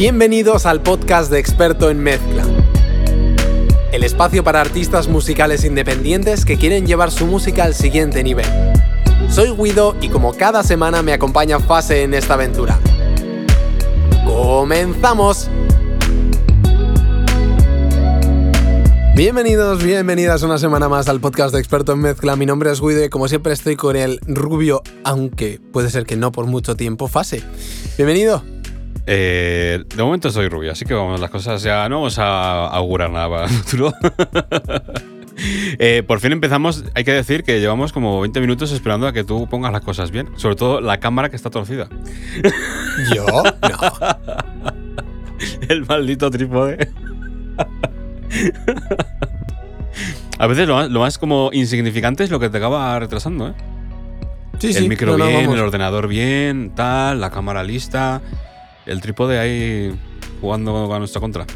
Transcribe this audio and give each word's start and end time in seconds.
Bienvenidos 0.00 0.64
al 0.64 0.80
podcast 0.80 1.30
de 1.30 1.38
Experto 1.38 1.90
en 1.90 1.98
Mezcla. 1.98 2.42
El 3.92 4.02
espacio 4.02 4.42
para 4.42 4.62
artistas 4.62 5.08
musicales 5.08 5.62
independientes 5.62 6.46
que 6.46 6.56
quieren 6.56 6.86
llevar 6.86 7.10
su 7.10 7.26
música 7.26 7.64
al 7.64 7.74
siguiente 7.74 8.24
nivel. 8.24 8.46
Soy 9.28 9.50
Guido 9.50 9.94
y 10.00 10.08
como 10.08 10.32
cada 10.32 10.62
semana 10.62 11.02
me 11.02 11.12
acompaña 11.12 11.60
Fase 11.60 12.02
en 12.02 12.14
esta 12.14 12.32
aventura. 12.32 12.80
¡Comenzamos! 14.24 15.50
Bienvenidos, 19.14 19.84
bienvenidas 19.84 20.42
una 20.42 20.56
semana 20.56 20.88
más 20.88 21.10
al 21.10 21.20
podcast 21.20 21.52
de 21.52 21.60
Experto 21.60 21.92
en 21.92 21.98
Mezcla. 21.98 22.36
Mi 22.36 22.46
nombre 22.46 22.70
es 22.70 22.80
Guido 22.80 23.04
y 23.04 23.10
como 23.10 23.28
siempre 23.28 23.52
estoy 23.52 23.76
con 23.76 23.96
el 23.96 24.18
rubio, 24.26 24.82
aunque 25.04 25.60
puede 25.74 25.90
ser 25.90 26.06
que 26.06 26.16
no 26.16 26.32
por 26.32 26.46
mucho 26.46 26.74
tiempo, 26.74 27.06
Fase. 27.06 27.42
Bienvenido. 27.98 28.42
Eh, 29.06 29.84
de 29.94 30.02
momento 30.02 30.30
soy 30.30 30.48
rubio, 30.48 30.72
así 30.72 30.84
que 30.84 30.94
vamos, 30.94 31.20
las 31.20 31.30
cosas 31.30 31.62
ya 31.62 31.88
no 31.88 31.96
vamos 31.96 32.18
a 32.18 32.66
augurar 32.68 33.10
nada 33.10 33.28
para 33.28 33.44
el 33.44 33.50
futuro. 33.50 33.92
Eh, 35.78 36.02
por 36.06 36.20
fin 36.20 36.32
empezamos, 36.32 36.84
hay 36.94 37.02
que 37.02 37.12
decir 37.12 37.44
que 37.44 37.60
llevamos 37.60 37.94
como 37.94 38.20
20 38.20 38.40
minutos 38.42 38.72
esperando 38.72 39.06
a 39.06 39.14
que 39.14 39.24
tú 39.24 39.46
pongas 39.48 39.72
las 39.72 39.80
cosas 39.80 40.10
bien, 40.10 40.28
sobre 40.36 40.54
todo 40.54 40.82
la 40.82 41.00
cámara 41.00 41.30
que 41.30 41.36
está 41.36 41.48
torcida. 41.48 41.88
¿Yo? 43.14 43.24
No. 43.26 44.72
el 45.68 45.86
maldito 45.86 46.30
trípode. 46.30 46.90
a 50.38 50.46
veces 50.46 50.68
lo 50.68 50.74
más, 50.74 50.90
lo 50.90 51.00
más, 51.00 51.16
como 51.16 51.48
insignificante 51.54 52.22
es 52.22 52.30
lo 52.30 52.38
que 52.38 52.50
te 52.50 52.58
acaba 52.58 52.98
retrasando, 52.98 53.48
¿eh? 53.48 53.54
Sí, 54.58 54.76
el 54.76 54.90
micro 54.90 55.16
bien, 55.16 55.50
el 55.50 55.58
ordenador 55.58 56.06
bien, 56.06 56.72
tal, 56.74 57.18
la 57.18 57.30
cámara 57.30 57.64
lista 57.64 58.20
el 58.90 59.00
trípode 59.00 59.38
ahí 59.38 59.94
jugando 60.40 60.92
a 60.92 60.98
nuestra 60.98 61.20
contra. 61.20 61.46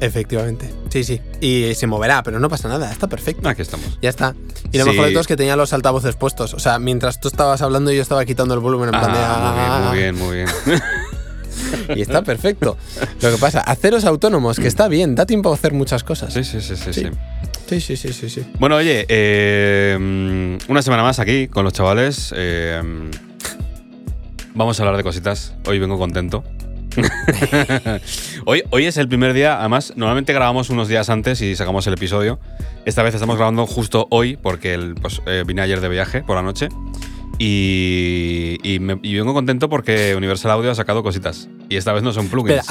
Efectivamente. 0.00 0.70
Sí, 0.90 1.04
sí. 1.04 1.20
Y 1.40 1.74
se 1.74 1.86
moverá, 1.86 2.22
pero 2.22 2.38
no 2.38 2.48
pasa 2.48 2.68
nada. 2.68 2.90
Está 2.90 3.08
perfecto. 3.08 3.48
Aquí 3.48 3.62
estamos. 3.62 3.98
Ya 4.02 4.10
está. 4.10 4.34
Y 4.72 4.78
lo 4.78 4.86
mejor 4.86 5.06
de 5.06 5.12
todo 5.12 5.20
es 5.20 5.26
que 5.26 5.36
tenía 5.36 5.56
los 5.56 5.72
altavoces 5.72 6.16
puestos. 6.16 6.54
O 6.54 6.58
sea, 6.58 6.78
mientras 6.78 7.20
tú 7.20 7.28
estabas 7.28 7.62
hablando, 7.62 7.92
yo 7.92 8.02
estaba 8.02 8.24
quitando 8.24 8.54
el 8.54 8.60
volumen 8.60 8.90
en 8.92 9.00
plan 9.00 9.12
de. 9.12 9.18
Ah, 9.20 9.86
muy 9.88 9.98
bien, 9.98 10.14
muy 10.16 10.36
bien, 10.36 10.48
muy 10.66 10.74
bien. 11.86 11.98
y 11.98 12.02
está 12.02 12.22
perfecto. 12.22 12.76
Lo 13.20 13.30
que 13.30 13.38
pasa, 13.38 13.60
haceros 13.60 14.04
autónomos, 14.04 14.58
que 14.58 14.68
está 14.68 14.88
bien, 14.88 15.14
da 15.14 15.26
tiempo 15.26 15.50
a 15.50 15.54
hacer 15.54 15.72
muchas 15.72 16.04
cosas. 16.04 16.32
Sí, 16.32 16.44
sí, 16.44 16.60
sí, 16.60 16.76
sí. 16.76 16.92
sí. 16.92 17.10
Sí, 17.66 17.80
sí, 17.80 17.96
sí, 17.96 18.12
sí, 18.12 18.28
sí. 18.28 18.44
Bueno, 18.58 18.76
oye, 18.76 19.06
eh, 19.08 20.58
una 20.68 20.82
semana 20.82 21.02
más 21.02 21.18
aquí 21.18 21.48
con 21.48 21.64
los 21.64 21.72
chavales. 21.72 22.32
Eh, 22.36 22.82
Vamos 24.54 24.78
a 24.78 24.84
hablar 24.84 24.96
de 24.96 25.02
cositas. 25.02 25.52
Hoy 25.66 25.80
vengo 25.80 25.98
contento. 25.98 26.44
hoy, 28.46 28.62
hoy 28.70 28.86
es 28.86 28.96
el 28.98 29.08
primer 29.08 29.32
día, 29.32 29.58
además, 29.58 29.92
normalmente 29.96 30.32
grabamos 30.32 30.70
unos 30.70 30.86
días 30.86 31.10
antes 31.10 31.40
y 31.40 31.56
sacamos 31.56 31.88
el 31.88 31.94
episodio. 31.94 32.38
Esta 32.84 33.02
vez 33.02 33.14
estamos 33.14 33.34
grabando 33.34 33.66
justo 33.66 34.06
hoy 34.10 34.36
porque 34.36 34.74
el, 34.74 34.94
pues, 34.94 35.20
eh, 35.26 35.42
vine 35.44 35.62
ayer 35.62 35.80
de 35.80 35.88
viaje 35.88 36.22
por 36.22 36.36
la 36.36 36.42
noche. 36.42 36.68
Y, 37.40 38.58
y, 38.62 38.78
vengo 38.78 39.34
contento 39.34 39.68
porque 39.68 40.14
Universal 40.14 40.52
Audio 40.52 40.70
ha 40.70 40.74
sacado 40.76 41.02
cositas. 41.02 41.48
Y 41.68 41.74
esta 41.74 41.92
vez 41.92 42.04
no 42.04 42.12
son 42.12 42.28
plugins. 42.28 42.64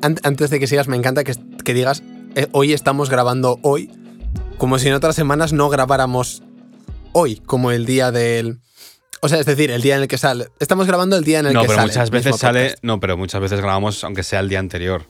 antes 0.00 0.50
de 0.50 0.58
que 0.58 0.66
sigas, 0.66 0.88
me 0.88 0.96
encanta 0.96 1.22
que, 1.22 1.34
que 1.64 1.74
digas, 1.74 2.02
eh, 2.34 2.48
hoy 2.50 2.72
estamos 2.72 3.08
grabando 3.08 3.60
hoy, 3.62 3.88
como 4.58 4.80
si 4.80 4.88
en 4.88 4.94
otras 4.94 5.14
semanas 5.14 5.52
no 5.52 5.68
grabáramos 5.68 6.42
hoy, 7.12 7.36
como 7.36 7.70
el 7.70 7.86
día 7.86 8.10
del... 8.10 8.58
O 9.24 9.28
sea, 9.30 9.40
es 9.40 9.46
decir, 9.46 9.70
el 9.70 9.80
día 9.80 9.96
en 9.96 10.02
el 10.02 10.08
que 10.08 10.18
sale. 10.18 10.48
Estamos 10.60 10.86
grabando 10.86 11.16
el 11.16 11.24
día 11.24 11.38
en 11.38 11.46
el 11.46 11.58
que 11.58 11.66
sale. 11.66 11.66
No, 11.66 11.72
pero 11.72 11.86
muchas 11.86 12.10
veces 12.10 12.36
sale. 12.36 12.74
No, 12.82 13.00
pero 13.00 13.16
muchas 13.16 13.40
veces 13.40 13.58
grabamos 13.58 14.04
aunque 14.04 14.22
sea 14.22 14.40
el 14.40 14.50
día 14.50 14.58
anterior. 14.58 15.06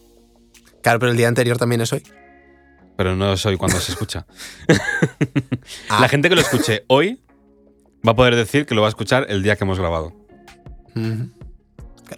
Claro, 0.82 1.00
pero 1.00 1.10
el 1.10 1.19
día 1.19 1.26
anterior 1.26 1.58
también 1.58 1.80
es 1.80 1.92
hoy. 1.92 2.04
Pero 2.97 3.16
no 3.16 3.32
es 3.32 3.44
hoy 3.44 3.56
cuando 3.56 3.80
se 3.80 3.91
escucha. 3.91 4.25
Ah. 5.88 5.98
La 6.00 6.08
gente 6.08 6.28
que 6.28 6.34
lo 6.34 6.42
escuche 6.42 6.84
hoy 6.88 7.22
va 8.06 8.12
a 8.12 8.14
poder 8.14 8.36
decir 8.36 8.66
que 8.66 8.75
lo 8.75 8.82
va 8.82 8.88
a 8.88 8.91
escuchar 8.91 9.26
el 9.28 9.42
día 9.42 9.56
que 9.56 9.64
hemos 9.64 9.78
grabado. 9.78 10.12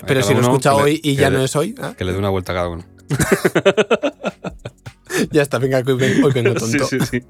Pero 0.07 0.23
si 0.23 0.35
lo 0.35 0.41
escucha 0.41 0.75
hoy 0.75 1.01
y 1.03 1.15
ya 1.15 1.31
no 1.31 1.43
es 1.43 1.57
hoy. 1.57 1.75
¿ah? 1.81 1.95
Que 1.97 2.05
le 2.05 2.13
dé 2.13 2.19
una 2.19 2.29
vuelta 2.29 2.53
a 2.53 2.57
cada 2.57 2.69
uno. 2.69 2.85
ya 5.31 5.43
está, 5.43 5.59
venga, 5.59 5.79
hoy 5.79 5.95
vengo, 5.95 6.31
tonto. 6.55 6.87
Sí, 6.87 6.89
sí, 6.91 6.99
sí. 7.11 7.23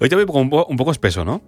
Hoy 0.00 0.08
te 0.08 0.16
voy 0.16 0.24
un 0.24 0.50
poco, 0.50 0.66
un 0.66 0.76
poco 0.76 0.90
espeso, 0.90 1.24
¿no? 1.24 1.42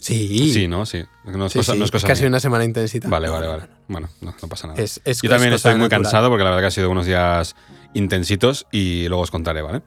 Sí. 0.00 0.52
Sí, 0.52 0.68
¿no? 0.68 0.86
Sí. 0.86 1.04
No 1.24 1.46
es, 1.46 1.52
cosa, 1.90 2.06
casi 2.06 2.24
una 2.26 2.40
semana 2.40 2.64
intensita. 2.64 3.08
Vale, 3.08 3.28
vale, 3.28 3.46
vale. 3.46 3.62
Bueno, 3.88 4.08
no, 4.20 4.32
pasa 4.48 4.68
nada. 4.68 4.82
Yo 4.82 5.30
también 5.30 5.52
estoy 5.52 5.74
muy 5.76 5.88
cansado 5.88 6.28
porque 6.28 6.44
la 6.44 6.50
verdad 6.50 6.62
que 6.62 6.66
ha 6.68 6.70
sido 6.70 6.90
unos 6.90 7.06
días 7.06 7.56
intensitos 7.94 8.66
y 8.72 9.06
luego 9.08 9.22
os 9.22 9.30
contaré, 9.30 9.62
¿vale? 9.62 9.82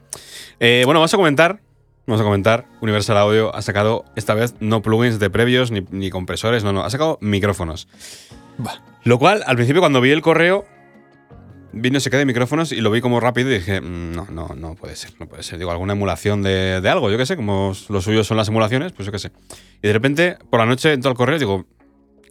Eh, 0.59 0.83
bueno, 0.85 0.99
vamos 0.99 1.13
a 1.13 1.17
comentar. 1.17 1.59
Vamos 2.07 2.21
a 2.21 2.23
comentar. 2.23 2.67
Universal 2.81 3.17
Audio 3.17 3.55
ha 3.55 3.61
sacado 3.61 4.05
esta 4.15 4.35
vez 4.35 4.53
no 4.59 4.81
plugins 4.81 5.19
de 5.19 5.29
previos 5.29 5.71
ni, 5.71 6.09
compresores, 6.09 6.63
no, 6.63 6.71
no. 6.71 6.83
Ha 6.83 6.89
sacado 6.89 7.17
micrófonos. 7.19 7.87
Lo 9.03 9.19
cual, 9.19 9.43
al 9.45 9.55
principio, 9.55 9.81
cuando 9.81 10.01
vi 10.01 10.11
el 10.11 10.21
correo, 10.21 10.65
vi 11.75 11.91
no 11.91 11.99
sé 11.99 12.09
qué 12.09 12.17
de 12.17 12.25
micrófonos 12.25 12.71
y 12.71 12.77
lo 12.77 12.89
vi 12.89 13.01
como 13.01 13.19
rápido 13.19 13.51
y 13.51 13.55
dije, 13.55 13.81
mm, 13.81 14.13
no, 14.13 14.27
no, 14.31 14.47
no 14.55 14.75
puede 14.75 14.95
ser, 14.95 15.11
no 15.19 15.27
puede 15.27 15.43
ser. 15.43 15.59
Digo, 15.59 15.71
alguna 15.71 15.93
emulación 15.93 16.41
de, 16.41 16.81
algo, 16.89 17.11
yo 17.11 17.17
qué 17.17 17.25
sé, 17.25 17.35
como 17.35 17.73
los 17.89 18.03
suyos 18.03 18.25
son 18.25 18.37
las 18.37 18.47
emulaciones, 18.47 18.93
pues 18.93 19.05
yo 19.05 19.11
qué 19.11 19.19
sé. 19.19 19.31
Y 19.83 19.87
de 19.87 19.93
repente, 19.93 20.37
por 20.49 20.59
la 20.59 20.65
noche, 20.65 20.93
entro 20.93 21.11
al 21.11 21.17
correo 21.17 21.35
y 21.35 21.39
digo, 21.39 21.65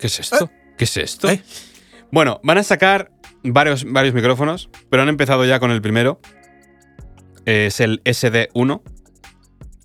¿qué 0.00 0.06
es 0.06 0.18
esto? 0.18 0.46
¿Eh? 0.46 0.74
¿Qué 0.78 0.84
es 0.84 0.96
esto? 0.96 1.30
¿Eh? 1.30 1.42
Bueno, 2.10 2.40
van 2.42 2.58
a 2.58 2.62
sacar 2.62 3.12
varios, 3.42 3.84
varios 3.84 4.14
micrófonos, 4.14 4.70
pero 4.88 5.02
han 5.02 5.08
empezado 5.08 5.44
ya 5.44 5.60
con 5.60 5.70
el 5.70 5.82
primero. 5.82 6.20
Es 7.44 7.80
el 7.80 8.02
SD1 8.04 8.80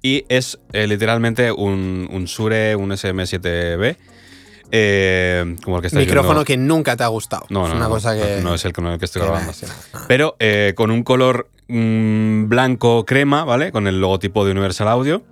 y 0.02 0.24
es 0.30 0.60
eh, 0.72 0.88
literalmente 0.88 1.52
un, 1.52 2.08
un 2.10 2.28
Sure, 2.28 2.78
un 2.78 2.92
SM7B 2.92 3.98
eh, 4.72 5.56
como 5.64 5.78
el 5.78 5.90
que 5.90 5.96
Micrófono 5.96 6.44
que 6.44 6.58
nunca 6.58 6.96
te 6.96 7.04
ha 7.04 7.08
gustado. 7.08 7.46
No, 7.50 7.62
no, 7.62 7.68
es 7.68 7.74
una 7.74 7.88
cosa 7.88 8.16
que... 8.16 8.42
no, 8.42 8.54
es 8.54 8.66
el 8.66 8.74
con 8.74 8.86
el 8.88 9.00
que 9.00 9.06
estoy 9.06 9.22
grabando. 9.22 9.52
Pero 10.08 10.36
eh, 10.40 10.74
con 10.76 10.92
un 10.92 11.04
color 11.04 11.50
mm, 11.68 12.48
blanco 12.48 13.06
crema, 13.06 13.44
¿vale? 13.46 13.72
Con 13.72 13.88
el 13.88 14.00
logotipo 14.00 14.46
de 14.46 14.52
Universal 14.52 14.88
Audio. 14.88 15.24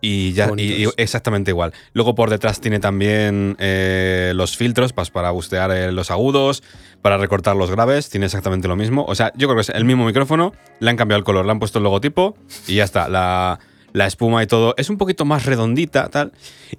Y 0.00 0.32
ya 0.32 0.48
y, 0.56 0.86
exactamente 0.96 1.50
igual. 1.50 1.72
Luego 1.92 2.14
por 2.14 2.30
detrás 2.30 2.60
tiene 2.60 2.78
también 2.78 3.56
eh, 3.58 4.30
los 4.36 4.56
filtros 4.56 4.92
pues, 4.92 5.10
para 5.10 5.32
bustear 5.32 5.92
los 5.92 6.12
agudos, 6.12 6.62
para 7.02 7.18
recortar 7.18 7.56
los 7.56 7.68
graves. 7.68 8.08
Tiene 8.08 8.26
exactamente 8.26 8.68
lo 8.68 8.76
mismo. 8.76 9.04
O 9.08 9.16
sea, 9.16 9.32
yo 9.34 9.48
creo 9.48 9.56
que 9.56 9.62
es 9.62 9.70
el 9.70 9.84
mismo 9.84 10.06
micrófono. 10.06 10.52
Le 10.78 10.90
han 10.90 10.96
cambiado 10.96 11.18
el 11.18 11.24
color, 11.24 11.46
le 11.46 11.50
han 11.50 11.58
puesto 11.58 11.80
el 11.80 11.82
logotipo 11.82 12.36
y 12.68 12.76
ya 12.76 12.84
está. 12.84 13.08
La, 13.08 13.58
la 13.92 14.06
espuma 14.06 14.40
y 14.44 14.46
todo 14.46 14.74
es 14.76 14.88
un 14.88 14.98
poquito 14.98 15.24
más 15.24 15.46
redondita, 15.46 16.08
tal. 16.10 16.32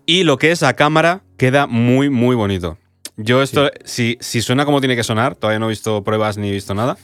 Y 0.05 0.23
lo 0.23 0.37
que 0.37 0.51
es 0.51 0.61
la 0.61 0.73
cámara 0.75 1.23
queda 1.39 1.65
muy, 1.65 2.11
muy 2.11 2.35
bonito. 2.35 2.77
Yo 3.17 3.41
esto, 3.41 3.71
si, 3.83 4.17
si 4.21 4.41
suena 4.41 4.65
como 4.65 4.79
tiene 4.79 4.95
que 4.95 5.03
sonar, 5.03 5.35
todavía 5.35 5.59
no 5.59 5.65
he 5.65 5.69
visto 5.69 6.03
pruebas 6.03 6.37
ni 6.37 6.49
he 6.49 6.51
visto 6.51 6.75
nada. 6.75 6.97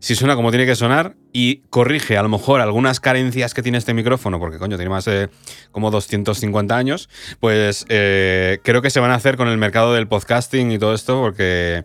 Si 0.00 0.14
suena 0.14 0.34
como 0.36 0.50
tiene 0.50 0.66
que 0.66 0.74
sonar 0.74 1.14
y 1.32 1.58
corrige 1.70 2.16
a 2.16 2.22
lo 2.22 2.28
mejor 2.28 2.60
algunas 2.60 2.98
carencias 2.98 3.54
que 3.54 3.62
tiene 3.62 3.78
este 3.78 3.94
micrófono, 3.94 4.38
porque 4.38 4.58
coño, 4.58 4.76
tiene 4.76 4.90
más 4.90 5.04
de 5.04 5.28
como 5.70 5.90
250 5.90 6.76
años, 6.76 7.08
pues 7.40 7.86
eh, 7.88 8.58
creo 8.64 8.82
que 8.82 8.90
se 8.90 9.00
van 9.00 9.10
a 9.12 9.14
hacer 9.14 9.36
con 9.36 9.48
el 9.48 9.58
mercado 9.58 9.94
del 9.94 10.08
podcasting 10.08 10.72
y 10.72 10.78
todo 10.78 10.94
esto, 10.94 11.20
porque 11.20 11.84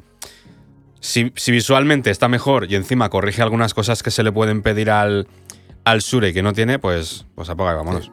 si, 1.00 1.32
si 1.36 1.52
visualmente 1.52 2.10
está 2.10 2.28
mejor 2.28 2.72
y 2.72 2.76
encima 2.76 3.10
corrige 3.10 3.42
algunas 3.42 3.74
cosas 3.74 4.04
que 4.04 4.12
se 4.12 4.24
le 4.24 4.32
pueden 4.32 4.62
pedir 4.64 4.90
al, 4.90 5.28
al 5.86 6.02
Sure 6.02 6.34
que 6.34 6.44
no 6.44 6.54
tiene, 6.54 6.80
pues, 6.80 7.26
pues 7.36 7.50
apaga 7.50 7.74
y 7.74 7.76
vámonos. 7.76 8.12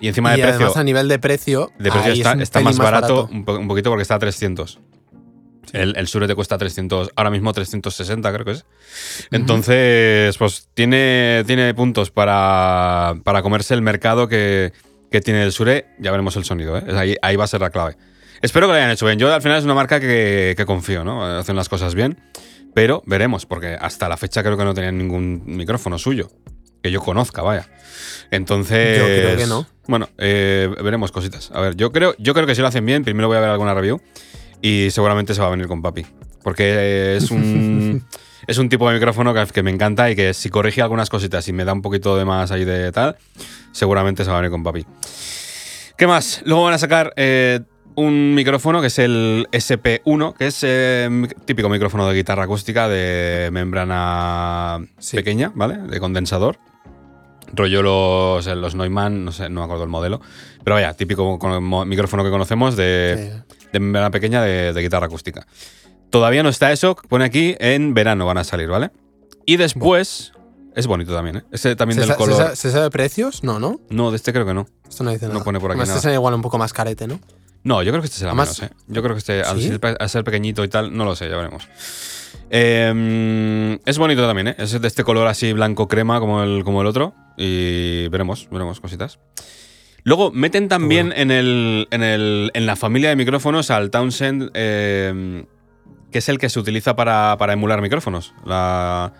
Y 0.00 0.08
encima 0.08 0.32
de 0.36 0.42
precio. 0.42 0.76
a 0.76 0.84
nivel 0.84 1.08
de 1.08 1.18
precio. 1.18 1.72
De 1.78 1.90
precio 1.90 2.12
está, 2.12 2.60
más, 2.60 2.78
barato, 2.78 3.28
Un, 3.30 3.44
poquito 3.44 3.90
porque 3.90 4.02
está 4.02 4.16
a 4.16 4.18
300. 4.18 4.78
El, 5.72 5.96
el, 5.96 6.06
Sure 6.06 6.28
te 6.28 6.34
cuesta 6.34 6.56
300, 6.56 7.10
ahora 7.16 7.30
mismo 7.30 7.52
360 7.52 8.32
creo 8.32 8.44
que 8.44 8.50
es. 8.52 8.64
Entonces, 9.30 10.36
pues 10.38 10.68
tiene, 10.74 11.42
tiene 11.46 11.74
puntos 11.74 12.10
para, 12.10 13.14
para 13.24 13.42
comerse 13.42 13.74
el 13.74 13.82
mercado 13.82 14.28
que, 14.28 14.72
que, 15.10 15.20
tiene 15.20 15.42
el 15.42 15.52
Sure. 15.52 15.86
Ya 15.98 16.10
veremos 16.12 16.36
el 16.36 16.44
sonido, 16.44 16.78
¿eh? 16.78 16.84
ahí, 16.96 17.16
ahí 17.20 17.36
va 17.36 17.44
a 17.44 17.48
ser 17.48 17.60
la 17.60 17.70
clave. 17.70 17.96
Espero 18.42 18.66
que 18.66 18.72
lo 18.72 18.76
hayan 18.76 18.90
hecho 18.90 19.06
bien. 19.06 19.18
Yo 19.18 19.32
al 19.32 19.42
final 19.42 19.58
es 19.58 19.64
una 19.64 19.74
marca 19.74 19.98
que, 19.98 20.54
que 20.56 20.66
confío, 20.66 21.04
¿no? 21.04 21.24
Hacen 21.24 21.56
las 21.56 21.68
cosas 21.68 21.94
bien. 21.94 22.18
Pero 22.74 23.02
veremos, 23.06 23.46
porque 23.46 23.76
hasta 23.80 24.06
la 24.08 24.18
fecha 24.18 24.42
creo 24.42 24.58
que 24.58 24.64
no 24.64 24.74
tenían 24.74 24.98
ningún 24.98 25.42
micrófono 25.46 25.98
suyo. 25.98 26.30
Que 26.86 26.92
yo 26.92 27.00
conozca, 27.00 27.42
vaya. 27.42 27.68
Entonces. 28.30 28.98
Yo 28.98 29.04
creo 29.04 29.36
que 29.36 29.46
no. 29.46 29.66
Bueno, 29.88 30.08
eh, 30.18 30.72
veremos 30.84 31.10
cositas. 31.10 31.50
A 31.52 31.60
ver, 31.60 31.74
yo 31.74 31.90
creo, 31.90 32.14
yo 32.18 32.32
creo 32.32 32.46
que 32.46 32.54
si 32.54 32.60
lo 32.60 32.68
hacen 32.68 32.86
bien, 32.86 33.02
primero 33.02 33.26
voy 33.26 33.36
a 33.36 33.40
ver 33.40 33.50
alguna 33.50 33.74
review. 33.74 34.00
Y 34.62 34.88
seguramente 34.90 35.34
se 35.34 35.40
va 35.40 35.48
a 35.48 35.50
venir 35.50 35.66
con 35.66 35.82
papi. 35.82 36.06
Porque 36.44 37.16
es 37.16 37.32
un. 37.32 38.06
es 38.46 38.58
un 38.58 38.68
tipo 38.68 38.88
de 38.88 38.94
micrófono 38.94 39.34
que, 39.34 39.62
me 39.64 39.72
encanta 39.72 40.08
y 40.10 40.14
que 40.14 40.32
si 40.32 40.48
corrige 40.48 40.80
algunas 40.80 41.10
cositas 41.10 41.48
y 41.48 41.52
me 41.52 41.64
da 41.64 41.72
un 41.72 41.82
poquito 41.82 42.16
de 42.16 42.24
más 42.24 42.52
ahí 42.52 42.64
de 42.64 42.92
tal, 42.92 43.16
seguramente 43.72 44.24
se 44.24 44.30
va 44.30 44.38
a 44.38 44.40
venir 44.40 44.52
con 44.52 44.62
papi. 44.62 44.86
¿Qué 45.98 46.06
más? 46.06 46.42
Luego 46.44 46.62
van 46.62 46.74
a 46.74 46.78
sacar 46.78 47.12
eh, 47.16 47.60
un 47.96 48.34
micrófono 48.34 48.80
que 48.80 48.86
es 48.86 48.98
el 49.00 49.48
SP1, 49.50 50.36
que 50.36 50.46
es 50.46 50.60
eh, 50.62 51.08
típico 51.44 51.68
micrófono 51.68 52.06
de 52.06 52.14
guitarra 52.14 52.44
acústica 52.44 52.88
de 52.88 53.48
membrana 53.50 54.86
pequeña, 55.10 55.50
¿vale? 55.54 55.78
De 55.78 55.98
condensador. 55.98 56.58
Rollo 57.52 57.82
los, 57.82 58.46
los 58.46 58.74
Neumann, 58.74 59.24
no 59.24 59.32
sé, 59.32 59.48
no 59.48 59.60
me 59.60 59.64
acuerdo 59.64 59.84
el 59.84 59.90
modelo. 59.90 60.20
Pero 60.64 60.74
vaya, 60.74 60.94
típico 60.94 61.38
micrófono 61.86 62.24
que 62.24 62.30
conocemos 62.30 62.76
de, 62.76 63.42
membrana 63.72 64.10
pequeña 64.10 64.42
de, 64.42 64.80
guitarra 64.80 65.06
acústica. 65.06 65.46
Todavía 66.10 66.42
no 66.42 66.48
está 66.48 66.72
eso, 66.72 66.96
pone 67.08 67.24
aquí, 67.24 67.56
en 67.58 67.94
verano 67.94 68.26
van 68.26 68.38
a 68.38 68.44
salir, 68.44 68.68
¿vale? 68.68 68.90
Y 69.44 69.56
después, 69.56 70.32
es 70.74 70.86
bonito 70.86 71.14
también, 71.14 71.36
¿eh? 71.36 71.42
Ese 71.52 71.76
también 71.76 72.00
del 72.00 72.14
color. 72.16 72.56
¿se 72.56 72.70
sabe, 72.70 72.90
precios? 72.90 73.44
No, 73.44 73.58
¿no? 73.58 73.80
No, 73.90 74.10
de 74.10 74.16
este 74.16 74.32
creo 74.32 74.46
que 74.46 74.54
no. 74.54 74.66
Esto 74.88 75.04
no 75.04 75.10
dice 75.10 75.26
nada. 75.26 75.38
No 75.38 75.44
pone 75.44 75.60
por 75.60 75.70
aquí 75.72 75.80
Este 75.80 75.94
nada. 75.94 76.14
igual 76.14 76.34
un 76.34 76.42
poco 76.42 76.58
más 76.58 76.72
carete, 76.72 77.06
¿no? 77.06 77.20
No, 77.62 77.82
yo 77.82 77.90
creo 77.90 78.00
que 78.00 78.06
este 78.06 78.18
será 78.18 78.32
menos, 78.32 78.62
¿eh? 78.62 78.70
Yo 78.86 79.02
creo 79.02 79.14
que 79.14 79.18
este, 79.18 79.42
al, 79.42 80.08
ser, 80.08 80.22
pequeñito 80.22 80.62
y 80.62 80.68
tal, 80.68 80.96
no 80.96 81.04
lo 81.04 81.16
sé, 81.16 81.28
ya 81.28 81.36
veremos. 81.36 81.68
Em, 82.50 83.78
es 83.84 83.98
bonito 83.98 84.26
también, 84.26 84.48
¿eh? 84.48 84.54
Es 84.58 84.80
de 84.80 84.86
este 84.86 85.04
color 85.04 85.26
así 85.26 85.52
blanco 85.52 85.88
crema 85.88 86.20
como 86.20 86.42
el, 86.42 86.64
como 86.64 86.80
el 86.80 86.86
otro. 86.86 87.14
Y 87.36 88.08
veremos, 88.08 88.48
veremos 88.50 88.80
cositas. 88.80 89.18
Luego 90.04 90.30
meten 90.30 90.68
también 90.68 91.12
en, 91.16 91.30
el, 91.30 91.88
en, 91.90 92.02
el, 92.02 92.50
en, 92.54 92.66
la 92.66 92.76
familia 92.76 93.08
de 93.08 93.16
micrófonos 93.16 93.70
al 93.70 93.90
Townsend, 93.90 94.50
em, 94.54 95.46
que 96.12 96.18
es 96.18 96.28
el 96.28 96.38
que 96.38 96.48
se 96.48 96.60
utiliza 96.60 96.94
para, 96.94 97.36
emular 97.52 97.82
micrófonos. 97.82 98.32
La, 98.44 99.12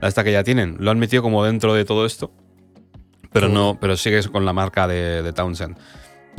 esta 0.00 0.24
que 0.24 0.32
ya 0.32 0.42
tienen. 0.42 0.76
Lo 0.80 0.90
han 0.90 0.98
metido 0.98 1.22
como 1.22 1.44
dentro 1.44 1.74
de 1.74 1.84
todo 1.84 2.06
esto. 2.06 2.32
Pero 3.32 3.48
no, 3.48 3.78
pero 3.80 3.96
sigue 3.96 4.22
con 4.24 4.44
la 4.44 4.52
marca 4.52 4.88
de, 4.88 5.22
de 5.22 5.32
Townsend 5.32 5.76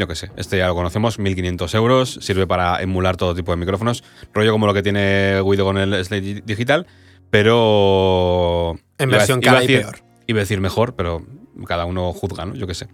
yo 0.01 0.07
qué 0.07 0.15
sé, 0.15 0.31
este 0.35 0.57
ya 0.57 0.67
lo 0.67 0.73
conocemos, 0.73 1.19
1500 1.19 1.75
euros, 1.75 2.17
sirve 2.21 2.47
para 2.47 2.81
emular 2.81 3.17
todo 3.17 3.35
tipo 3.35 3.51
de 3.51 3.57
micrófonos, 3.57 4.03
rollo 4.33 4.51
como 4.51 4.65
lo 4.65 4.73
que 4.73 4.81
tiene 4.81 5.39
Guido 5.43 5.63
con 5.63 5.77
el 5.77 6.03
Slate 6.03 6.41
Digital, 6.43 6.87
pero... 7.29 8.75
En 8.97 9.11
versión 9.11 9.41
cara 9.41 9.63
y 9.63 9.67
peor. 9.67 9.99
Iba 10.25 10.39
a 10.39 10.41
decir 10.41 10.59
mejor, 10.59 10.95
pero 10.95 11.23
cada 11.67 11.85
uno 11.85 12.11
juzga, 12.13 12.45
¿no? 12.45 12.55
Yo 12.55 12.65
qué 12.65 12.73
sé. 12.73 12.87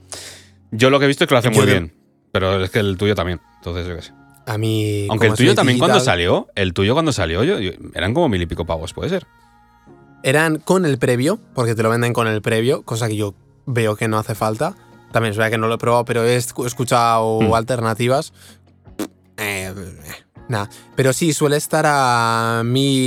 Yo 0.71 0.89
lo 0.89 0.99
que 0.99 1.05
he 1.05 1.07
visto 1.07 1.23
es 1.23 1.29
que 1.29 1.33
lo 1.33 1.39
hace 1.39 1.49
muy 1.49 1.65
bien, 1.65 1.95
pero 2.33 2.61
es 2.61 2.69
que 2.71 2.79
el 2.79 2.97
tuyo 2.97 3.15
también, 3.15 3.39
entonces 3.55 3.87
yo 3.87 3.95
qué 3.95 4.01
sé. 4.01 4.11
A 4.45 4.57
mí... 4.57 5.07
Aunque 5.09 5.27
el 5.27 5.33
tuyo 5.33 5.55
también 5.55 5.79
cuando 5.79 6.01
salió, 6.01 6.49
el 6.55 6.73
tuyo 6.73 6.93
cuando 6.93 7.13
salió, 7.13 7.45
yo, 7.45 7.55
eran 7.93 8.13
como 8.13 8.27
mil 8.27 8.41
y 8.41 8.47
pico 8.47 8.65
pavos, 8.65 8.93
puede 8.93 9.09
ser. 9.09 9.25
Eran 10.23 10.57
con 10.57 10.85
el 10.85 10.97
previo, 10.97 11.39
porque 11.55 11.73
te 11.73 11.83
lo 11.83 11.89
venden 11.89 12.11
con 12.11 12.27
el 12.27 12.41
previo, 12.41 12.83
cosa 12.83 13.07
que 13.07 13.15
yo 13.15 13.33
veo 13.65 13.95
que 13.95 14.09
no 14.09 14.17
hace 14.17 14.35
falta. 14.35 14.75
También 15.17 15.31
es 15.31 15.37
verdad 15.37 15.49
que 15.49 15.57
no 15.57 15.67
lo 15.67 15.73
he 15.73 15.79
probado, 15.79 16.05
pero 16.05 16.23
he 16.23 16.35
escuchado 16.35 17.41
hmm. 17.41 17.51
alternativas. 17.55 18.33
Eh, 19.37 19.73
nada. 20.47 20.69
Pero 20.95 21.11
sí, 21.11 21.33
suele 21.33 21.57
estar 21.57 21.85
a 21.87 22.61
mil. 22.63 23.03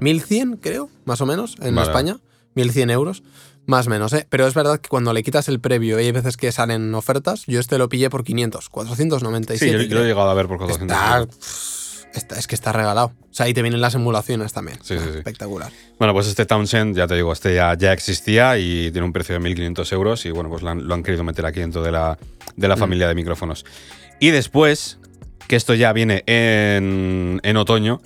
1100, 0.00 0.56
creo, 0.62 0.88
más 1.04 1.20
o 1.20 1.26
menos, 1.26 1.56
en 1.60 1.76
España. 1.76 2.20
1100 2.54 2.88
euros. 2.88 3.22
Más 3.66 3.86
o 3.86 3.90
menos, 3.90 4.14
¿eh? 4.14 4.26
Pero 4.30 4.46
es 4.46 4.54
verdad 4.54 4.80
que 4.80 4.88
cuando 4.88 5.12
le 5.12 5.22
quitas 5.22 5.46
el 5.48 5.60
previo 5.60 6.00
y 6.00 6.04
hay 6.04 6.12
veces 6.12 6.38
que 6.38 6.50
salen 6.52 6.94
ofertas, 6.94 7.44
yo 7.46 7.60
este 7.60 7.76
lo 7.76 7.90
pillé 7.90 8.08
por 8.08 8.24
500, 8.24 8.70
497. 8.70 9.58
Sí, 9.58 9.72
yo, 9.90 9.94
lo 9.94 10.04
he 10.04 10.06
llegado 10.06 10.30
a 10.30 10.34
ver 10.34 10.48
por 10.48 10.56
400 10.56 10.96
es 12.18 12.46
que 12.46 12.54
está 12.54 12.72
regalado. 12.72 13.12
O 13.30 13.34
sea, 13.34 13.46
ahí 13.46 13.54
te 13.54 13.62
vienen 13.62 13.80
las 13.80 13.94
emulaciones 13.94 14.52
también. 14.52 14.78
Sí, 14.82 14.96
sí, 14.98 15.04
sí. 15.12 15.18
Espectacular. 15.18 15.70
Bueno, 15.98 16.14
pues 16.14 16.26
este 16.26 16.46
Townsend, 16.46 16.96
ya 16.96 17.06
te 17.06 17.14
digo, 17.14 17.32
este 17.32 17.54
ya, 17.54 17.74
ya 17.74 17.92
existía 17.92 18.58
y 18.58 18.90
tiene 18.90 19.04
un 19.04 19.12
precio 19.12 19.38
de 19.38 19.40
1.500 19.40 19.92
euros 19.92 20.26
y 20.26 20.30
bueno, 20.30 20.50
pues 20.50 20.62
lo 20.62 20.70
han, 20.70 21.02
querido 21.02 21.24
meter 21.24 21.46
aquí 21.46 21.60
dentro 21.60 21.82
de 21.82 21.92
la, 21.92 22.18
de 22.56 22.68
la 22.68 22.76
mm. 22.76 22.78
familia 22.78 23.08
de 23.08 23.14
micrófonos. 23.14 23.64
Y 24.20 24.30
después, 24.30 24.98
que 25.48 25.56
esto 25.56 25.74
ya 25.74 25.92
viene 25.92 26.22
en, 26.26 27.40
en 27.42 27.56
otoño, 27.56 28.00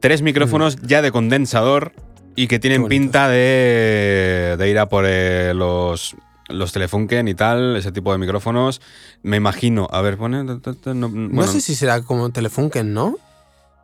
tres 0.00 0.22
micrófonos 0.22 0.76
mm. 0.76 0.86
ya 0.86 1.02
de 1.02 1.12
condensador 1.12 1.92
y 2.36 2.48
que 2.48 2.58
tienen 2.58 2.86
pinta 2.86 3.28
de, 3.28 4.56
de, 4.58 4.70
ir 4.70 4.78
a 4.78 4.88
por 4.88 5.04
eh, 5.08 5.54
los, 5.54 6.14
los 6.48 6.72
Telefunken 6.72 7.28
y 7.28 7.34
tal, 7.34 7.76
ese 7.76 7.92
tipo 7.92 8.12
de 8.12 8.18
micrófonos. 8.18 8.80
Me 9.22 9.38
imagino, 9.38 9.88
a 9.90 10.02
ver, 10.02 10.18
pone. 10.18 10.44
No, 10.44 11.46
sé 11.46 11.60
si 11.60 11.74
será 11.74 12.02
como 12.02 12.30
Telefunken, 12.30 12.92
¿no? 12.92 13.16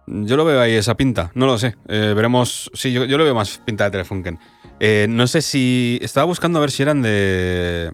Yo 0.06 0.36
lo 0.36 0.44
veo 0.44 0.60
ahí 0.60 0.72
esa 0.72 0.96
pinta, 0.96 1.30
no 1.34 1.46
lo 1.46 1.58
sé. 1.58 1.76
Eh, 1.88 2.12
veremos. 2.14 2.70
Sí, 2.74 2.92
yo, 2.92 3.06
lo 3.06 3.24
veo 3.24 3.34
más 3.34 3.58
pinta 3.64 3.84
de 3.84 3.90
Telefunken. 3.92 4.38
Eh, 4.80 5.06
no 5.08 5.26
sé 5.26 5.42
si. 5.42 5.98
Estaba 6.02 6.24
buscando 6.24 6.58
a 6.58 6.60
ver 6.60 6.70
si 6.70 6.82
eran 6.82 7.02
de. 7.02 7.92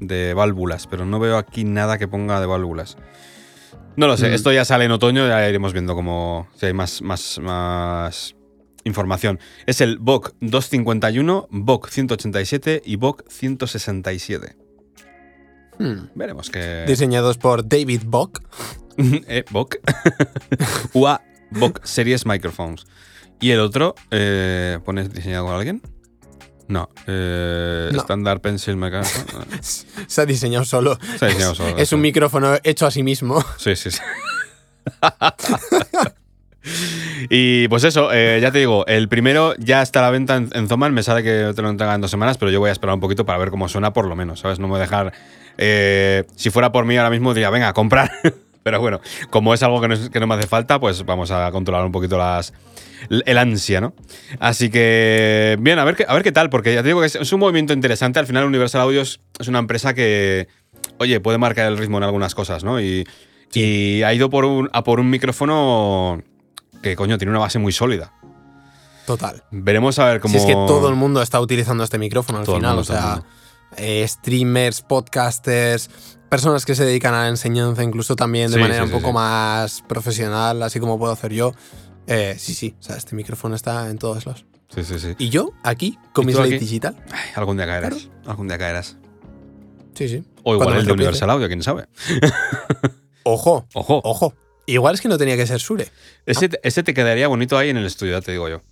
de 0.00 0.34
válvulas, 0.34 0.86
pero 0.86 1.04
no 1.04 1.18
veo 1.20 1.36
aquí 1.36 1.64
nada 1.64 1.98
que 1.98 2.08
ponga 2.08 2.40
de 2.40 2.46
válvulas. 2.46 2.96
No 3.96 4.06
lo 4.06 4.16
sé, 4.16 4.30
mm. 4.30 4.34
esto 4.34 4.52
ya 4.52 4.64
sale 4.64 4.86
en 4.86 4.92
otoño, 4.92 5.28
ya 5.28 5.46
iremos 5.48 5.72
viendo 5.72 5.94
cómo. 5.94 6.48
si 6.56 6.66
hay 6.66 6.72
más, 6.72 7.02
más, 7.02 7.38
más 7.40 8.34
información. 8.84 9.38
Es 9.66 9.82
el 9.82 9.98
VOC 9.98 10.34
251, 10.40 11.48
VOC 11.50 11.88
187 11.88 12.82
y 12.86 12.96
VOC 12.96 13.28
167. 13.28 14.56
Hmm. 15.78 16.08
Veremos 16.14 16.48
que. 16.48 16.84
Diseñados 16.86 17.36
por 17.36 17.68
David 17.68 18.02
Bock. 18.06 18.40
eh, 19.28 19.44
Bock. 19.50 19.76
UA 20.94 21.20
Bock 21.50 21.84
Series 21.84 22.26
Microphones. 22.26 22.86
Y 23.40 23.52
el 23.52 23.60
otro, 23.60 23.94
eh, 24.10 24.78
¿pones 24.84 25.12
diseñado 25.12 25.46
con 25.46 25.54
alguien? 25.54 25.82
No, 26.70 26.88
eh, 27.08 27.90
Standard 27.92 28.40
Pencil 28.40 28.76
Mechanical. 28.76 29.44
Se 29.60 30.20
ha 30.20 30.26
diseñado 30.26 30.64
solo. 30.64 30.96
Se 31.18 31.24
ha 31.24 31.28
diseñado 31.28 31.56
solo. 31.56 31.76
Es, 31.76 31.92
un 31.92 32.00
micrófono 32.00 32.56
hecho 32.62 32.86
a 32.86 32.92
sí 32.92 33.02
mismo. 33.02 33.44
Sí, 33.58 33.74
sí, 33.74 33.90
sí. 33.90 33.98
y 37.28 37.66
pues 37.66 37.82
eso, 37.82 38.12
eh, 38.12 38.38
ya 38.40 38.52
te 38.52 38.58
digo, 38.58 38.86
el 38.86 39.08
primero 39.08 39.56
ya 39.56 39.82
está 39.82 39.98
a 39.98 40.02
la 40.02 40.10
venta 40.10 40.36
en, 40.36 40.68
Zoman. 40.68 40.94
Me 40.94 41.02
sabe 41.02 41.24
que 41.24 41.52
te 41.56 41.60
lo 41.60 41.70
entregan 41.70 41.96
en 41.96 42.02
dos 42.02 42.10
semanas, 42.12 42.38
pero 42.38 42.52
yo 42.52 42.60
voy 42.60 42.68
a 42.68 42.72
esperar 42.72 42.94
un 42.94 43.00
poquito 43.00 43.26
para 43.26 43.38
ver 43.38 43.50
cómo 43.50 43.68
suena, 43.68 43.92
por 43.92 44.06
lo 44.06 44.14
menos, 44.14 44.38
¿sabes? 44.38 44.60
No 44.60 44.68
me 44.68 44.72
voy 44.72 44.78
a 44.78 44.82
dejar. 44.82 45.12
Eh, 45.58 46.24
si 46.36 46.50
fuera 46.50 46.70
por 46.70 46.84
mí 46.84 46.96
ahora 46.96 47.10
mismo, 47.10 47.34
diría, 47.34 47.50
venga, 47.50 47.68
a 47.68 47.72
comprar. 47.72 48.12
Pero 48.62 48.80
bueno, 48.80 49.00
como 49.30 49.54
es 49.54 49.62
algo 49.62 49.80
que 49.80 50.20
no, 50.20 50.26
me 50.26 50.34
hace 50.34 50.46
falta, 50.46 50.78
pues 50.78 51.04
vamos 51.04 51.30
a 51.30 51.50
controlar 51.50 51.84
un 51.84 51.92
poquito 51.92 52.18
las, 52.18 52.52
el 53.08 53.38
ansia, 53.38 53.80
¿no? 53.80 53.94
Así 54.38 54.68
que, 54.68 55.56
bien, 55.60 55.78
a 55.78 55.84
ver, 55.84 55.96
qué, 55.96 56.04
a 56.06 56.12
ver 56.12 56.22
qué 56.22 56.32
tal, 56.32 56.50
porque 56.50 56.74
ya 56.74 56.82
te 56.82 56.88
digo 56.88 57.00
que 57.00 57.06
es, 57.06 57.32
un 57.32 57.40
movimiento 57.40 57.72
interesante. 57.72 58.18
Al 58.18 58.26
final, 58.26 58.44
Universal 58.44 58.82
Audio 58.82 59.00
es, 59.00 59.20
una 59.48 59.60
empresa 59.60 59.94
que, 59.94 60.48
oye, 60.98 61.20
puede 61.20 61.38
marcar 61.38 61.66
el 61.66 61.78
ritmo 61.78 61.96
en 61.98 62.04
algunas 62.04 62.34
cosas, 62.34 62.62
¿no? 62.62 62.80
Y, 62.80 63.06
ha 64.04 64.14
ido 64.14 64.30
por 64.30 64.44
un, 64.44 64.68
a 64.72 64.84
por 64.84 65.00
un 65.00 65.10
micrófono 65.10 66.22
que, 66.82 66.94
coño, 66.96 67.18
tiene 67.18 67.30
una 67.30 67.40
base 67.40 67.58
muy 67.58 67.72
sólida. 67.72 68.12
Total. 69.06 69.42
Veremos 69.50 69.98
a 69.98 70.04
ver 70.04 70.20
cómo. 70.20 70.32
Si 70.32 70.38
es 70.38 70.44
que 70.44 70.52
todo 70.52 70.88
el 70.88 70.94
mundo 70.94 71.20
está 71.22 71.40
utilizando 71.40 71.82
este 71.82 71.98
micrófono 71.98 72.40
al 72.40 72.46
final, 72.46 72.78
o 72.78 72.84
sea. 72.84 73.22
Eh, 73.76 74.06
streamers, 74.06 74.82
podcasters, 74.82 75.90
personas 76.30 76.64
que 76.64 76.74
se 76.74 76.84
dedican 76.84 77.12
a 77.12 77.22
la 77.22 77.28
enseñanza, 77.28 77.82
incluso 77.82 78.16
también 78.16 78.50
de 78.50 78.58
manera 78.58 78.84
un 78.84 78.90
poco 78.90 79.12
más 79.12 79.82
profesional, 79.82 80.62
así 80.62 80.80
como 80.80 80.98
puedo 80.98 81.12
hacer 81.12 81.32
yo. 81.32 81.52
Eh, 82.06 82.36
sí, 82.38 82.54
sí, 82.54 82.74
o 82.78 82.82
sea, 82.82 82.96
este 82.96 83.14
micrófono 83.14 83.54
está 83.54 83.90
en 83.90 83.98
todos 83.98 84.24
los. 84.24 84.46
Sí, 84.74 84.84
sí, 84.84 84.98
sí. 84.98 85.14
Y 85.18 85.28
yo, 85.28 85.52
aquí, 85.62 85.98
con 86.12 86.24
mi 86.24 86.32
Slate 86.32 86.58
Digital. 86.58 86.96
algún 87.34 87.56
día 87.56 87.66
caerás. 87.66 88.08
Algún 88.24 88.48
día 88.48 88.56
caerás. 88.56 88.96
Sí, 89.94 90.08
sí. 90.08 90.24
O 90.44 90.54
igual 90.54 90.78
el 90.78 90.86
de 90.86 90.92
Universal 90.92 91.28
Audio, 91.28 91.48
quién 91.48 91.62
sabe. 91.62 91.86
ojo. 93.24 93.66
Ojo. 93.74 94.00
Ojo. 94.04 94.34
Igual 94.66 94.94
es 94.94 95.00
que 95.00 95.08
no 95.08 95.18
tenía 95.18 95.36
que 95.36 95.46
ser 95.46 95.58
Sure. 95.58 95.88
Ese, 96.26 96.48
ese 96.62 96.82
te 96.84 96.94
quedaría 96.94 97.26
bonito 97.26 97.58
ahí 97.58 97.70
en 97.70 97.76
el 97.76 97.86
estudio, 97.86 98.12
ya 98.12 98.20
te 98.20 98.30
digo 98.32 98.48
yo. 98.48 98.62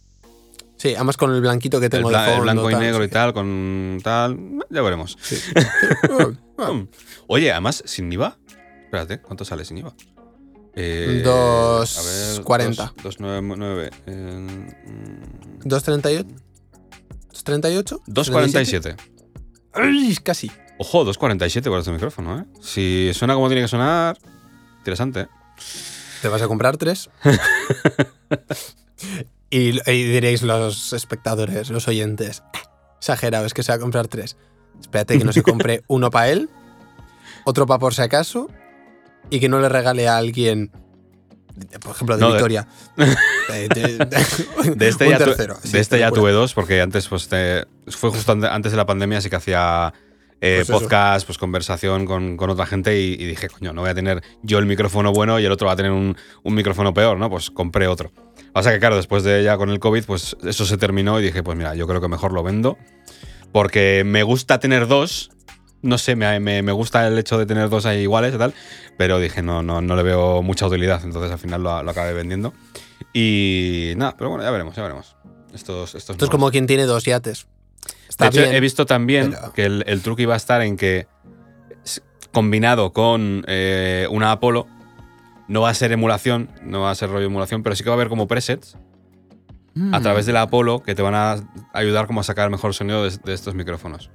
Sí, 0.78 0.94
además 0.94 1.16
con 1.16 1.34
el 1.34 1.40
blanquito 1.40 1.80
que 1.80 1.90
tengo 1.90 2.08
de 2.08 2.16
fondo. 2.16 2.34
El 2.36 2.40
blanco 2.42 2.70
y 2.70 2.74
negro 2.76 3.04
y 3.04 3.08
tal, 3.08 3.34
con 3.34 3.98
tal. 4.02 4.38
Ya 4.70 4.82
veremos. 4.82 5.16
Oh. 6.60 6.88
Oye, 7.28 7.52
además, 7.52 7.84
sin 7.86 8.12
IVA. 8.12 8.36
Espérate, 8.82 9.20
¿cuánto 9.20 9.44
sale 9.44 9.64
sin 9.64 9.78
IVA? 9.78 9.94
Eh, 10.74 11.22
2.40. 11.24 12.94
299. 13.00 13.90
2.38. 15.62 16.26
2.38. 17.32 18.00
2.47. 18.08 18.96
Ay, 19.72 20.16
Casi. 20.20 20.50
Ojo, 20.78 21.04
2.47 21.04 21.68
con 21.68 21.78
este 21.78 21.92
micrófono, 21.92 22.40
¿eh? 22.40 22.44
Si 22.60 23.12
suena 23.14 23.34
como 23.34 23.46
tiene 23.46 23.62
que 23.62 23.68
sonar, 23.68 24.18
interesante, 24.78 25.20
¿eh? 25.20 25.28
Te 26.22 26.26
vas 26.26 26.42
a 26.42 26.48
comprar 26.48 26.76
tres. 26.76 27.08
y, 29.50 29.78
y 29.90 30.02
diréis 30.04 30.42
los 30.42 30.92
espectadores, 30.92 31.70
los 31.70 31.88
oyentes. 31.88 32.42
Exagerado, 32.98 33.46
es 33.46 33.54
que 33.54 33.62
se 33.62 33.72
va 33.72 33.76
a 33.76 33.78
comprar 33.80 34.08
tres. 34.08 34.36
Espérate 34.80 35.18
que 35.18 35.24
no 35.24 35.32
se 35.32 35.42
compre 35.42 35.82
uno 35.88 36.10
para 36.10 36.28
él, 36.30 36.48
otro 37.44 37.66
para 37.66 37.78
por 37.78 37.94
si 37.94 38.02
acaso, 38.02 38.48
y 39.30 39.40
que 39.40 39.48
no 39.48 39.60
le 39.60 39.68
regale 39.68 40.08
a 40.08 40.16
alguien, 40.16 40.70
por 41.80 41.92
ejemplo, 41.94 42.16
de 42.16 42.20
No, 42.20 42.28
de- 42.28 42.32
Victoria. 42.34 42.68
De, 42.96 43.68
de- 43.68 43.98
de- 43.98 44.74
De 44.74 44.88
este 44.88 45.04
un 45.06 45.10
ya, 45.12 45.18
tercero, 45.18 45.56
sí, 45.62 45.78
este 45.78 46.10
tuve 46.10 46.32
dos, 46.32 46.54
porque 46.54 46.80
antes, 46.80 47.08
pues, 47.08 47.28
te- 47.28 47.64
fue 47.88 48.10
justo 48.10 48.32
ante- 48.32 48.48
antes 48.48 48.72
de 48.72 48.76
la 48.76 48.86
pandemia, 48.86 49.18
así 49.18 49.30
que 49.30 49.36
hacía 49.36 49.92
eh, 50.40 50.62
Pues 50.64 50.70
eso. 50.70 50.78
podcast, 50.80 51.26
pues 51.26 51.36
conversación 51.38 52.04
con, 52.06 52.36
con 52.36 52.50
otra 52.50 52.64
gente 52.66 53.00
y, 53.00 53.14
y 53.14 53.26
dije, 53.26 53.48
coño, 53.48 53.72
no 53.72 53.80
voy 53.80 53.90
a 53.90 53.94
tener 53.94 54.22
yo 54.42 54.58
el 54.58 54.66
micrófono 54.66 55.12
bueno 55.12 55.40
y 55.40 55.44
el 55.44 55.50
otro 55.52 55.66
va 55.66 55.72
a 55.72 55.76
tener 55.76 55.90
un, 55.90 56.16
un 56.44 56.54
micrófono 56.54 56.94
peor, 56.94 57.18
¿no? 57.18 57.28
Pues 57.28 57.50
compré 57.50 57.88
otro. 57.88 58.12
O 58.54 58.62
sea 58.62 58.72
que, 58.72 58.78
claro, 58.80 58.96
después 58.96 59.22
de 59.24 59.42
ya 59.44 59.56
con 59.56 59.70
el 59.70 59.78
COVID, 59.78 60.04
pues 60.04 60.36
eso 60.44 60.64
se 60.66 60.76
terminó 60.78 61.20
y 61.20 61.22
dije, 61.22 61.42
pues 61.42 61.56
mira, 61.56 61.74
yo 61.74 61.86
creo 61.86 62.00
que 62.00 62.08
mejor 62.08 62.32
lo 62.32 62.42
vendo, 62.42 62.76
porque 63.52 64.02
me 64.04 64.22
gusta 64.22 64.58
tener 64.58 64.86
dos. 64.86 65.30
No 65.80 65.96
sé, 65.96 66.16
me, 66.16 66.40
me- 66.40 66.62
me 66.62 66.72
gusta 66.72 67.06
el 67.06 67.16
hecho 67.18 67.38
de 67.38 67.46
tener 67.46 67.68
dos 67.68 67.86
ahí 67.86 68.00
iguales 68.00 68.34
y 68.34 68.38
tal, 68.38 68.52
pero 68.96 69.20
dije, 69.20 69.42
no, 69.42 69.62
no, 69.62 69.80
no 69.80 69.94
le 69.94 70.02
veo 70.02 70.42
mucha 70.42 70.66
utilidad, 70.66 71.00
entonces 71.04 71.30
al 71.30 71.38
final 71.38 71.62
lo, 71.62 71.82
lo 71.84 71.90
acabé 71.90 72.12
vendiendo. 72.14 72.52
Y 73.12 73.92
nada, 73.96 74.16
pero 74.16 74.30
bueno, 74.30 74.42
ya 74.44 74.50
veremos, 74.50 74.74
ya 74.74 74.82
veremos. 74.82 75.14
Estos, 75.54 75.94
estos 75.94 76.14
Esto 76.14 76.24
es 76.24 76.30
como 76.30 76.50
quien 76.50 76.66
tiene 76.66 76.84
dos 76.84 77.04
yates. 77.04 77.46
Está 78.08 78.24
de 78.24 78.30
hecho, 78.30 78.40
bien. 78.42 78.54
he 78.56 78.60
visto 78.60 78.86
también 78.86 79.30
pero- 79.30 79.52
que 79.52 79.64
el, 79.66 79.84
el 79.86 80.02
truco 80.02 80.20
iba 80.20 80.34
a 80.34 80.36
estar 80.36 80.62
en 80.62 80.76
que 80.76 81.06
combinado 82.32 82.92
con 82.92 83.44
eh, 83.46 84.06
una 84.10 84.32
Apollo, 84.32 84.66
no 85.48 85.62
va 85.62 85.70
a 85.70 85.74
ser 85.74 85.92
emulación, 85.92 86.50
no 86.62 86.82
va 86.82 86.90
a 86.90 86.94
ser 86.94 87.10
rollo 87.10 87.26
emulación, 87.26 87.62
pero 87.62 87.74
sí 87.74 87.82
que 87.82 87.90
va 87.90 87.94
a 87.94 87.98
haber 87.98 88.08
como 88.08 88.26
presets 88.28 88.74
a 89.92 89.98
Mm. 89.98 90.02
través 90.02 90.26
de 90.26 90.32
la 90.32 90.42
Apollo 90.42 90.82
que 90.82 90.94
te 90.94 91.02
van 91.02 91.14
a 91.14 91.36
ayudar 91.72 92.06
como 92.08 92.20
a 92.20 92.24
sacar 92.24 92.50
mejor 92.50 92.74
sonido 92.74 93.04
de, 93.04 93.16
de 93.24 93.32
estos 93.32 93.54
micrófonos. 93.54 94.10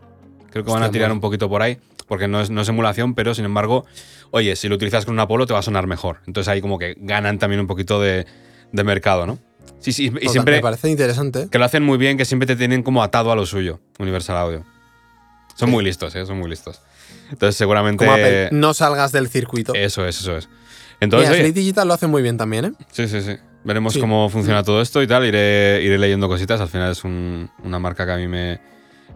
Creo 0.51 0.63
que 0.65 0.71
van 0.71 0.83
a 0.83 0.91
tirar 0.91 1.07
mola. 1.07 1.15
un 1.15 1.21
poquito 1.21 1.47
por 1.49 1.61
ahí, 1.61 1.77
porque 2.07 2.27
no 2.27 2.41
es, 2.41 2.49
no 2.49 2.61
es 2.61 2.69
emulación, 2.69 3.15
pero 3.15 3.33
sin 3.33 3.45
embargo, 3.45 3.85
oye, 4.31 4.55
si 4.57 4.67
lo 4.67 4.75
utilizas 4.75 5.05
con 5.05 5.13
una 5.13 5.23
Apollo 5.23 5.45
te 5.47 5.53
va 5.53 5.59
a 5.59 5.63
sonar 5.63 5.87
mejor. 5.87 6.19
Entonces 6.27 6.49
ahí 6.49 6.59
como 6.61 6.77
que 6.77 6.95
ganan 6.99 7.39
también 7.39 7.61
un 7.61 7.67
poquito 7.67 8.01
de, 8.01 8.25
de 8.71 8.83
mercado, 8.83 9.25
¿no? 9.25 9.39
Sí, 9.79 9.93
sí, 9.93 10.05
y 10.07 10.09
Total, 10.11 10.29
siempre 10.29 10.55
Me 10.57 10.61
parece 10.61 10.89
interesante. 10.89 11.47
que 11.49 11.57
lo 11.57 11.65
hacen 11.65 11.83
muy 11.83 11.97
bien, 11.97 12.17
que 12.17 12.25
siempre 12.25 12.45
te 12.45 12.55
tienen 12.57 12.83
como 12.83 13.01
atado 13.01 13.31
a 13.31 13.35
lo 13.35 13.45
suyo, 13.45 13.79
Universal 13.99 14.35
Audio. 14.37 14.63
Son 15.55 15.69
muy 15.69 15.83
listos, 15.83 16.13
¿eh? 16.15 16.25
Son 16.25 16.37
muy 16.39 16.49
listos. 16.49 16.81
Entonces 17.31 17.55
seguramente... 17.55 18.03
Como 18.05 18.11
Apple, 18.17 18.49
no 18.51 18.73
salgas 18.73 19.11
del 19.11 19.29
circuito. 19.29 19.73
Eso 19.75 20.05
es, 20.05 20.19
eso 20.19 20.35
es. 20.37 20.49
Entonces, 21.03 21.29
Mira, 21.29 21.41
oye, 21.41 21.47
Slate 21.49 21.59
Digital 21.59 21.87
lo 21.87 21.93
hace 21.93 22.07
muy 22.07 22.21
bien 22.21 22.37
también, 22.37 22.65
¿eh? 22.65 22.71
sí, 22.91 23.07
sí, 23.07 23.21
sí. 23.21 23.33
Veremos 23.63 23.93
Sí. 23.93 23.99
cómo 23.99 24.29
funciona 24.29 24.63
todo 24.63 24.81
esto 24.81 25.01
y 25.01 25.07
tal. 25.07 25.25
Iré, 25.25 25.81
iré 25.83 25.97
leyendo 25.97 26.27
cositas. 26.27 26.59
Al 26.59 26.67
final 26.67 26.91
es 26.91 27.03
un- 27.03 27.49
una 27.63 27.79
marca 27.79 28.05
que 28.05 28.11
a 28.11 28.17
mí 28.17 28.27
me, 28.27 28.59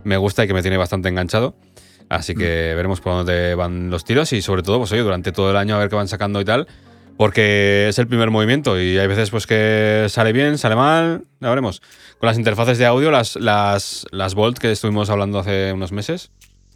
me 0.04 0.16
gusta 0.18 0.44
y 0.44 0.48
que 0.48 0.54
me 0.54 0.62
tiene 0.62 0.78
bastante 0.78 1.10
enganchado. 1.10 1.56
Así 2.10 2.34
que 2.36 2.72
Mm. 2.74 2.76
veremos 2.78 3.02
por 3.02 3.14
dónde 3.14 3.56
van 3.56 3.90
los 3.90 4.06
tiros 4.06 4.32
y 4.34 4.42
sobre 4.42 4.64
todo, 4.64 4.80
pues 4.80 4.92
oye, 4.94 5.02
durante 5.02 5.32
todo 5.34 5.52
el 5.52 5.58
año 5.58 5.76
a 5.76 5.80
ver 5.80 5.90
qué 5.90 5.96
van 5.96 6.08
sacando 6.08 6.40
y 6.40 6.46
tal. 6.46 6.68
Porque 7.18 7.88
es 7.90 7.98
el 8.00 8.08
primer 8.08 8.30
movimiento 8.30 8.80
y 8.80 8.98
hay 8.98 9.08
veces 9.08 9.32
pues 9.32 9.48
que 9.48 10.06
sale 10.08 10.32
bien, 10.34 10.58
sale 10.58 10.76
mal, 10.76 11.24
ya 11.42 11.50
veremos. 11.50 11.82
Con 12.20 12.28
las 12.28 12.38
interfaces 12.38 12.78
de 12.78 12.86
audio, 12.86 13.10
las, 13.12 13.36
las, 13.38 14.06
las 14.12 14.36
Volt 14.36 14.60
que 14.60 14.72
estuvimos 14.72 15.10
hablando 15.10 15.40
hace 15.40 15.74
unos 15.74 15.92
meses, 15.92 16.30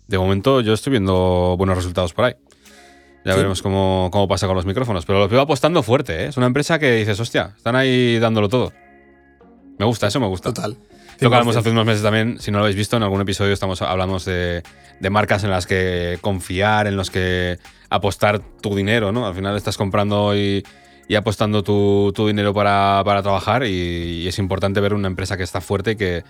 de 0.07 0.17
momento 0.17 0.59
yo 0.61 0.73
estoy 0.73 0.91
viendo 0.91 1.55
buenos 1.57 1.77
resultados 1.77 2.13
por 2.13 2.25
ahí. 2.25 2.33
Ya 3.23 3.33
Sí. 3.33 3.37
veremos 3.37 3.61
cómo, 3.61 4.09
cómo 4.11 4.27
pasa 4.27 4.47
con 4.47 4.55
los 4.55 4.65
micrófonos. 4.65 5.05
Pero 5.05 5.19
los 5.19 5.29
veo 5.29 5.41
apostando 5.41 5.83
fuerte, 5.83 6.23
¿eh? 6.23 6.27
Es 6.27 6.37
una 6.37 6.47
empresa 6.47 6.79
que 6.79 6.91
dices, 6.95 7.19
hostia, 7.19 7.53
están 7.55 7.75
ahí 7.75 8.17
dándolo 8.19 8.49
todo. 8.49 8.71
Me 9.77 9.85
gusta, 9.85 10.07
eso 10.07 10.19
me 10.19 10.27
gusta. 10.27 10.53
Total. 10.53 10.71
Lo 11.19 11.29
que 11.29 11.35
hablamos 11.35 11.55
100%. 11.55 11.59
hace 11.59 11.69
unos 11.69 11.85
meses 11.85 12.01
también, 12.01 12.39
si 12.39 12.49
no 12.49 12.57
lo 12.57 12.63
habéis 12.63 12.75
visto, 12.77 12.97
en 12.97 13.03
algún 13.03 13.21
episodio 13.21 13.53
estamos 13.53 13.79
hablamos 13.83 14.25
de, 14.25 14.63
de 14.99 15.09
marcas 15.11 15.43
en 15.43 15.51
las 15.51 15.67
que 15.67 16.17
confiar, 16.21 16.87
en 16.87 16.95
los 16.95 17.11
que 17.11 17.59
apostar 17.91 18.39
tu 18.39 18.75
dinero, 18.75 19.11
¿no? 19.11 19.27
Al 19.27 19.35
final 19.35 19.55
estás 19.55 19.77
comprando 19.77 20.35
y, 20.35 20.63
y 21.07 21.13
apostando 21.15 21.63
tu, 21.63 22.11
tu 22.15 22.25
dinero 22.25 22.55
para, 22.55 23.03
para 23.05 23.21
trabajar 23.21 23.65
y, 23.65 23.69
y 24.23 24.27
es 24.27 24.39
importante 24.39 24.79
ver 24.81 24.95
una 24.95 25.07
empresa 25.07 25.37
que 25.37 25.43
está 25.43 25.61
fuerte 25.61 25.91
y 25.91 25.95
que, 25.95 26.23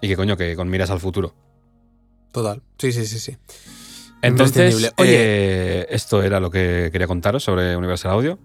y 0.00 0.06
que 0.06 0.14
coño, 0.14 0.36
que 0.36 0.54
con 0.54 0.68
miras 0.68 0.90
al 0.90 1.00
futuro. 1.00 1.34
Total. 2.30 2.62
Sí, 2.78 2.92
sí, 2.92 3.04
sí, 3.04 3.18
sí. 3.18 3.36
Entonces. 4.22 4.92
Oye, 4.96 5.14
eh, 5.14 5.86
esto 5.90 6.22
era 6.22 6.40
lo 6.40 6.50
que 6.50 6.90
quería 6.92 7.06
contaros 7.06 7.44
sobre 7.44 7.76
Universal 7.76 8.12
Audio. 8.12 8.38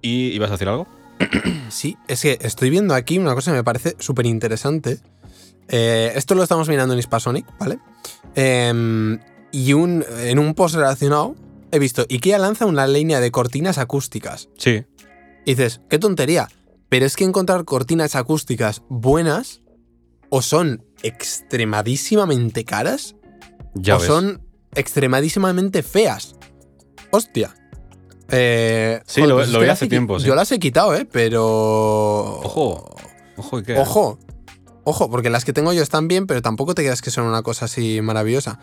¿Y 0.00 0.28
ibas 0.32 0.50
a 0.50 0.54
decir 0.54 0.68
algo? 0.68 0.86
sí, 1.68 1.96
es 2.08 2.22
que 2.22 2.38
estoy 2.42 2.70
viendo 2.70 2.94
aquí 2.94 3.18
una 3.18 3.34
cosa 3.34 3.52
que 3.52 3.58
me 3.58 3.64
parece 3.64 3.96
súper 3.98 4.26
interesante. 4.26 5.00
Eh, 5.68 6.12
esto 6.14 6.34
lo 6.34 6.42
estamos 6.42 6.68
mirando 6.68 6.92
en 6.94 7.00
Hispasonic, 7.00 7.46
¿vale? 7.58 7.78
Em, 8.34 9.18
y 9.50 9.72
un, 9.72 10.04
en 10.20 10.38
un 10.38 10.54
post 10.54 10.74
relacionado 10.74 11.36
he 11.70 11.78
visto 11.78 12.06
IKEA 12.08 12.38
lanza 12.38 12.66
una 12.66 12.86
línea 12.86 13.20
de 13.20 13.30
cortinas 13.30 13.78
acústicas. 13.78 14.48
Sí. 14.58 14.84
Y 15.44 15.54
dices, 15.54 15.80
qué 15.88 15.98
tontería. 15.98 16.48
Pero 16.88 17.06
es 17.06 17.16
que 17.16 17.24
encontrar 17.24 17.64
cortinas 17.64 18.14
acústicas 18.14 18.82
buenas 18.88 19.62
o 20.28 20.42
son 20.42 20.84
extremadísimamente 21.02 22.64
caras 22.64 23.16
Ya 23.74 23.96
o 23.96 23.98
ves. 23.98 24.06
son 24.06 24.43
extremadísimamente 24.74 25.82
feas. 25.82 26.36
Hostia. 27.10 27.54
Eh, 28.28 29.00
Sí, 29.06 29.20
joder, 29.20 29.28
lo- 29.28 29.34
pues 29.36 29.48
es 29.48 29.52
lo 29.54 29.60
vi 29.60 29.68
hace 29.68 29.86
tiempo, 29.86 30.18
sí. 30.18 30.26
Yo 30.26 30.34
las 30.34 30.50
he 30.52 30.58
quitado, 30.58 30.94
¿eh? 30.94 31.04
Pero... 31.10 31.44
Ojo. 32.42 32.94
Ojo, 33.36 33.58
¿y 33.58 33.62
qué? 33.62 33.78
Ojo. 33.78 34.18
Ojo, 34.86 35.08
porque 35.10 35.30
las 35.30 35.44
que 35.46 35.52
tengo 35.54 35.72
yo 35.72 35.82
están 35.82 36.08
bien, 36.08 36.26
pero 36.26 36.42
tampoco 36.42 36.74
te 36.74 36.82
creas 36.82 37.00
que 37.00 37.10
son 37.10 37.24
una 37.24 37.42
cosa 37.42 37.64
así 37.64 38.00
maravillosa. 38.02 38.60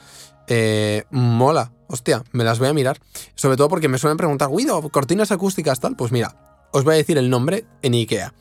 Eh, 0.47 1.03
mola. 1.09 1.71
Hostia, 1.87 2.23
me 2.31 2.43
las 2.43 2.59
voy 2.59 2.67
a 2.67 2.73
mirar. 2.73 2.99
Sobre 3.35 3.57
todo 3.57 3.69
porque 3.69 3.87
me 3.87 3.97
suelen 3.97 4.17
preguntar, 4.17 4.49
Guido, 4.55 4.87
cortinas 4.89 5.31
acústicas 5.31 5.79
tal. 5.79 5.95
Pues 5.95 6.11
mira, 6.11 6.67
os 6.73 6.83
voy 6.83 6.93
a 6.93 6.97
decir 6.97 7.17
el 7.17 7.29
nombre 7.29 7.65
en 7.81 7.93
IKEA. 7.95 8.33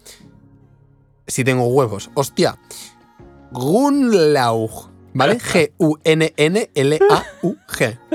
Si 1.26 1.42
tengo 1.42 1.64
huevos. 1.68 2.10
Hostia. 2.14 2.58
Gunlaug. 3.52 4.89
¿Vale? 5.14 5.38
G-U-N-N-L-A-U-G. 6.61 7.99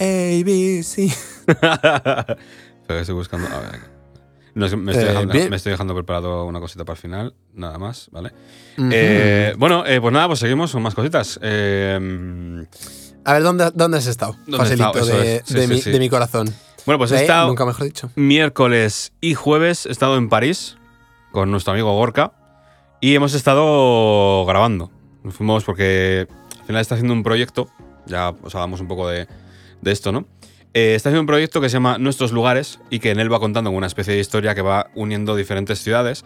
A, 0.00 0.42
B, 0.44 0.82
C. 0.82 1.08
Que 2.86 3.00
estoy 3.00 3.14
buscando. 3.14 3.46
A 3.48 3.60
ver. 3.60 3.80
No, 4.54 4.66
me, 4.78 4.90
estoy 4.92 5.06
Eh, 5.06 5.08
dejando, 5.12 5.34
me 5.50 5.56
estoy 5.56 5.70
dejando 5.72 5.94
preparado 5.94 6.44
una 6.44 6.58
cosita 6.58 6.84
para 6.84 6.96
el 6.96 7.00
final, 7.00 7.34
nada 7.54 7.78
más, 7.78 8.08
¿vale? 8.10 8.32
Eh, 8.78 9.54
bueno, 9.56 9.86
eh, 9.86 10.00
pues 10.00 10.12
nada, 10.12 10.26
pues 10.26 10.40
seguimos 10.40 10.72
con 10.72 10.82
más 10.82 10.94
cositas. 10.96 11.38
Eh, 11.40 12.66
A 13.24 13.32
ver, 13.34 13.42
¿dónde, 13.44 13.70
dónde 13.74 13.98
has 13.98 14.06
estado? 14.06 14.32
¿Dónde 14.46 14.56
he 14.56 14.58
Facilito 14.58 14.98
estado? 14.98 15.06
De, 15.20 15.36
es. 15.36 15.42
Sí, 15.46 15.54
de 15.54 15.62
sí, 15.62 15.68
mi, 15.68 15.80
sí. 15.80 15.90
de 15.92 15.98
mi 16.00 16.08
corazón. 16.10 16.52
bueno, 16.84 16.98
pues 16.98 17.12
he 17.12 17.20
estado 17.20 17.46
Nunca 17.46 17.64
mejor 17.64 17.84
dicho. 17.84 18.10
miércoles 18.16 19.12
y 19.20 19.34
jueves, 19.34 19.86
he 19.86 19.92
estado 19.92 20.16
en 20.16 20.28
París 20.28 20.76
con 21.30 21.52
nuestro 21.52 21.72
amigo 21.74 21.94
Gorka 21.94 22.32
y 23.00 23.14
hemos 23.14 23.34
estado 23.34 24.44
grabando. 24.46 24.90
Nos 25.22 25.34
fuimos 25.34 25.64
porque 25.64 26.26
al 26.60 26.66
final 26.66 26.80
está 26.80 26.94
haciendo 26.94 27.14
un 27.14 27.22
proyecto, 27.22 27.68
ya 28.06 28.30
os 28.42 28.54
hablamos 28.54 28.80
un 28.80 28.88
poco 28.88 29.08
de, 29.08 29.26
de 29.80 29.92
esto, 29.92 30.12
¿no? 30.12 30.26
Eh, 30.72 30.94
está 30.94 31.08
haciendo 31.08 31.22
un 31.22 31.26
proyecto 31.26 31.60
que 31.60 31.68
se 31.68 31.74
llama 31.74 31.98
Nuestros 31.98 32.32
Lugares 32.32 32.78
y 32.90 33.00
que 33.00 33.10
en 33.10 33.18
él 33.18 33.32
va 33.32 33.40
contando 33.40 33.70
una 33.70 33.88
especie 33.88 34.14
de 34.14 34.20
historia 34.20 34.54
que 34.54 34.62
va 34.62 34.86
uniendo 34.94 35.34
diferentes 35.34 35.80
ciudades. 35.80 36.24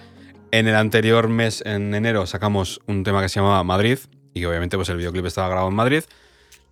En 0.51 0.69
el 0.69 0.77
anterior 0.77 1.29
mes, 1.29 1.63
en 1.65 1.95
enero, 1.95 2.27
sacamos 2.27 2.81
un 2.87 3.05
tema 3.05 3.23
que 3.23 3.29
se 3.29 3.41
llamaba 3.41 3.65
Madrid 3.65 3.99
y 4.35 4.41
que 4.41 4.47
obviamente 4.47 4.77
pues 4.77 4.89
el 4.91 4.99
videoclip 4.99 5.25
estaba 5.27 5.49
grabado 5.49 5.69
en 5.69 5.75
Madrid. 5.75 6.03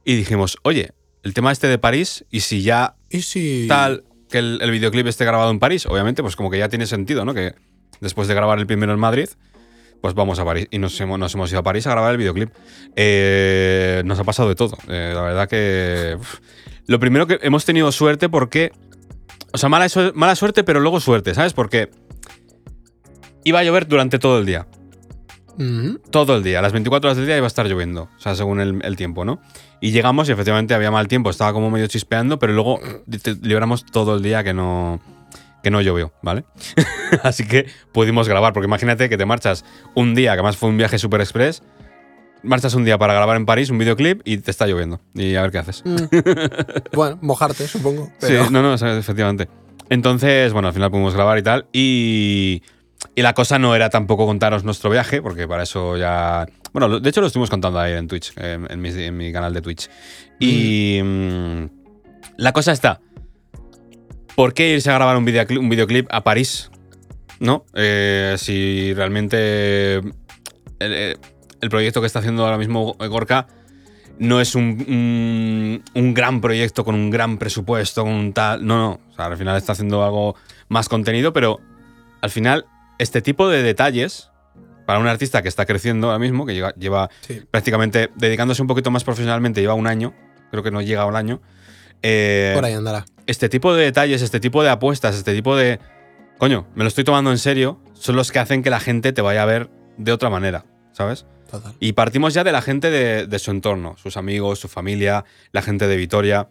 Y 0.05 0.17
dijimos, 0.17 0.59
oye, 0.63 0.91
el 1.23 1.33
tema 1.33 1.51
este 1.51 1.67
de 1.67 1.79
París 1.79 2.25
y 2.31 2.41
si 2.41 2.63
ya 2.63 2.97
¿Y 3.09 3.23
si. 3.23 3.67
tal 3.69 4.05
que 4.29 4.39
el, 4.39 4.59
el 4.61 4.71
videoclip 4.71 5.07
esté 5.07 5.25
grabado 5.25 5.51
en 5.51 5.59
París, 5.59 5.87
obviamente, 5.87 6.23
pues 6.23 6.37
como 6.37 6.51
que 6.51 6.59
ya 6.59 6.69
tiene 6.69 6.87
sentido, 6.87 7.25
¿no? 7.25 7.33
Que 7.35 7.55
después 8.01 8.29
de 8.29 8.35
grabar 8.35 8.59
el 8.59 8.67
primero 8.67 8.93
en 8.93 8.99
Madrid, 8.99 9.29
pues 10.03 10.15
vamos 10.15 10.39
a 10.41 10.45
París. 10.45 10.67
Y 10.71 10.79
nos 10.79 11.01
hemos, 11.01 11.19
nos 11.19 11.35
hemos 11.35 11.51
ido 11.51 11.61
a 11.61 11.63
París 11.63 11.87
a 11.87 11.91
grabar 11.91 12.11
el 12.11 12.19
videoclip. 12.19 12.51
Eh, 12.97 14.03
nos 14.05 14.19
ha 14.19 14.25
pasado 14.25 14.49
de 14.49 14.57
todo. 14.57 14.77
Eh, 14.89 15.13
la 15.15 15.23
verdad 15.23 15.49
que. 15.49 16.17
uf. 16.19 16.41
Lo 16.87 16.99
primero 16.99 17.29
que 17.29 17.39
hemos 17.43 17.65
tenido 17.65 17.91
suerte 17.93 18.29
porque. 18.29 18.73
O 19.53 19.59
sea, 19.59 19.69
mala, 19.69 19.87
mala 20.15 20.35
suerte, 20.35 20.65
pero 20.65 20.81
luego 20.81 20.99
suerte, 20.99 21.35
¿sabes? 21.35 21.53
Porque 21.53 21.91
iba 23.45 23.61
a 23.61 23.65
llover 23.65 23.87
durante 23.87 24.19
todo 24.19 24.39
el 24.39 24.47
día. 24.47 24.67
Todo 26.11 26.37
el 26.37 26.43
día, 26.43 26.63
las 26.63 26.73
24 26.73 27.09
horas 27.09 27.17
del 27.19 27.27
día 27.27 27.37
iba 27.37 27.47
a 27.47 27.49
estar 27.49 27.67
lloviendo, 27.67 28.09
o 28.17 28.21
sea, 28.21 28.35
según 28.35 28.59
el, 28.61 28.97
tiempo, 28.97 29.25
¿no? 29.25 29.41
Y 29.81 29.93
llegamos 29.93 30.29
y 30.29 30.33
efectivamente 30.33 30.73
había 30.73 30.91
mal 30.91 31.09
tiempo, 31.09 31.29
estaba 31.29 31.53
como 31.53 31.71
medio 31.71 31.87
chispeando, 31.87 32.39
pero 32.39 32.55
luego 32.55 32.81
libramos 33.43 33.85
todo 33.85 34.17
el 34.17 34.23
día 34.23 34.43
que 34.43 34.55
no, 34.55 35.01
que 35.63 35.71
no 35.71 35.81
llovió, 35.81 36.13
¿vale? 36.23 36.45
Así 37.23 37.47
que 37.47 37.67
pudimos 37.93 38.29
grabar, 38.29 38.53
porque 38.53 38.67
imagínate 38.67 39.09
que 39.09 39.17
te 39.17 39.27
marchas 39.27 39.65
un 39.95 40.15
día, 40.15 40.33
que 40.33 40.41
además 40.41 40.57
fue 40.57 40.69
un 40.69 40.77
viaje 40.77 40.99
super 40.99 41.21
express, 41.21 41.63
marchas 42.43 42.75
un 42.75 42.85
día 42.85 42.99
para 42.99 43.15
grabar 43.15 43.37
en 43.37 43.47
París 43.47 43.71
un 43.71 43.79
videoclip 43.79 44.21
y 44.25 44.39
te 44.39 44.51
está 44.51 44.67
lloviendo. 44.67 45.01
Y 45.15 45.35
a 45.35 45.43
ver 45.43 45.51
qué 45.51 45.59
haces. 45.59 45.83
Mm. 45.85 45.97
bueno, 46.93 47.19
mojarte, 47.23 47.67
supongo. 47.67 48.11
Sí, 48.19 48.35
no, 48.51 48.63
no, 48.63 48.75
efectivamente. 48.75 49.49
Entonces, 49.89 50.53
bueno, 50.53 50.69
al 50.69 50.75
final 50.75 50.91
pudimos 50.91 51.15
grabar 51.15 51.39
y 51.39 51.43
tal. 51.43 51.67
Y, 51.73 52.63
y 53.15 53.23
la 53.23 53.35
cosa 53.35 53.59
no 53.59 53.75
era 53.75 53.91
tampoco 53.91 54.27
contaros 54.27 54.65
nuestro 54.65 54.91
viaje, 54.91 55.23
porque 55.23 55.47
para 55.47 55.65
eso 55.65 55.97
ya. 55.97 56.47
Bueno, 56.73 57.01
de 57.01 57.09
hecho 57.09 57.21
lo 57.21 57.27
estuvimos 57.27 57.51
contando 57.51 57.79
ahí 57.79 57.93
en 57.93 58.09
Twitch, 58.09 58.33
en, 58.37 59.17
mi, 59.17 59.33
canal 59.33 59.53
de 59.53 59.61
Twitch. 59.61 59.91
Y. 60.39 61.01
Mm, 61.03 61.65
la 62.39 62.53
cosa 62.53 62.73
está. 62.73 63.01
¿Por 64.35 64.55
qué 64.55 64.75
irse 64.75 64.91
a 64.91 64.95
grabar 64.95 65.17
un 65.17 65.25
videoclip, 65.25 65.61
un 65.61 65.69
videoclip 65.69 66.07
a 66.11 66.25
París? 66.25 66.71
¿No? 67.41 67.65
Eh, 67.75 68.37
si 68.39 68.95
realmente. 68.95 70.01
Eh, 70.81 71.17
el 71.61 71.71
proyecto 71.71 72.01
que 72.01 72.07
está 72.07 72.19
haciendo 72.19 72.45
ahora 72.45 72.59
mismo 72.59 72.97
Gorka 72.99 73.47
no 74.19 74.41
es 74.41 74.55
un, 74.55 75.83
un, 75.95 76.15
gran 76.15 76.41
proyecto 76.41 76.85
con 76.85 76.95
un 76.95 77.11
gran 77.11 77.39
presupuesto, 77.39 78.03
con 78.05 78.13
un 78.13 78.33
tal. 78.33 78.67
No, 78.67 78.77
no. 78.77 79.01
O 79.11 79.15
sea, 79.15 79.27
al 79.27 79.37
final 79.37 79.57
está 79.57 79.73
haciendo 79.73 80.05
algo 80.05 80.37
más 80.69 80.89
contenido, 80.89 81.33
pero 81.33 81.61
al 82.21 82.31
final, 82.31 82.67
este 82.99 83.23
tipo 83.23 83.49
de 83.49 83.63
detalles, 83.63 84.31
para 84.87 84.99
un 84.99 85.07
artista 85.07 85.43
que 85.43 85.49
está 85.49 85.67
creciendo 85.67 86.09
ahora 86.09 86.19
mismo, 86.19 86.47
que 86.47 86.55
lleva, 86.77 87.11
prácticamente 87.51 88.11
dedicándose 88.17 88.63
un 88.63 88.69
poquito 88.69 88.91
más 88.91 89.05
profesionalmente, 89.05 89.61
lleva 89.61 89.75
un 89.75 89.87
año, 89.87 90.15
creo 90.51 90.63
que 90.63 90.71
no 90.71 90.83
llega 90.83 91.03
a 91.03 91.07
un 91.07 91.17
año. 91.17 91.41
Eh, 92.03 92.53
Por 92.55 92.65
ahí 92.65 92.75
andará. 92.75 93.05
Este 93.27 93.49
tipo 93.49 93.75
de 93.75 93.85
detalles, 93.85 94.23
este 94.23 94.41
tipo 94.41 94.63
de 94.63 94.71
apuestas, 94.71 95.17
este 95.17 95.35
tipo 95.35 95.57
de. 95.57 95.79
Coño, 96.39 96.67
me 96.75 96.85
lo 96.85 96.89
estoy 96.89 97.05
tomando 97.05 97.31
en 97.31 97.39
serio, 97.39 97.81
son 97.95 98.17
los 98.17 98.33
que 98.33 98.39
hacen 98.39 98.63
que 98.63 98.71
la 98.71 98.81
gente 98.81 99.13
te 99.13 99.23
vaya 99.23 99.43
a 99.43 99.47
ver 99.47 99.71
de 99.97 100.13
otra 100.13 100.29
manera, 100.29 100.65
¿sabes? 100.93 101.27
Y 101.81 101.93
partimos 101.93 102.35
ya 102.35 102.45
de 102.45 102.53
la 102.53 102.63
gente 102.63 102.91
de, 102.91 103.39
su 103.39 103.51
entorno, 103.51 103.97
sus 103.99 104.17
amigos, 104.17 104.59
su 104.59 104.69
familia, 104.69 105.25
la 105.53 105.63
gente 105.63 105.87
de 105.87 105.97
Vitoria. 105.97 106.49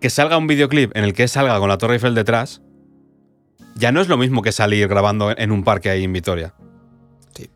Que 0.00 0.10
salga 0.10 0.36
un 0.36 0.46
videoclip 0.46 0.94
en 0.94 1.04
el 1.04 1.14
que 1.14 1.26
salga 1.26 1.58
con 1.58 1.68
la 1.68 1.78
Torre 1.78 1.94
Eiffel 1.94 2.14
detrás, 2.14 2.60
ya 3.74 3.92
no 3.92 4.00
es 4.00 4.08
lo 4.08 4.18
mismo 4.18 4.42
que 4.42 4.52
salir 4.52 4.86
grabando 4.88 5.34
en 5.36 5.52
un 5.52 5.64
parque 5.64 5.90
ahí 5.90 6.04
en 6.04 6.12
Vitoria. 6.12 6.54
Sí. 7.34 7.50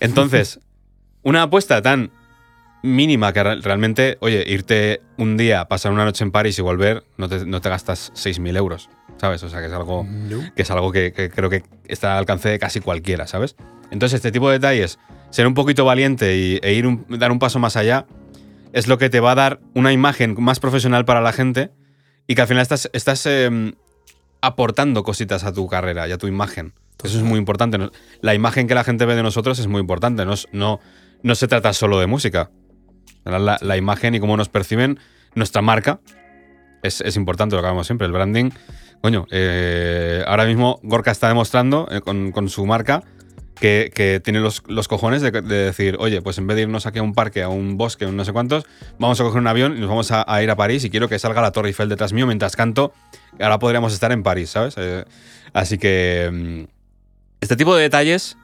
Entonces, 0.00 0.60
una 1.22 1.42
apuesta 1.42 1.80
tan 1.80 2.12
mínima 2.82 3.32
que 3.32 3.42
realmente, 3.42 4.18
oye, 4.20 4.44
irte 4.46 5.00
un 5.16 5.36
día, 5.36 5.66
pasar 5.66 5.92
una 5.92 6.04
noche 6.04 6.24
en 6.24 6.30
París 6.30 6.58
y 6.58 6.62
volver, 6.62 7.04
no 7.16 7.28
te, 7.28 7.44
no 7.44 7.60
te 7.60 7.68
gastas 7.68 8.12
6.000 8.14 8.56
euros, 8.56 8.88
¿sabes? 9.16 9.42
O 9.42 9.48
sea, 9.48 9.60
que 9.60 9.66
es 9.66 9.72
algo, 9.72 10.06
que, 10.54 10.62
es 10.62 10.70
algo 10.70 10.92
que, 10.92 11.12
que, 11.12 11.30
creo 11.30 11.50
que 11.50 11.62
está 11.86 12.12
al 12.12 12.18
alcance 12.18 12.48
de 12.48 12.58
casi 12.58 12.80
cualquiera, 12.80 13.26
¿sabes? 13.26 13.56
Entonces, 13.90 14.16
este 14.16 14.32
tipo 14.32 14.48
de 14.48 14.58
detalles 14.58 14.98
ser 15.30 15.46
un 15.46 15.54
poquito 15.54 15.84
valiente 15.84 16.36
y, 16.36 16.58
e 16.62 16.72
ir 16.74 16.86
dar 17.08 17.32
un 17.32 17.38
paso 17.38 17.58
más 17.58 17.76
allá 17.76 18.06
es 18.72 18.88
lo 18.88 18.98
que 18.98 19.10
te 19.10 19.20
va 19.20 19.32
a 19.32 19.34
dar 19.34 19.60
una 19.74 19.92
imagen 19.92 20.36
más 20.38 20.60
profesional 20.60 21.04
para 21.04 21.20
la 21.20 21.32
gente 21.32 21.70
y 22.26 22.34
que 22.34 22.42
al 22.42 22.48
final 22.48 22.62
estás, 22.62 22.90
estás 22.92 23.26
em, 23.26 23.72
aportando 24.40 25.02
cositas 25.02 25.44
a 25.44 25.52
tu 25.52 25.66
carrera 25.68 26.08
y 26.08 26.12
a 26.12 26.18
tu 26.18 26.26
imagen. 26.26 26.74
Eso 27.02 27.18
es 27.18 27.24
muy 27.24 27.38
importante. 27.38 27.78
La 28.20 28.34
imagen 28.34 28.66
que 28.66 28.74
la 28.74 28.84
gente 28.84 29.06
ve 29.06 29.14
de 29.14 29.22
nosotros 29.22 29.58
es 29.58 29.66
muy 29.66 29.80
importante. 29.80 30.24
No, 30.24 30.34
no, 30.52 30.80
no 31.22 31.34
se 31.34 31.46
trata 31.46 31.72
solo 31.72 32.00
de 32.00 32.06
música. 32.06 32.50
La, 33.26 33.76
imagen 33.76 34.14
y 34.14 34.20
cómo 34.20 34.36
nos 34.36 34.48
perciben 34.48 34.98
nuestra 35.34 35.62
marca 35.62 36.00
es, 36.82 37.16
importante, 37.16 37.56
lo 37.56 37.62
que 37.62 37.66
hablamos 37.66 37.86
siempre. 37.86 38.06
El 38.06 38.12
branding, 38.12 38.50
coño, 39.02 39.26
eh, 39.30 40.22
ahora 40.26 40.46
mismo 40.46 40.78
Gorka 40.82 41.10
está 41.10 41.28
demostrando 41.28 41.88
eh, 41.90 42.00
con, 42.00 42.30
con 42.32 42.48
su 42.48 42.64
marca 42.64 43.02
que, 43.60 44.20
tiene 44.22 44.40
los, 44.40 44.88
cojones 44.88 45.22
de, 45.22 45.30
decir, 45.30 45.96
oye, 45.98 46.20
pues 46.20 46.38
en 46.38 46.46
vez 46.46 46.56
de 46.56 46.62
irnos 46.62 46.86
aquí 46.86 46.98
a 46.98 47.02
un 47.02 47.14
parque, 47.14 47.42
a 47.42 47.48
un 47.48 47.76
bosque, 47.76 48.04
a 48.04 48.08
un 48.08 48.16
no 48.16 48.24
sé 48.24 48.32
cuántos, 48.32 48.64
vamos 48.98 49.18
a 49.20 49.24
coger 49.24 49.40
un 49.40 49.46
avión 49.46 49.76
y 49.76 49.80
nos 49.80 49.88
vamos 49.88 50.10
a, 50.12 50.42
ir 50.42 50.50
a 50.50 50.56
París 50.56 50.84
y 50.84 50.90
quiero 50.90 51.08
que 51.08 51.18
salga 51.18 51.40
la 51.40 51.52
Torre 51.52 51.68
Eiffel 51.68 51.88
detrás 51.88 52.12
mío 52.12 52.26
mientras 52.26 52.54
canto. 52.54 52.92
Ahora 53.40 53.58
podríamos 53.58 53.92
estar 53.92 54.12
en 54.12 54.22
París, 54.22 54.50
¿sabes? 54.50 54.74
Eh, 54.76 55.04
así 55.52 55.78
que 55.78 56.30
mm, 56.32 56.70
este 57.40 57.56
tipo 57.56 57.74
de 57.74 57.82
detalles, 57.82 58.36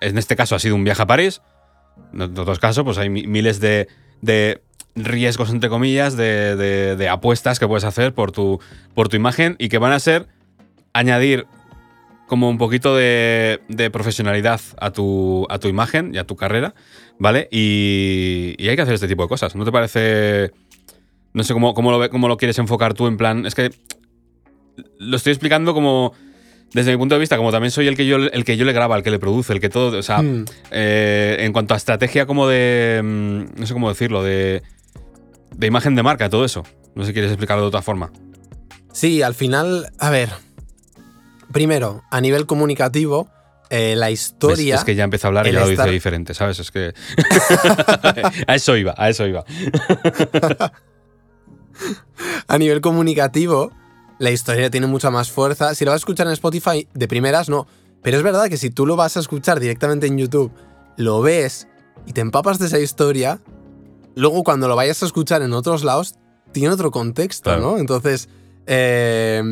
en 0.00 0.18
este 0.18 0.36
caso 0.36 0.54
ha 0.54 0.58
sido 0.58 0.76
un 0.76 0.84
viaje 0.84 1.02
a 1.02 1.06
París, 1.06 1.42
en 2.12 2.22
otros 2.22 2.58
casos 2.58 2.84
pues 2.84 2.98
hay 2.98 3.10
miles 3.10 3.60
de, 3.60 3.88
riesgos, 4.94 5.50
entre 5.50 5.70
comillas, 5.70 6.16
de, 6.16 6.56
de, 6.96 7.08
apuestas 7.08 7.58
que 7.58 7.66
puedes 7.66 7.84
hacer 7.84 8.12
por 8.12 8.32
tu, 8.32 8.60
por 8.94 9.08
tu 9.08 9.16
imagen 9.16 9.56
y 9.58 9.68
que 9.68 9.78
van 9.78 9.92
a 9.92 9.98
ser 9.98 10.26
añadir 10.92 11.46
como 12.26 12.48
un 12.48 12.58
poquito 12.58 12.94
de, 12.94 13.58
profesionalidad 13.92 14.60
a 14.78 14.92
tu, 14.92 15.46
a 15.50 15.58
tu 15.58 15.66
imagen 15.66 16.14
y 16.14 16.18
a 16.18 16.24
tu 16.24 16.36
carrera, 16.36 16.74
¿vale? 17.18 17.48
Y, 17.50 18.54
hay 18.60 18.76
que 18.76 18.82
hacer 18.82 18.94
este 18.94 19.08
tipo 19.08 19.24
de 19.24 19.28
cosas. 19.28 19.56
¿No 19.56 19.64
te 19.64 19.72
parece.? 19.72 20.52
No 21.32 21.42
sé 21.42 21.54
cómo, 21.54 21.74
cómo, 21.74 21.90
lo, 21.90 22.08
cómo 22.08 22.28
lo 22.28 22.36
quieres 22.36 22.58
enfocar 22.58 22.94
tú 22.94 23.08
en 23.08 23.16
plan. 23.16 23.46
Es 23.46 23.56
que. 23.56 23.72
Lo 24.98 25.16
estoy 25.16 25.32
explicando 25.32 25.74
como. 25.74 26.12
Desde 26.72 26.92
mi 26.92 26.98
punto 26.98 27.16
de 27.16 27.18
vista, 27.18 27.36
como 27.36 27.50
también 27.50 27.70
soy 27.70 27.88
el 27.88 27.96
que 27.96 28.06
yo, 28.06 28.16
el 28.16 28.44
que 28.44 28.56
yo 28.56 28.64
le 28.64 28.72
graba, 28.72 28.96
el 28.96 29.02
que 29.02 29.10
le 29.10 29.18
produce, 29.18 29.52
el 29.52 29.60
que 29.60 29.68
todo. 29.68 29.98
O 29.98 30.02
sea, 30.02 30.22
hmm. 30.22 30.44
eh, 30.70 31.36
en 31.40 31.52
cuanto 31.52 31.74
a 31.74 31.76
estrategia, 31.76 32.26
como 32.26 32.46
de. 32.46 33.00
Mm, 33.02 33.60
no 33.60 33.66
sé 33.66 33.72
cómo 33.72 33.88
decirlo, 33.88 34.22
de. 34.22 34.62
De 35.56 35.66
imagen 35.66 35.96
de 35.96 36.02
marca, 36.02 36.30
todo 36.30 36.44
eso. 36.44 36.64
No 36.94 37.02
sé 37.02 37.08
si 37.08 37.12
quieres 37.12 37.30
explicarlo 37.30 37.62
de 37.62 37.68
otra 37.68 37.82
forma. 37.82 38.12
Sí, 38.92 39.22
al 39.22 39.34
final. 39.34 39.88
A 39.98 40.10
ver 40.10 40.30
primero, 41.52 42.04
a 42.10 42.20
nivel 42.20 42.46
comunicativo, 42.46 43.28
eh, 43.68 43.94
la 43.96 44.10
historia. 44.10 44.76
Es, 44.76 44.84
que 44.84 44.94
ya 44.94 45.04
empieza 45.04 45.26
a 45.26 45.30
hablar 45.30 45.46
y 45.46 45.52
ya 45.52 45.60
lo 45.60 45.68
dice 45.68 45.88
diferente, 45.90 46.34
¿sabes? 46.34 46.58
Es 46.58 46.70
que. 46.70 46.94
a 48.46 48.54
eso 48.54 48.76
iba, 48.76 48.94
a 48.96 49.08
eso 49.08 49.26
iba. 49.26 49.44
a 52.48 52.58
nivel 52.58 52.80
comunicativo, 52.80 53.72
la 54.20 54.30
historia 54.30 54.70
tiene 54.70 54.86
mucha 54.86 55.10
más 55.10 55.30
fuerza. 55.30 55.74
Si 55.74 55.86
lo 55.86 55.92
vas 55.92 55.96
a 55.96 56.02
escuchar 56.02 56.26
en 56.26 56.34
Spotify, 56.34 56.86
de 56.92 57.08
primeras 57.08 57.48
no. 57.48 57.66
Pero 58.02 58.18
es 58.18 58.22
verdad 58.22 58.50
que 58.50 58.58
si 58.58 58.68
tú 58.68 58.84
lo 58.84 58.94
vas 58.94 59.16
a 59.16 59.20
escuchar 59.20 59.58
directamente 59.58 60.06
en 60.06 60.18
YouTube, 60.18 60.52
lo 60.98 61.22
ves 61.22 61.68
y 62.04 62.12
te 62.12 62.20
empapas 62.20 62.58
de 62.58 62.66
esa 62.66 62.78
historia, 62.78 63.40
luego 64.14 64.44
cuando 64.44 64.68
lo 64.68 64.76
vayas 64.76 65.02
a 65.02 65.06
escuchar 65.06 65.40
en 65.40 65.54
otros 65.54 65.84
lados, 65.84 66.16
tiene 66.52 66.68
otro 66.68 66.90
contexto, 66.90 67.56
¿no? 67.56 67.78
Entonces, 67.78 68.28
eh, 68.66 69.42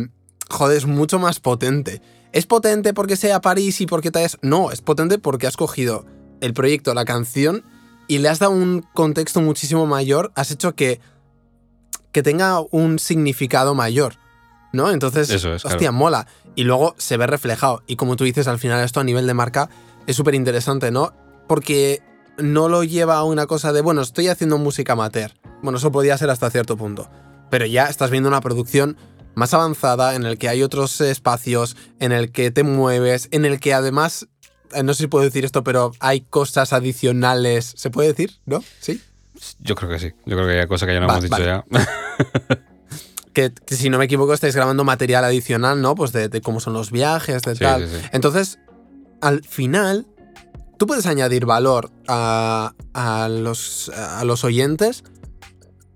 joder, 0.50 0.76
es 0.76 0.84
mucho 0.84 1.18
más 1.18 1.40
potente. 1.40 2.02
¿Es 2.32 2.44
potente 2.44 2.92
porque 2.92 3.16
sea 3.16 3.40
París 3.40 3.80
y 3.80 3.86
porque 3.86 4.10
te 4.10 4.18
hayas.? 4.18 4.36
No, 4.42 4.70
es 4.70 4.82
potente 4.82 5.18
porque 5.18 5.46
has 5.46 5.56
cogido 5.56 6.04
el 6.42 6.52
proyecto, 6.52 6.92
la 6.92 7.06
canción, 7.06 7.64
y 8.06 8.18
le 8.18 8.28
has 8.28 8.38
dado 8.38 8.52
un 8.52 8.84
contexto 8.92 9.40
muchísimo 9.40 9.86
mayor, 9.86 10.30
has 10.34 10.50
hecho 10.50 10.74
que, 10.74 11.00
que 12.12 12.22
tenga 12.22 12.60
un 12.70 12.98
significado 12.98 13.74
mayor. 13.74 14.18
¿No? 14.72 14.90
Entonces, 14.90 15.30
Eso 15.30 15.54
es, 15.54 15.64
hostia, 15.64 15.92
mola. 15.92 16.26
Y 16.54 16.64
luego 16.64 16.94
se 16.98 17.16
ve 17.16 17.26
reflejado. 17.26 17.82
Y 17.86 17.96
como 17.96 18.16
tú 18.16 18.24
dices, 18.24 18.48
al 18.48 18.58
final 18.58 18.84
esto 18.84 19.00
a 19.00 19.04
nivel 19.04 19.26
de 19.26 19.34
marca 19.34 19.70
es 20.06 20.16
súper 20.16 20.34
interesante, 20.34 20.90
¿no? 20.90 21.12
Porque 21.46 22.02
no 22.38 22.68
lo 22.68 22.84
lleva 22.84 23.16
a 23.16 23.24
una 23.24 23.46
cosa 23.46 23.72
de, 23.72 23.80
bueno, 23.80 24.02
estoy 24.02 24.28
haciendo 24.28 24.58
música 24.58 24.92
amateur. 24.92 25.32
Bueno, 25.62 25.78
eso 25.78 25.92
podía 25.92 26.16
ser 26.18 26.30
hasta 26.30 26.50
cierto 26.50 26.76
punto. 26.76 27.10
Pero 27.50 27.66
ya 27.66 27.86
estás 27.86 28.10
viendo 28.10 28.28
una 28.28 28.40
producción 28.40 28.96
más 29.34 29.54
avanzada, 29.54 30.14
en 30.14 30.24
el 30.24 30.36
que 30.36 30.48
hay 30.48 30.62
otros 30.62 31.00
espacios, 31.00 31.76
en 32.00 32.12
el 32.12 32.32
que 32.32 32.50
te 32.50 32.62
mueves, 32.64 33.28
en 33.30 33.44
el 33.44 33.60
que 33.60 33.72
además, 33.72 34.26
eh, 34.72 34.82
no 34.82 34.94
sé 34.94 35.04
si 35.04 35.06
puedo 35.06 35.24
decir 35.24 35.44
esto, 35.44 35.62
pero 35.64 35.92
hay 36.00 36.22
cosas 36.22 36.72
adicionales. 36.72 37.72
¿Se 37.76 37.90
puede 37.90 38.08
decir? 38.08 38.32
¿No? 38.46 38.62
¿Sí? 38.80 39.00
Yo 39.60 39.74
creo 39.76 39.90
que 39.90 39.98
sí. 39.98 40.12
Yo 40.26 40.36
creo 40.36 40.46
que 40.46 40.60
hay 40.60 40.66
cosas 40.66 40.88
que 40.88 40.94
ya 40.94 41.00
no 41.00 41.08
hemos 41.08 41.22
dicho 41.22 41.38
ya. 41.38 41.64
que, 43.66 43.76
si 43.76 43.88
no 43.88 43.98
me 43.98 44.06
equivoco 44.06 44.34
estáis 44.34 44.56
grabando 44.56 44.82
material 44.84 45.24
adicional, 45.24 45.80
¿no? 45.80 45.94
Pues 45.94 46.12
de, 46.12 46.40
cómo 46.40 46.58
son 46.58 46.72
los 46.72 46.90
viajes, 46.90 47.42
de 47.42 47.54
tal. 47.54 47.88
Entonces, 48.12 48.58
al 49.20 49.44
final, 49.44 50.06
tú 50.76 50.86
puedes 50.86 51.06
añadir 51.06 51.46
valor 51.46 51.90
a, 52.08 52.74
a, 52.94 53.28
los, 53.28 53.90
a 53.90 54.24
los 54.24 54.42
oyentes 54.44 55.04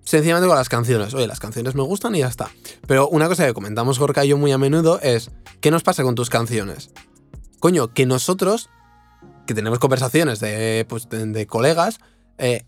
sencillamente 0.04 0.46
con 0.46 0.56
las 0.56 0.68
canciones. 0.68 1.14
Oye, 1.14 1.26
las 1.26 1.40
canciones 1.40 1.74
me 1.74 1.82
gustan 1.82 2.14
y 2.14 2.20
ya 2.20 2.28
está. 2.28 2.50
Pero 2.86 3.08
una 3.08 3.28
cosa 3.28 3.46
que 3.46 3.54
comentamos 3.54 3.98
Gorka 3.98 4.24
y 4.24 4.28
yo 4.28 4.38
muy 4.38 4.52
a 4.52 4.58
menudo 4.58 5.00
es, 5.00 5.30
¿qué 5.60 5.70
nos 5.70 5.82
pasa 5.82 6.02
con 6.02 6.14
tus 6.14 6.30
canciones? 6.30 6.90
Coño, 7.58 7.92
que 7.92 8.06
nosotros, 8.06 8.70
que 9.46 9.54
tenemos 9.54 9.78
conversaciones 9.78 10.38
de, 10.40 10.86
pues, 10.88 11.08
de, 11.08 11.46
colegas, 11.46 11.98
eh, 12.38 12.64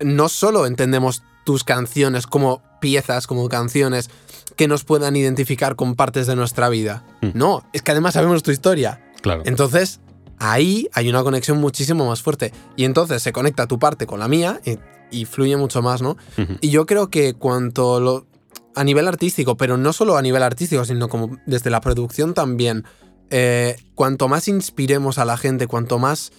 no 0.00 0.28
solo 0.28 0.66
entendemos 0.66 1.22
tus 1.44 1.64
canciones 1.64 2.26
como 2.26 2.62
piezas, 2.80 3.26
como 3.26 3.48
canciones 3.48 4.10
que 4.56 4.68
nos 4.68 4.84
puedan 4.84 5.16
identificar 5.16 5.76
con 5.76 5.94
partes 5.94 6.26
de 6.26 6.36
nuestra 6.36 6.68
vida. 6.68 7.04
Hmm. 7.20 7.30
No, 7.34 7.64
es 7.72 7.82
que 7.82 7.92
además 7.92 8.14
sabemos 8.14 8.42
tu 8.42 8.50
historia. 8.50 9.02
Claro. 9.22 9.42
Entonces, 9.46 10.00
ahí 10.38 10.88
hay 10.92 11.08
una 11.08 11.22
conexión 11.22 11.58
muchísimo 11.58 12.06
más 12.06 12.22
fuerte. 12.22 12.52
Y 12.76 12.84
entonces 12.84 13.22
se 13.22 13.32
conecta 13.32 13.66
tu 13.66 13.78
parte 13.78 14.06
con 14.06 14.18
la 14.18 14.28
mía 14.28 14.60
y, 14.64 14.78
y 15.10 15.24
fluye 15.24 15.56
mucho 15.56 15.82
más, 15.82 16.02
¿no? 16.02 16.16
Y 16.60 16.70
yo 16.70 16.86
creo 16.86 17.08
que 17.08 17.34
cuanto 17.34 18.00
lo, 18.00 18.26
a 18.74 18.84
nivel 18.84 19.06
artístico, 19.06 19.56
pero 19.56 19.76
no 19.76 19.92
solo 19.92 20.16
a 20.16 20.22
nivel 20.22 20.42
artístico, 20.42 20.84
sino 20.84 21.08
como 21.08 21.38
desde 21.46 21.70
la 21.70 21.80
producción 21.80 22.34
también, 22.34 22.84
eh, 23.30 23.76
cuanto 23.94 24.28
más 24.28 24.48
inspiremos 24.48 25.18
a 25.18 25.24
la 25.24 25.36
gente, 25.36 25.66
cuanto 25.66 25.98
más, 25.98 26.32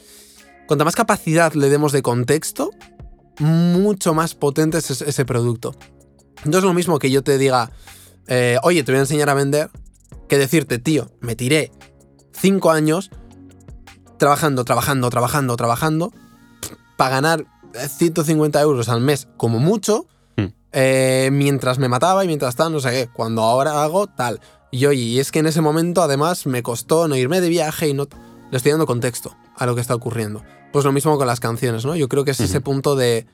cuanta 0.67 0.85
más 0.85 0.95
capacidad 0.95 1.53
le 1.53 1.69
demos 1.69 1.91
de 1.91 2.01
contexto, 2.01 2.71
mucho 3.39 4.13
más 4.13 4.35
potente 4.35 4.77
es 4.77 5.01
ese 5.01 5.25
producto. 5.25 5.75
No 6.45 6.57
es 6.57 6.63
lo 6.63 6.73
mismo 6.73 6.99
que 6.99 7.11
yo 7.11 7.23
te 7.23 7.37
diga, 7.37 7.71
eh, 8.27 8.57
oye, 8.63 8.83
te 8.83 8.91
voy 8.91 8.97
a 8.97 9.01
enseñar 9.01 9.29
a 9.29 9.33
vender, 9.33 9.69
que 10.27 10.37
decirte, 10.37 10.77
tío, 10.79 11.11
me 11.19 11.35
tiré 11.35 11.71
cinco 12.31 12.71
años 12.71 13.11
trabajando, 14.17 14.65
trabajando, 14.65 15.09
trabajando, 15.09 15.55
trabajando, 15.55 16.13
para 16.97 17.15
ganar 17.15 17.45
150 17.73 18.61
euros 18.61 18.89
al 18.89 19.01
mes 19.01 19.27
como 19.37 19.59
mucho, 19.59 20.07
hmm. 20.37 20.45
eh, 20.71 21.29
mientras 21.31 21.79
me 21.79 21.89
mataba 21.89 22.23
y 22.23 22.27
mientras 22.27 22.55
tal, 22.55 22.71
no 22.71 22.79
sé 22.79 22.91
qué, 22.91 23.09
cuando 23.11 23.43
ahora 23.43 23.83
hago 23.83 24.07
tal. 24.07 24.39
Y 24.71 24.85
oye, 24.85 25.01
y 25.01 25.19
es 25.19 25.31
que 25.31 25.39
en 25.39 25.47
ese 25.47 25.61
momento 25.61 26.01
además 26.01 26.45
me 26.45 26.63
costó 26.63 27.07
no 27.07 27.15
irme 27.15 27.41
de 27.41 27.49
viaje 27.49 27.87
y 27.87 27.93
no... 27.93 28.07
Le 28.49 28.57
estoy 28.57 28.71
dando 28.71 28.85
contexto 28.85 29.35
a 29.55 29.65
lo 29.65 29.75
que 29.75 29.81
está 29.81 29.95
ocurriendo. 29.95 30.43
Pues 30.73 30.85
lo 30.85 30.91
mismo 30.91 31.17
con 31.19 31.27
las 31.27 31.39
canciones, 31.39 31.85
¿no? 31.85 31.95
Yo 31.95 32.09
creo 32.09 32.25
que 32.25 32.31
es 32.31 32.39
ese 32.39 32.59
punto 32.59 32.95
de, 32.95 33.27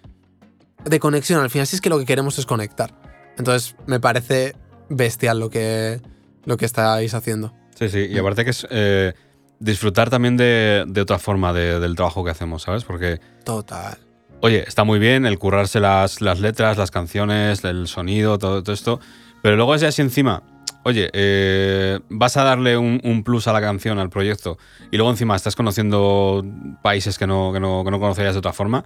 de 0.84 1.00
conexión. 1.00 1.42
Al 1.42 1.50
final, 1.50 1.66
si 1.66 1.78
es 1.78 1.82
que 1.82 1.90
lo 1.90 1.98
que 1.98 2.06
queremos 2.06 2.38
es 2.38 2.46
conectar. 2.46 2.94
Entonces, 3.38 3.78
me 3.88 4.02
parece 4.02 4.58
bestial 4.90 5.40
lo 5.40 5.50
que, 5.50 6.02
lo 6.44 6.58
que 6.58 6.66
estáis 6.66 7.14
haciendo. 7.14 7.54
Sí, 7.76 7.88
sí. 7.88 8.08
Y 8.10 8.18
aparte 8.18 8.44
que 8.44 8.52
es 8.52 8.68
eh, 8.70 9.14
disfrutar 9.58 10.10
también 10.10 10.36
de, 10.36 10.86
otra 11.02 11.18
forma 11.18 11.54
del 11.54 11.96
trabajo 11.96 12.26
que 12.26 12.32
hacemos, 12.32 12.64
¿sabes? 12.64 12.84
Porque... 12.84 13.22
Total. 13.46 13.98
Oye, 14.42 14.66
está 14.68 14.84
muy 14.84 15.00
bien 15.00 15.26
el 15.26 15.40
currarse 15.40 15.80
las, 15.80 16.20
las 16.20 16.42
letras, 16.42 16.78
las 16.78 16.92
canciones, 16.92 17.64
el 17.64 17.88
sonido, 17.88 18.38
todo, 18.38 18.64
todo 18.64 18.74
esto. 18.74 19.00
Pero 19.42 19.56
luego 19.56 19.76
es 19.76 19.82
ya 19.82 19.88
así 19.88 20.02
encima 20.02 20.44
oye, 20.84 21.10
eh, 21.14 22.00
vas 22.10 22.38
a 22.38 22.44
darle 22.44 22.78
un, 22.78 23.24
plus 23.24 23.48
a 23.48 23.54
la 23.54 23.62
canción, 23.62 24.00
al 24.00 24.10
proyecto, 24.10 24.58
y 24.92 24.98
luego 24.98 25.12
encima 25.12 25.36
estás 25.36 25.56
conociendo 25.56 26.44
países 26.82 27.18
que 27.18 27.28
no, 27.28 27.52
que 27.54 27.60
no, 27.60 27.84
conocerías 27.84 28.34
de 28.34 28.40
otra 28.40 28.54
forma, 28.54 28.86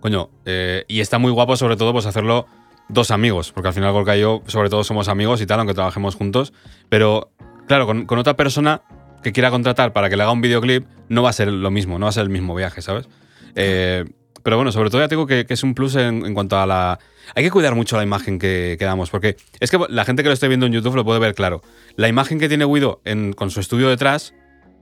coño, 0.00 0.30
eh, 0.44 0.84
y 0.88 1.00
está 1.00 1.18
muy 1.18 1.30
guapo 1.30 1.56
sobre 1.56 1.76
todo 1.76 1.92
pues 1.92 2.06
hacerlo 2.06 2.46
dos 2.88 3.10
amigos, 3.10 3.52
porque 3.52 3.68
al 3.68 3.74
final 3.74 3.92
Gorka 3.92 4.16
y 4.16 4.20
yo 4.20 4.42
sobre 4.46 4.68
todo 4.68 4.84
somos 4.84 5.08
amigos 5.08 5.40
y 5.40 5.46
tal, 5.46 5.60
aunque 5.60 5.74
trabajemos 5.74 6.14
juntos, 6.14 6.52
pero 6.88 7.32
claro, 7.66 7.86
con, 7.86 8.18
otra 8.18 8.34
persona 8.34 8.82
que 9.22 9.32
quiera 9.32 9.50
contratar 9.50 9.92
para 9.92 10.08
que 10.08 10.16
le 10.16 10.22
haga 10.22 10.32
un 10.32 10.40
videoclip, 10.40 10.86
no 11.08 11.22
va 11.22 11.30
a 11.30 11.32
ser 11.32 11.48
lo 11.48 11.70
mismo, 11.70 11.98
no 11.98 12.06
va 12.06 12.10
a 12.10 12.12
ser 12.12 12.24
el 12.24 12.30
mismo 12.30 12.54
viaje, 12.54 12.82
¿sabes? 12.82 13.08
Eh, 13.54 14.04
pero 14.42 14.56
bueno, 14.56 14.72
sobre 14.72 14.90
todo 14.90 15.00
ya 15.00 15.08
tengo 15.08 15.26
que, 15.26 15.46
que 15.46 15.54
es 15.54 15.62
un 15.62 15.74
plus 15.74 15.96
en, 15.96 16.34
cuanto 16.34 16.58
a 16.58 16.66
la... 16.66 16.98
Hay 17.34 17.44
que 17.44 17.50
cuidar 17.50 17.74
mucho 17.74 17.96
la 17.96 18.02
imagen 18.02 18.38
que, 18.38 18.76
damos, 18.80 19.10
porque 19.10 19.36
es 19.60 19.70
que 19.70 19.78
la 19.88 20.04
gente 20.04 20.22
que 20.22 20.28
lo 20.28 20.32
esté 20.32 20.48
viendo 20.48 20.66
en 20.66 20.72
YouTube 20.72 20.96
lo 20.96 21.04
puede 21.04 21.20
ver 21.20 21.34
claro. 21.34 21.62
La 21.96 22.08
imagen 22.08 22.38
que 22.38 22.48
tiene 22.48 22.64
Guido 22.64 23.00
con 23.36 23.50
su 23.50 23.60
estudio 23.60 23.88
detrás 23.88 24.34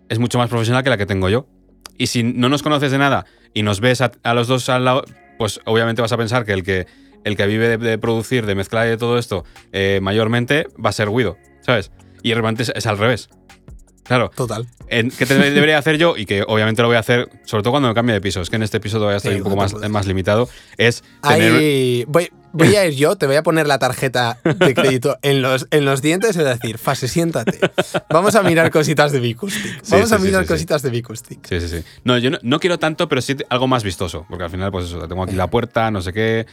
es 0.09 0.19
mucho 0.19 0.39
más 0.39 0.49
profesional 0.49 0.83
que 0.83 0.91
la 0.91 0.97
que 0.97 1.07
tengo 1.07 1.29
yo. 1.29 1.47
Y 1.97 2.07
si 2.07 2.23
no 2.23 2.49
nos 2.49 2.63
conoces 2.63 2.91
de 2.93 2.99
nada 2.99 3.27
y 3.55 3.63
nos 3.63 3.81
ves 3.81 4.01
a, 4.01 4.35
los 4.35 4.47
dos 4.47 4.69
al 4.69 4.85
lado, 4.85 5.05
pues 5.39 5.61
obviamente 5.65 6.01
vas 6.01 6.13
a 6.13 6.17
pensar 6.17 6.45
que 6.45 6.53
el 6.53 6.63
que, 6.63 6.87
el 7.25 7.37
que 7.37 7.47
vive 7.47 7.77
de, 7.77 7.99
producir, 7.99 8.47
de 8.47 8.55
mezclar 8.55 8.87
y 8.87 8.91
de 8.91 8.97
todo 8.97 9.19
esto, 9.19 9.45
eh, 9.73 9.99
mayormente 10.01 10.69
va 10.83 10.91
a 10.91 10.93
ser 10.93 11.11
Guido, 11.11 11.37
¿sabes? 11.61 11.91
Y 12.23 12.33
realmente 12.33 12.65
es 12.75 12.87
al 12.87 12.99
revés. 12.99 13.29
Claro. 14.09 14.31
Total. 14.35 14.67
En, 14.89 15.11
¿Qué 15.11 15.27
debería 15.27 15.77
hacer 15.77 15.99
yo? 15.99 16.17
Y 16.17 16.25
que 16.25 16.43
obviamente 16.47 16.81
lo 16.81 16.89
voy 16.89 16.97
a 16.97 17.01
hacer, 17.01 17.29
sobre 17.45 17.63
todo 17.63 17.73
cuando 17.73 17.91
me 17.91 17.95
cambie 17.95 18.15
de 18.15 18.23
piso. 18.23 18.41
Es 18.41 18.49
que 18.49 18.57
en 18.57 18.63
este 18.63 18.81
piso 18.81 18.97
todavía 18.97 19.19
estoy 19.19 19.35
un 19.35 19.43
poco 19.43 19.57
más, 19.57 19.75
más 19.91 20.07
limitado. 20.07 20.49
Es 20.79 21.05
tener... 21.23 22.07
voy, 22.07 22.31
voy 22.53 22.75
a 22.75 22.87
ir 22.87 22.95
yo, 22.95 23.17
te 23.17 23.27
voy 23.27 23.37
a 23.37 23.43
poner 23.43 23.67
la 23.67 23.79
tarjeta 23.79 24.39
de 24.43 24.75
crédito 24.75 25.19
en 25.21 25.43
los, 25.43 25.69
en 25.71 25.85
los 25.85 26.01
dientes 26.01 26.37
y 26.37 26.39
voy 26.39 26.49
a 26.49 26.55
decir, 26.55 26.79
Fase, 26.79 27.07
siéntate. 27.07 27.59
Vamos 28.09 28.35
a 28.35 28.43
mirar 28.43 28.71
cositas 28.71 29.13
de 29.13 29.21
Bicustic. 29.21 29.83
Vamos 29.91 30.11
a 30.11 30.19
mirar 30.19 30.47
cositas 30.47 30.81
de 30.81 30.89
Bicustic. 30.89 31.47
Sí, 31.47 31.61
sí, 31.61 31.69
sí. 31.69 31.85
No, 32.05 32.17
yo 32.17 32.31
no, 32.43 32.61
quiero 32.61 32.79
tanto, 32.79 33.11
pero 33.11 33.21
sí 33.21 33.37
algo 33.51 33.67
más 33.67 33.85
vistoso. 33.85 34.25
Porque 34.27 34.45
al 34.45 34.51
final, 34.51 34.73
pues 34.73 34.87
eso, 34.87 35.07
tengo 35.07 35.23
aquí 35.23 35.35
la 35.35 35.49
puerta, 35.49 35.91
no 35.91 36.01
sé 36.01 36.15
qué. 36.15 36.47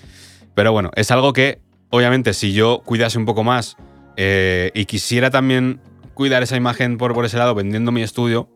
Pero 0.56 0.74
bueno, 0.74 0.92
es 0.96 1.10
algo 1.10 1.32
que, 1.32 1.60
obviamente, 1.90 2.34
si 2.34 2.52
yo 2.52 2.82
cuidase 2.84 3.18
un 3.18 3.26
poco 3.26 3.46
más 3.46 3.78
eh, 4.18 4.72
y 4.74 4.86
quisiera 4.86 5.30
también 5.30 5.80
cuidar 6.16 6.42
esa 6.42 6.56
imagen 6.56 6.98
por, 6.98 7.14
por 7.14 7.26
ese 7.26 7.38
lado 7.38 7.54
vendiendo 7.54 7.92
mi 7.92 8.02
estudio, 8.02 8.50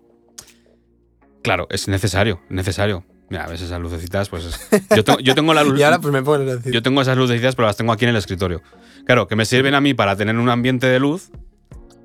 claro, 1.44 1.68
es 1.70 1.88
necesario, 1.88 2.42
necesario. 2.50 3.06
Mira, 3.30 3.44
a 3.44 3.48
veces 3.48 3.68
esas 3.68 3.80
lucecitas, 3.80 4.28
pues. 4.30 4.60
Yo, 4.96 5.04
tengo, 5.04 5.20
yo 5.20 5.36
tengo 5.36 5.54
la 5.54 5.64
luz. 5.66 5.80
y 5.80 5.84
ahora 5.84 6.00
pues 6.00 6.12
me 6.12 6.22
decir. 6.46 6.74
Yo 6.74 6.82
tengo 6.82 7.00
esas 7.00 7.16
lucecitas, 7.16 7.56
pero 7.56 7.68
las 7.68 7.78
tengo 7.78 7.92
aquí 7.92 8.06
en 8.06 8.10
el 8.10 8.16
escritorio. 8.16 8.64
Claro, 9.06 9.28
que 9.28 9.36
me 9.36 9.46
sirven 9.46 9.76
a 9.76 9.82
mí 9.82 9.94
para 9.94 10.16
tener 10.16 10.36
un 10.36 10.50
ambiente 10.50 10.88
de 10.88 11.00
luz, 11.00 11.30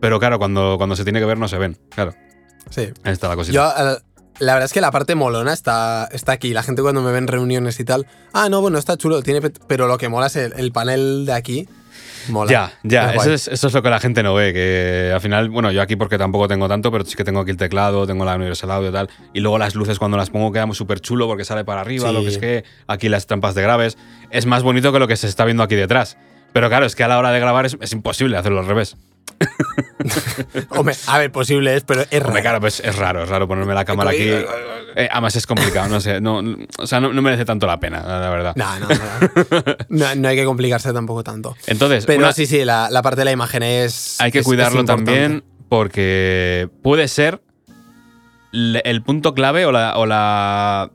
pero 0.01 0.19
claro, 0.19 0.39
cuando, 0.39 0.75
cuando 0.77 0.97
se 0.97 1.05
tiene 1.05 1.21
que 1.21 1.25
ver 1.25 1.39
no 1.39 1.49
se 1.49 1.57
ven. 1.57 1.79
Claro. 1.89 2.15
Sí. 2.69 2.93
Ahí 3.05 3.13
está 3.13 3.29
la 3.29 3.37
cosita. 3.37 3.55
Yo, 3.55 3.93
eh, 3.93 3.99
la 4.39 4.53
verdad 4.53 4.67
es 4.67 4.73
que 4.75 4.83
la 4.83 4.91
parte 4.91 5.15
molona 5.15 5.55
está, 5.55 6.09
está 6.13 6.33
aquí. 6.33 6.53
La 6.53 6.63
gente 6.63 6.83
cuando 6.83 7.01
me 7.01 7.11
ve 7.11 7.19
en 7.19 7.27
reuniones 7.27 7.81
y 7.81 7.85
tal. 7.85 8.07
Ah, 8.35 8.51
no, 8.51 8.61
bueno, 8.61 8.77
está 8.77 8.99
chulo, 8.99 9.23
tiene, 9.23 9.41
pero 9.67 9.87
lo 9.87 9.97
que 9.97 10.11
mola 10.11 10.27
es 10.27 10.37
el 10.37 10.73
panel 10.73 11.25
de 11.25 11.33
aquí 11.33 11.69
ya, 12.49 12.73
ya, 12.83 13.15
eso 13.15 13.33
es, 13.35 13.75
lo 13.75 13.83
que 13.83 13.91
la 13.91 14.01
gente 14.01 14.23
no 14.23 14.35
ve, 14.35 14.53
que 14.53 15.11
al 15.13 15.21
final, 15.21 15.51
bueno, 15.51 15.71
yo 15.73 15.83
aquí 15.83 15.97
porque 15.97 16.19
tampoco 16.19 16.49
tengo 16.49 16.69
tanto, 16.69 16.91
pero 16.91 17.05
sí 17.05 17.17
que 17.17 17.25
tengo 17.25 17.41
aquí 17.41 17.51
el 17.51 17.57
teclado, 17.57 18.07
tengo 18.07 18.25
la 18.25 18.37
Universal 18.37 18.71
Audio 18.71 18.91
y 18.91 18.93
tal, 18.93 19.11
y 19.33 19.41
luego 19.41 19.59
las 19.59 19.75
luces 19.75 19.99
cuando 19.99 20.17
las 20.17 20.31
pongo 20.31 20.53
quedan 20.53 20.73
súper 20.75 21.01
chulo 21.01 21.27
porque 21.27 21.45
sale 21.45 21.65
para 21.65 21.81
arriba, 21.81 22.13
lo 22.13 22.23
que 22.23 22.29
es 22.29 22.39
que 22.39 22.65
aquí 22.87 23.09
las 23.09 23.27
trampas 23.27 23.55
de 23.55 23.63
graves, 23.63 23.99
es 24.31 24.47
más 24.47 24.63
bonito 24.63 24.93
que 24.93 24.99
lo 24.99 25.09
que 25.09 25.17
se 25.17 25.27
está 25.27 25.45
viendo 25.45 25.63
aquí 25.63 25.75
detrás. 25.75 26.17
Pero 26.53 26.69
claro, 26.69 26.87
es 26.87 26.95
que 26.95 27.03
a 27.03 27.09
la 27.09 27.19
hora 27.19 27.33
de 27.33 27.41
grabar 27.41 27.67
es 27.67 27.93
imposible 27.93 28.37
hacerlo 28.37 28.61
al 28.61 28.67
revés. 28.67 28.97
Hombre, 30.71 30.95
a 31.07 31.19
ver, 31.19 31.33
posible 31.33 31.77
es, 31.77 31.85
pero 31.85 32.03
es 32.11 32.23
raro. 32.23 32.41
claro, 32.41 32.61
pues 32.61 32.81
es 32.81 32.97
raro, 32.97 33.23
es 33.23 33.29
raro 33.29 33.49
ponerme 33.49 33.75
la 33.75 33.85
cámara 33.85 34.11
aquí. 34.11 34.29
Eh, 34.97 35.09
además 35.11 35.35
es 35.37 35.47
complicado, 35.47 35.89
no 35.89 36.01
sé. 36.01 36.21
No, 36.21 36.43
o 36.79 36.87
sea, 36.87 37.01
no, 37.01 37.11
merece 37.21 37.45
tanto 37.45 37.67
la 37.67 37.81
pena, 37.81 38.03
la 38.03 38.31
verdad. 38.31 38.55
No, 38.57 38.79
no, 38.79 38.89
no. 39.89 40.15
no, 40.15 40.29
hay 40.29 40.37
que 40.37 40.45
complicarse 40.45 40.93
tampoco 40.93 41.25
tanto. 41.25 41.57
Entonces. 41.67 42.07
Pero 42.07 42.33
sí, 42.33 42.47
sí, 42.47 42.65
la, 42.65 42.89
parte 43.03 43.21
de 43.21 43.25
la 43.25 43.33
imagen 43.33 43.63
es. 43.63 44.21
Hay 44.21 44.31
que 44.31 44.43
cuidarlo 44.43 44.85
también 44.85 45.45
porque 45.69 46.69
puede 46.83 47.09
ser 47.09 47.43
el 48.53 49.03
punto 49.03 49.35
clave 49.35 49.67
o 49.67 49.73
la. 49.73 49.97
O 49.97 50.07
la 50.07 50.91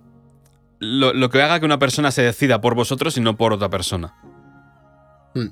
lo, 0.80 1.30
que 1.30 1.42
haga 1.42 1.60
que 1.60 1.66
una 1.66 1.80
persona 1.80 2.12
se 2.12 2.22
decida 2.22 2.62
por 2.62 2.74
vosotros 2.74 3.18
y 3.18 3.22
no 3.22 3.36
por 3.36 3.54
otra 3.54 3.70
persona. 3.70 4.16
Hmm. 5.34 5.48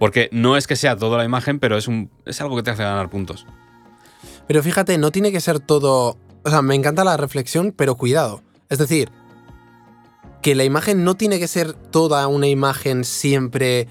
Porque 0.00 0.30
no 0.32 0.56
es 0.56 0.66
que 0.66 0.76
sea 0.76 0.96
toda 0.96 1.18
la 1.18 1.24
imagen, 1.26 1.60
pero 1.60 1.76
es, 1.76 1.86
un, 1.86 2.10
es 2.24 2.40
algo 2.40 2.56
que 2.56 2.62
te 2.62 2.70
hace 2.70 2.82
ganar 2.82 3.10
puntos. 3.10 3.46
Pero 4.48 4.62
fíjate, 4.62 4.96
no 4.96 5.12
tiene 5.12 5.30
que 5.30 5.40
ser 5.40 5.60
todo. 5.60 6.16
O 6.42 6.48
sea, 6.48 6.62
me 6.62 6.74
encanta 6.74 7.04
la 7.04 7.18
reflexión, 7.18 7.74
pero 7.76 7.96
cuidado. 7.96 8.42
Es 8.70 8.78
decir, 8.78 9.12
que 10.40 10.54
la 10.54 10.64
imagen 10.64 11.04
no 11.04 11.16
tiene 11.16 11.38
que 11.38 11.46
ser 11.46 11.74
toda 11.74 12.26
una 12.28 12.48
imagen 12.48 13.04
siempre 13.04 13.88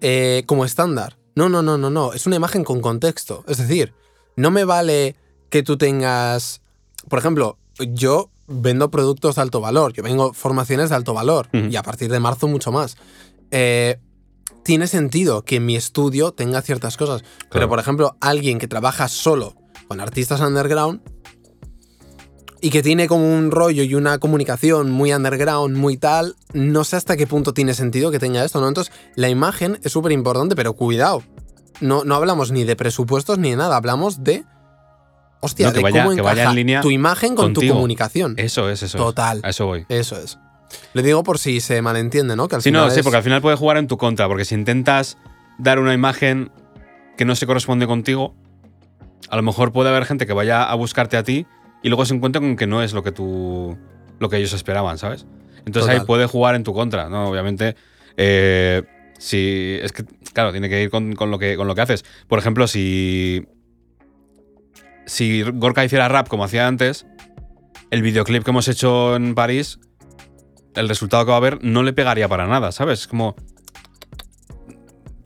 eh, 0.00 0.42
como 0.46 0.64
estándar. 0.64 1.18
No, 1.36 1.48
no, 1.48 1.62
no, 1.62 1.78
no, 1.78 1.88
no. 1.88 2.14
Es 2.14 2.26
una 2.26 2.34
imagen 2.34 2.64
con 2.64 2.80
contexto. 2.80 3.44
Es 3.46 3.58
decir, 3.58 3.94
no 4.34 4.50
me 4.50 4.64
vale 4.64 5.14
que 5.50 5.62
tú 5.62 5.78
tengas. 5.78 6.62
Por 7.08 7.20
ejemplo, 7.20 7.58
yo 7.78 8.28
vendo 8.48 8.90
productos 8.90 9.36
de 9.36 9.42
alto 9.42 9.60
valor. 9.60 9.92
Yo 9.92 10.02
vengo 10.02 10.32
formaciones 10.32 10.90
de 10.90 10.96
alto 10.96 11.14
valor. 11.14 11.48
Y 11.52 11.76
a 11.76 11.84
partir 11.84 12.10
de 12.10 12.18
marzo 12.18 12.48
mucho 12.48 12.72
más. 12.72 12.96
Eh, 13.52 14.00
tiene 14.64 14.86
sentido 14.86 15.44
que 15.44 15.60
mi 15.60 15.76
estudio 15.76 16.32
tenga 16.32 16.62
ciertas 16.62 16.96
cosas. 16.96 17.22
Pero, 17.50 17.68
por 17.68 17.78
ejemplo, 17.78 18.16
alguien 18.20 18.58
que 18.58 18.66
trabaja 18.66 19.08
solo 19.08 19.54
con 19.86 20.00
artistas 20.00 20.40
underground 20.40 21.00
y 22.60 22.70
que 22.70 22.82
tiene 22.82 23.06
como 23.06 23.30
un 23.30 23.50
rollo 23.50 23.82
y 23.82 23.94
una 23.94 24.18
comunicación 24.18 24.90
muy 24.90 25.12
underground, 25.12 25.76
muy 25.76 25.98
tal, 25.98 26.34
no 26.54 26.82
sé 26.84 26.96
hasta 26.96 27.16
qué 27.16 27.26
punto 27.26 27.52
tiene 27.52 27.74
sentido 27.74 28.10
que 28.10 28.18
tenga 28.18 28.42
esto, 28.42 28.60
¿no? 28.60 28.68
Entonces, 28.68 28.92
la 29.16 29.28
imagen 29.28 29.78
es 29.82 29.92
súper 29.92 30.12
importante, 30.12 30.56
pero 30.56 30.72
cuidado. 30.72 31.22
No, 31.80 32.04
no 32.04 32.14
hablamos 32.14 32.50
ni 32.50 32.64
de 32.64 32.74
presupuestos 32.74 33.38
ni 33.38 33.50
de 33.50 33.56
nada, 33.56 33.76
hablamos 33.76 34.24
de. 34.24 34.44
Hostia, 35.40 35.72
de 35.72 35.82
cómo 35.82 36.12
en 36.12 36.54
línea 36.54 36.80
tu 36.80 36.90
imagen 36.90 37.34
con 37.34 37.52
tu 37.52 37.60
comunicación. 37.68 38.34
Eso 38.38 38.70
es, 38.70 38.82
eso. 38.82 38.96
Total. 38.96 39.40
A 39.44 39.50
eso 39.50 39.66
voy. 39.66 39.84
Eso 39.90 40.16
es. 40.16 40.38
Le 40.92 41.02
digo 41.02 41.22
por 41.22 41.38
si 41.38 41.60
se 41.60 41.82
malentiende, 41.82 42.36
¿no? 42.36 42.48
Que 42.48 42.56
al 42.56 42.62
sí, 42.62 42.70
no, 42.70 42.90
sí, 42.90 43.02
porque 43.02 43.18
al 43.18 43.22
final 43.22 43.42
puede 43.42 43.56
jugar 43.56 43.76
en 43.76 43.86
tu 43.86 43.96
contra, 43.96 44.28
porque 44.28 44.44
si 44.44 44.54
intentas 44.54 45.18
dar 45.58 45.78
una 45.78 45.94
imagen 45.94 46.50
que 47.16 47.24
no 47.24 47.34
se 47.36 47.46
corresponde 47.46 47.86
contigo, 47.86 48.34
a 49.28 49.36
lo 49.36 49.42
mejor 49.42 49.72
puede 49.72 49.90
haber 49.90 50.04
gente 50.04 50.26
que 50.26 50.32
vaya 50.32 50.64
a 50.64 50.74
buscarte 50.74 51.16
a 51.16 51.22
ti 51.22 51.46
y 51.82 51.88
luego 51.88 52.04
se 52.04 52.14
encuentre 52.14 52.40
con 52.40 52.56
que 52.56 52.66
no 52.66 52.82
es 52.82 52.92
lo 52.92 53.02
que 53.02 53.12
tú, 53.12 53.76
lo 54.18 54.28
que 54.28 54.36
ellos 54.36 54.52
esperaban, 54.52 54.98
¿sabes? 54.98 55.26
Entonces 55.66 55.90
ahí 55.90 56.00
puede 56.00 56.26
jugar 56.26 56.54
en 56.54 56.64
tu 56.64 56.74
contra, 56.74 57.08
¿no? 57.08 57.28
Obviamente, 57.28 57.76
eh, 58.16 58.82
si 59.18 59.78
es 59.80 59.92
que, 59.92 60.04
claro, 60.32 60.52
tiene 60.52 60.68
que 60.68 60.82
ir 60.82 60.90
con, 60.90 61.14
lo 61.14 61.38
que, 61.38 61.56
con 61.56 61.66
lo 61.66 61.74
que 61.74 61.80
haces. 61.80 62.04
Por 62.28 62.38
ejemplo, 62.38 62.66
si 62.66 63.46
si 65.06 65.42
Gorka 65.42 65.84
hiciera 65.84 66.08
rap 66.08 66.28
como 66.28 66.44
hacía 66.44 66.66
antes, 66.66 67.06
el 67.90 68.02
videoclip 68.02 68.44
que 68.44 68.50
hemos 68.50 68.68
hecho 68.68 69.16
en 69.16 69.34
París, 69.34 69.78
el 70.74 70.88
resultado 70.88 71.24
que 71.24 71.30
va 71.30 71.36
a 71.36 71.38
haber 71.38 71.62
no 71.64 71.82
le 71.82 71.92
pegaría 71.92 72.28
para 72.28 72.46
nada, 72.46 72.72
¿sabes? 72.72 73.06
Como. 73.06 73.34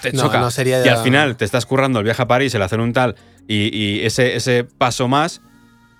Te 0.01 0.13
No, 0.13 0.23
choca. 0.25 0.41
no 0.41 0.51
sería 0.51 0.85
Y 0.85 0.89
al 0.89 0.99
final 0.99 1.37
te 1.37 1.45
estás 1.45 1.67
currando 1.67 1.99
el 1.99 2.05
viaje 2.05 2.23
a 2.23 2.29
París, 2.29 2.55
el 2.55 2.63
hacer 2.63 2.81
un 2.81 2.93
tal, 2.93 3.17
y, 3.49 3.77
y 3.77 4.05
ese, 4.07 4.37
ese 4.37 4.63
paso 4.65 5.09
más, 5.09 5.41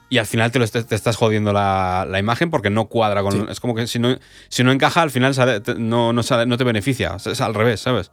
y 0.09 0.19
al 0.19 0.27
final 0.27 0.53
te, 0.53 0.59
lo 0.61 0.69
te 0.69 0.95
estás 0.95 1.17
jodiendo 1.17 1.53
la, 1.53 2.07
la 2.09 2.19
imagen 2.21 2.51
porque 2.51 2.71
no 2.71 2.87
cuadra 2.87 3.23
con. 3.23 3.33
Sí. 3.33 3.45
Es 3.51 3.59
como 3.61 3.75
que 3.75 3.87
si 3.89 3.99
no, 3.99 4.17
si 4.49 4.63
no 4.63 4.71
encaja, 4.73 5.03
al 5.03 5.11
final 5.11 5.35
sale- 5.35 5.61
te- 5.61 5.75
no, 5.75 6.13
no, 6.13 6.23
sale- 6.23 6.47
no 6.47 6.57
te 6.57 6.65
beneficia. 6.65 7.17
Es, 7.25 7.41
al 7.41 7.55
revés, 7.55 7.81
¿sabes? 7.81 8.13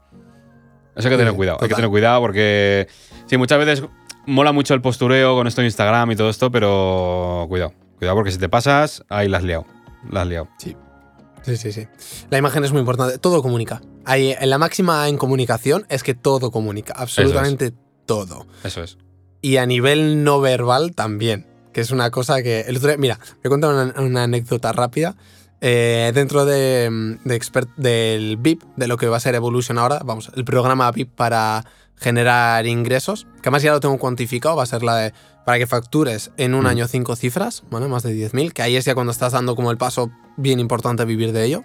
Eso 0.95 1.07
hay 1.07 1.13
que 1.13 1.17
tener 1.17 1.31
Sí, 1.33 1.37
cuidado. 1.37 1.57
Hay 1.61 1.67
que 1.69 1.75
tener 1.75 1.89
cuidado 1.89 2.19
porque. 2.21 2.87
Sí, 3.27 3.37
muchas 3.37 3.59
veces 3.59 3.83
mola 4.25 4.51
mucho 4.53 4.73
el 4.73 4.81
postureo 4.81 5.35
con 5.35 5.45
esto 5.45 5.61
de 5.61 5.67
Instagram 5.67 6.09
y 6.11 6.15
todo 6.15 6.29
esto, 6.29 6.49
pero 6.51 7.45
cuidado. 7.47 7.73
Cuidado 7.99 8.15
porque 8.17 8.31
si 8.31 8.39
te 8.39 8.49
pasas, 8.49 9.03
ahí 9.09 9.27
la 9.29 9.37
has 9.37 9.43
liado. 9.43 9.65
La 10.09 10.21
has 10.21 10.27
liado. 10.27 10.47
Sí, 10.57 10.75
sí, 11.57 11.71
sí. 11.71 11.87
La 12.29 12.37
imagen 12.37 12.63
es 12.63 12.71
muy 12.71 12.79
importante. 12.79 13.17
Todo 13.17 13.41
comunica. 13.41 13.81
Ahí, 14.05 14.35
en 14.39 14.49
la 14.49 14.57
máxima 14.57 15.07
en 15.09 15.17
comunicación 15.17 15.85
es 15.89 16.03
que 16.03 16.13
todo 16.13 16.51
comunica. 16.51 16.93
Absolutamente 16.97 17.73
todo. 18.05 18.47
Eso 18.63 18.83
es. 18.83 18.97
Y 19.41 19.57
a 19.57 19.65
nivel 19.65 20.23
no 20.23 20.41
verbal 20.41 20.93
también. 20.95 21.47
Que 21.73 21.81
es 21.81 21.91
una 21.91 22.09
cosa 22.11 22.41
que. 22.41 22.61
El 22.61 22.77
otro 22.77 22.87
día- 22.89 22.97
mira, 22.97 23.19
me 23.43 23.49
cuento 23.49 23.69
una, 23.69 23.93
una 24.01 24.23
anécdota 24.23 24.71
rápida. 24.71 25.15
Eh, 25.61 26.11
dentro 26.13 26.45
de, 26.45 27.17
de 27.23 27.35
expert, 27.35 27.69
del 27.77 28.37
VIP, 28.37 28.63
de 28.75 28.87
lo 28.87 28.97
que 28.97 29.07
va 29.07 29.17
a 29.17 29.19
ser 29.19 29.35
Evolution 29.35 29.77
ahora, 29.77 30.01
vamos, 30.03 30.29
el 30.35 30.45
programa 30.45 30.91
VIP 30.91 31.15
para 31.15 31.65
generar 31.95 32.65
ingresos, 32.67 33.25
que 33.35 33.49
además 33.49 33.63
ya 33.63 33.71
lo 33.71 33.79
tengo 33.79 33.97
cuantificado, 33.97 34.57
va 34.57 34.63
a 34.63 34.67
ser 34.67 34.83
la 34.83 34.95
de 34.97 35.13
para 35.45 35.57
que 35.57 35.67
factures 35.67 36.31
en 36.37 36.53
un 36.55 36.63
Mm. 36.63 36.67
año 36.67 36.87
cinco 36.87 37.15
cifras, 37.15 37.63
¿vale? 37.69 37.87
Más 37.87 38.03
de 38.03 38.13
10.000, 38.13 38.51
que 38.51 38.61
ahí 38.63 38.75
es 38.75 38.85
ya 38.85 38.95
cuando 38.95 39.11
estás 39.11 39.33
dando 39.33 39.55
como 39.55 39.71
el 39.71 39.77
paso 39.77 40.11
bien 40.37 40.59
importante 40.59 41.03
a 41.03 41.05
vivir 41.05 41.31
de 41.31 41.45
ello. 41.45 41.63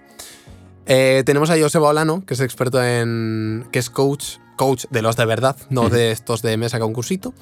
Eh, 0.86 1.22
tenemos 1.24 1.50
a 1.50 1.58
Joseba 1.58 1.88
Olano, 1.88 2.24
que 2.26 2.34
es 2.34 2.40
experto 2.40 2.82
en. 2.82 3.66
que 3.72 3.78
es 3.78 3.90
coach, 3.90 4.38
coach 4.56 4.84
de 4.90 5.02
los 5.02 5.16
de 5.16 5.24
verdad, 5.24 5.56
no 5.70 5.88
de 5.88 6.10
estos 6.10 6.42
de 6.42 6.56
mesa 6.56 6.78
concursito. 6.80 7.32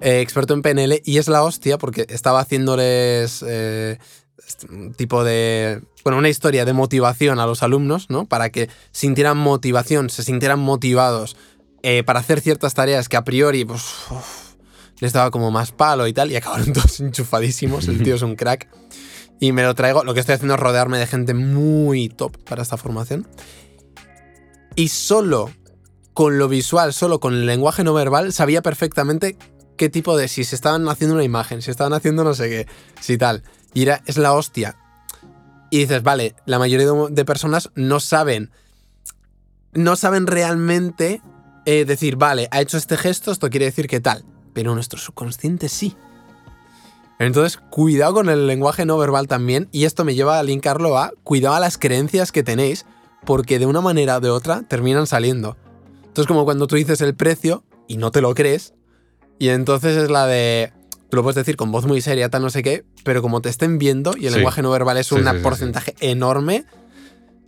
Eh, 0.00 0.20
experto 0.20 0.52
en 0.54 0.62
PNL 0.62 1.00
y 1.04 1.18
es 1.18 1.28
la 1.28 1.42
hostia 1.44 1.78
porque 1.78 2.06
estaba 2.08 2.40
haciéndoles 2.40 3.44
eh, 3.46 3.98
este, 4.46 4.66
tipo 4.96 5.22
de. 5.24 5.80
Bueno, 6.04 6.18
una 6.18 6.28
historia 6.28 6.64
de 6.64 6.72
motivación 6.72 7.38
a 7.38 7.46
los 7.46 7.62
alumnos, 7.62 8.10
¿no? 8.10 8.26
Para 8.26 8.50
que 8.50 8.68
sintieran 8.90 9.38
motivación, 9.38 10.10
se 10.10 10.24
sintieran 10.24 10.58
motivados 10.58 11.36
eh, 11.84 12.02
para 12.04 12.18
hacer 12.20 12.40
ciertas 12.40 12.74
tareas 12.74 13.08
que 13.08 13.16
a 13.16 13.22
priori, 13.24 13.64
pues. 13.64 13.82
uf, 14.10 14.41
les 15.02 15.12
daba 15.12 15.32
como 15.32 15.50
más 15.50 15.72
palo 15.72 16.06
y 16.06 16.12
tal, 16.12 16.30
y 16.30 16.36
acabaron 16.36 16.72
todos 16.72 17.00
enchufadísimos. 17.00 17.88
El 17.88 18.04
tío 18.04 18.14
es 18.14 18.22
un 18.22 18.36
crack. 18.36 18.68
Y 19.40 19.50
me 19.50 19.64
lo 19.64 19.74
traigo. 19.74 20.04
Lo 20.04 20.14
que 20.14 20.20
estoy 20.20 20.36
haciendo 20.36 20.54
es 20.54 20.60
rodearme 20.60 20.96
de 20.96 21.08
gente 21.08 21.34
muy 21.34 22.08
top 22.08 22.36
para 22.44 22.62
esta 22.62 22.76
formación. 22.76 23.26
Y 24.76 24.88
solo 24.88 25.50
con 26.14 26.38
lo 26.38 26.46
visual, 26.46 26.92
solo 26.92 27.18
con 27.18 27.34
el 27.34 27.46
lenguaje 27.46 27.82
no 27.82 27.92
verbal, 27.94 28.32
sabía 28.32 28.62
perfectamente 28.62 29.36
qué 29.76 29.88
tipo 29.88 30.16
de. 30.16 30.28
Si 30.28 30.44
se 30.44 30.54
estaban 30.54 30.88
haciendo 30.88 31.16
una 31.16 31.24
imagen, 31.24 31.62
si 31.62 31.72
estaban 31.72 31.94
haciendo 31.94 32.22
no 32.22 32.34
sé 32.34 32.48
qué, 32.48 32.66
si 33.00 33.18
tal. 33.18 33.42
Y 33.74 33.82
era, 33.82 34.02
es 34.06 34.18
la 34.18 34.32
hostia. 34.34 34.76
Y 35.70 35.78
dices, 35.78 36.04
vale, 36.04 36.36
la 36.46 36.60
mayoría 36.60 36.86
de, 37.10 37.24
personas 37.24 37.70
no 37.74 37.98
saben. 37.98 38.52
No 39.72 39.96
saben 39.96 40.28
realmente 40.28 41.20
eh, 41.66 41.84
decir, 41.84 42.14
vale, 42.14 42.46
ha 42.52 42.60
hecho 42.60 42.76
este 42.76 42.96
gesto, 42.96 43.32
esto 43.32 43.50
quiere 43.50 43.66
decir 43.66 43.88
que 43.88 43.98
tal. 43.98 44.24
Pero 44.52 44.74
nuestro 44.74 44.98
subconsciente 44.98 45.68
sí. 45.68 45.96
Entonces, 47.18 47.58
cuidado 47.70 48.14
con 48.14 48.28
el 48.28 48.46
lenguaje 48.46 48.84
no 48.84 48.98
verbal 48.98 49.28
también. 49.28 49.68
Y 49.72 49.84
esto 49.84 50.04
me 50.04 50.14
lleva 50.14 50.38
a 50.38 50.42
linkarlo 50.42 50.98
a 50.98 51.12
cuidado 51.24 51.54
a 51.54 51.60
las 51.60 51.78
creencias 51.78 52.32
que 52.32 52.42
tenéis, 52.42 52.84
porque 53.24 53.58
de 53.58 53.66
una 53.66 53.80
manera 53.80 54.16
o 54.16 54.20
de 54.20 54.30
otra 54.30 54.62
terminan 54.62 55.06
saliendo. 55.06 55.56
Entonces, 56.02 56.26
como 56.26 56.44
cuando 56.44 56.66
tú 56.66 56.76
dices 56.76 57.00
el 57.00 57.14
precio 57.14 57.62
y 57.86 57.96
no 57.96 58.10
te 58.10 58.20
lo 58.20 58.34
crees, 58.34 58.74
y 59.38 59.48
entonces 59.50 59.96
es 59.96 60.10
la 60.10 60.26
de. 60.26 60.72
Tú 61.10 61.16
lo 61.16 61.22
puedes 61.22 61.36
decir 61.36 61.56
con 61.56 61.70
voz 61.70 61.84
muy 61.86 62.00
seria, 62.00 62.28
tal, 62.30 62.42
no 62.42 62.50
sé 62.50 62.62
qué, 62.62 62.84
pero 63.04 63.20
como 63.22 63.40
te 63.42 63.50
estén 63.50 63.78
viendo 63.78 64.14
y 64.16 64.24
el 64.26 64.30
Sí. 64.32 64.36
lenguaje 64.36 64.62
no 64.62 64.70
verbal 64.70 64.96
es 64.96 65.08
Sí, 65.08 65.14
un 65.14 65.24
sí, 65.24 65.30
porcentaje 65.42 65.94
enorme, 66.00 66.64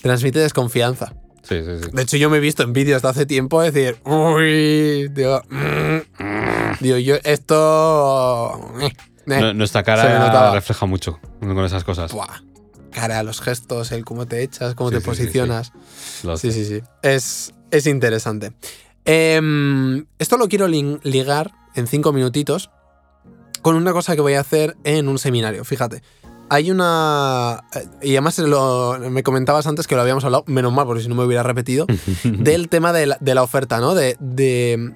transmite 0.03 0.39
desconfianza. 0.39 1.15
Sí, 1.43 1.57
sí, 1.65 1.71
sí. 1.83 1.91
De 1.93 2.03
hecho, 2.03 2.17
yo 2.19 2.29
me 2.31 2.37
he 2.39 2.41
visto 2.41 2.63
en 2.63 2.73
vídeos 2.75 3.01
de 3.03 3.09
hace 3.09 3.27
tiempo 3.27 3.61
decir, 3.63 3.97
uy, 4.05 5.09
digo, 5.09 5.43
mm, 5.51 5.99
digo, 6.81 6.99
yo 6.99 7.17
esto... 7.25 8.73
eh, 8.81 8.87
eh". 9.27 9.41
Nu- 9.41 9.55
Nuestra 9.55 9.83
cara 9.83 10.53
refleja 10.53 10.87
mucho 10.87 11.19
con 11.41 11.65
esas 11.65 11.85
cosas. 11.85 12.13
Buah, 12.13 12.41
cara, 12.93 13.23
los 13.23 13.41
gestos, 13.41 13.93
el 13.93 14.05
cómo 14.05 14.27
te 14.27 14.43
echas, 14.43 14.75
cómo 14.75 14.91
Sí, 14.91 14.97
te 14.97 15.01
sí, 15.01 15.05
sí, 15.05 15.11
sí. 15.17 15.23
posicionas. 15.23 15.73
Sí, 16.37 16.53
sí, 16.53 16.65
sí. 16.65 16.81
Es, 17.03 17.55
es 17.71 17.87
interesante. 17.87 18.53
Em, 19.05 20.07
esto 20.19 20.37
lo 20.39 20.49
quiero 20.49 20.67
ligar 20.69 21.53
en 21.75 21.87
cinco 21.87 22.13
minutitos 22.13 22.71
con 23.63 23.77
una 23.77 23.93
cosa 23.93 24.15
que 24.15 24.21
voy 24.21 24.35
a 24.35 24.41
hacer 24.41 24.77
en 24.85 25.09
un 25.09 25.19
seminario. 25.19 25.65
Fíjate. 25.65 26.03
Hay 26.51 26.71
una. 26.71 27.65
eh, 27.75 27.87
Y 28.03 28.11
además 28.13 28.39
lo- 28.39 28.99
me 29.11 29.23
comentabas 29.23 29.67
antes 29.67 29.87
que 29.87 29.95
lo 29.95 30.03
habíamos 30.03 30.25
hablado, 30.25 30.45
menos 30.47 30.73
mal, 30.73 30.87
porque 30.87 31.03
si 31.03 31.09
no 31.09 31.15
me 31.15 31.25
hubiera 31.25 31.43
repetido, 31.43 31.87
del 32.25 32.69
tema 32.69 32.93
de 32.93 33.07
la, 33.07 33.17
de 33.21 33.35
la 33.35 33.43
oferta, 33.43 33.81
¿no? 33.81 33.95
De, 33.95 34.17
de. 34.21 34.95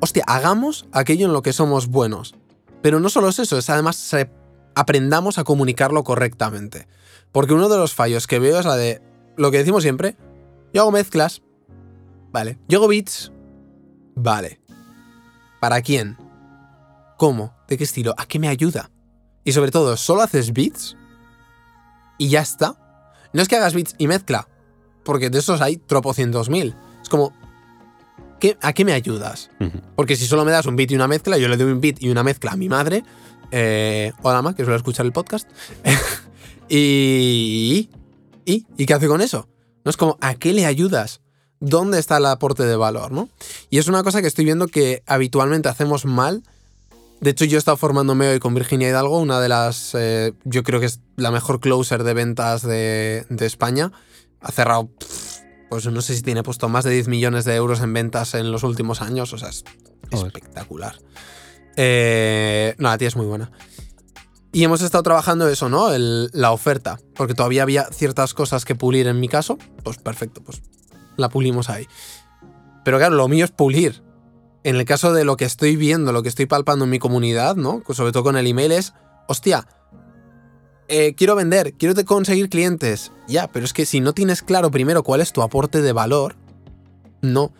Hostia, 0.00 0.24
hagamos 0.26 0.86
aquello 0.92 1.26
en 1.26 1.32
lo 1.32 1.42
que 1.42 1.52
somos 1.52 1.88
buenos. 1.88 2.34
Pero 2.82 3.00
no 3.00 3.08
solo 3.08 3.28
es 3.28 3.38
eso, 3.38 3.58
es 3.58 3.68
además 3.70 4.14
aprendamos 4.74 5.38
a 5.38 5.44
comunicarlo 5.44 6.04
correctamente. 6.04 6.86
Porque 7.32 7.54
uno 7.54 7.68
de 7.68 7.76
los 7.76 7.94
fallos 7.94 8.26
que 8.26 8.38
veo 8.38 8.58
es 8.58 8.66
la 8.66 8.76
de. 8.76 9.02
Lo 9.36 9.50
que 9.50 9.58
decimos 9.58 9.82
siempre. 9.82 10.16
Yo 10.72 10.82
hago 10.82 10.92
mezclas. 10.92 11.42
Vale. 12.30 12.58
Yo 12.68 12.78
hago 12.78 12.88
beats. 12.88 13.32
Vale. 14.14 14.60
¿Para 15.60 15.82
quién? 15.82 16.16
¿Cómo? 17.16 17.54
¿De 17.66 17.76
qué 17.76 17.84
estilo? 17.84 18.14
¿A 18.16 18.26
qué 18.26 18.38
me 18.38 18.48
ayuda? 18.48 18.90
Y 19.44 19.52
sobre 19.52 19.70
todo, 19.70 19.96
¿solo 19.96 20.22
haces 20.22 20.52
beats? 20.52 20.96
Y 22.16 22.28
ya 22.28 22.40
está. 22.40 22.76
No 23.32 23.42
es 23.42 23.48
que 23.48 23.56
hagas 23.56 23.74
beats 23.74 23.94
y 23.98 24.06
mezcla. 24.06 24.48
Porque 25.04 25.30
de 25.30 25.38
esos 25.38 25.60
hay 25.60 25.76
tropocientos 25.76 26.48
mil. 26.48 26.74
Es 27.02 27.08
como. 27.08 27.32
¿Qué- 28.40 28.56
¿A 28.62 28.72
qué 28.72 28.84
me 28.84 28.92
ayudas? 28.92 29.50
Ujú. 29.60 29.80
Porque 29.96 30.16
si 30.16 30.26
solo 30.26 30.44
me 30.44 30.52
das 30.52 30.66
un 30.66 30.76
beat 30.76 30.90
y 30.90 30.94
una 30.94 31.08
mezcla, 31.08 31.38
yo 31.38 31.48
le 31.48 31.56
doy 31.56 31.70
un 31.72 31.80
beat 31.80 32.02
y 32.02 32.08
una 32.10 32.22
mezcla 32.22 32.52
a 32.52 32.56
mi 32.56 32.68
madre. 32.68 33.02
Eh, 33.50 34.12
hola, 34.22 34.42
ma, 34.42 34.54
que 34.54 34.62
suele 34.64 34.76
escuchar 34.76 35.06
el 35.06 35.12
podcast. 35.12 35.48
y, 36.68 37.88
y. 38.44 38.66
¿Y 38.76 38.86
qué 38.86 38.94
hace 38.94 39.08
con 39.08 39.20
eso? 39.20 39.48
No 39.84 39.90
es 39.90 39.96
como, 39.96 40.18
¿a 40.20 40.34
qué 40.34 40.52
le 40.52 40.66
ayudas? 40.66 41.20
¿Dónde 41.60 41.98
está 41.98 42.18
el 42.18 42.26
aporte 42.26 42.64
de 42.64 42.76
valor, 42.76 43.10
no? 43.10 43.28
Y 43.70 43.78
es 43.78 43.88
una 43.88 44.02
cosa 44.02 44.20
que 44.20 44.28
estoy 44.28 44.44
viendo 44.44 44.68
que 44.68 45.02
habitualmente 45.06 45.68
hacemos 45.68 46.04
mal. 46.04 46.42
De 47.20 47.30
hecho, 47.30 47.44
yo 47.46 47.56
he 47.56 47.58
estado 47.58 47.76
formándome 47.76 48.28
hoy 48.28 48.38
con 48.38 48.54
Virginia 48.54 48.88
Hidalgo, 48.88 49.18
una 49.18 49.40
de 49.40 49.48
las. 49.48 49.92
eh, 49.94 50.34
yo 50.44 50.62
creo 50.62 50.78
que 50.78 50.86
es 50.86 51.00
la 51.16 51.30
mejor 51.32 51.58
closer 51.60 52.04
de 52.04 52.14
ventas 52.14 52.62
de, 52.62 53.26
de 53.28 53.46
España. 53.46 53.90
Ha 54.40 54.52
cerrado. 54.52 54.86
pff, 54.86 55.27
Pues 55.70 55.86
no 55.86 56.00
sé 56.00 56.16
si 56.16 56.22
tiene 56.22 56.42
puesto 56.42 56.68
más 56.68 56.84
de 56.84 56.90
10 56.92 57.08
millones 57.08 57.44
de 57.44 57.54
euros 57.54 57.80
en 57.80 57.92
ventas 57.92 58.34
en 58.34 58.50
los 58.52 58.62
últimos 58.62 59.02
años. 59.02 59.32
O 59.32 59.38
sea, 59.38 59.48
es 59.50 59.64
Joder. 60.10 60.26
espectacular. 60.28 60.96
Eh, 61.76 62.74
no, 62.78 62.88
la 62.88 62.98
tía 62.98 63.08
es 63.08 63.16
muy 63.16 63.26
buena. 63.26 63.50
Y 64.50 64.64
hemos 64.64 64.80
estado 64.80 65.02
trabajando 65.02 65.46
eso, 65.48 65.68
¿no? 65.68 65.92
El- 65.92 66.30
la 66.32 66.52
oferta. 66.52 66.98
Porque 67.14 67.34
todavía 67.34 67.62
había 67.62 67.84
ciertas 67.92 68.32
cosas 68.34 68.64
que 68.64 68.74
pulir 68.74 69.06
en 69.06 69.20
mi 69.20 69.28
caso. 69.28 69.58
Pues 69.84 69.98
perfecto, 69.98 70.42
pues 70.42 70.62
la 71.16 71.28
pulimos 71.28 71.68
ahí. 71.68 71.86
Pero 72.84 72.96
claro, 72.98 73.14
lo 73.16 73.28
mío 73.28 73.44
es 73.44 73.50
pulir. 73.50 74.02
En 74.64 74.76
el 74.76 74.84
caso 74.86 75.12
de 75.12 75.24
lo 75.24 75.36
que 75.36 75.44
estoy 75.44 75.76
viendo, 75.76 76.12
lo 76.12 76.22
que 76.22 76.28
estoy 76.30 76.46
palpando 76.46 76.84
en 76.86 76.90
mi 76.90 76.98
comunidad, 76.98 77.56
¿no? 77.56 77.82
Sobre 77.90 78.12
todo 78.12 78.22
con 78.24 78.36
el 78.36 78.46
email 78.46 78.72
es, 78.72 78.94
hostia, 79.28 79.68
eh, 80.88 81.14
quiero 81.14 81.34
vender, 81.36 81.74
quiero 81.74 81.94
conseguir 82.04 82.48
clientes. 82.48 83.12
Ya, 83.28 83.48
pero 83.48 83.64
es 83.64 83.72
que 83.72 83.86
si 83.86 84.00
no 84.00 84.12
tienes 84.12 84.42
claro 84.42 84.70
primero 84.70 85.02
cuál 85.02 85.20
es 85.20 85.32
tu 85.32 85.42
aporte 85.42 85.82
de 85.82 85.92
valor, 85.92 86.36
no. 87.22 87.52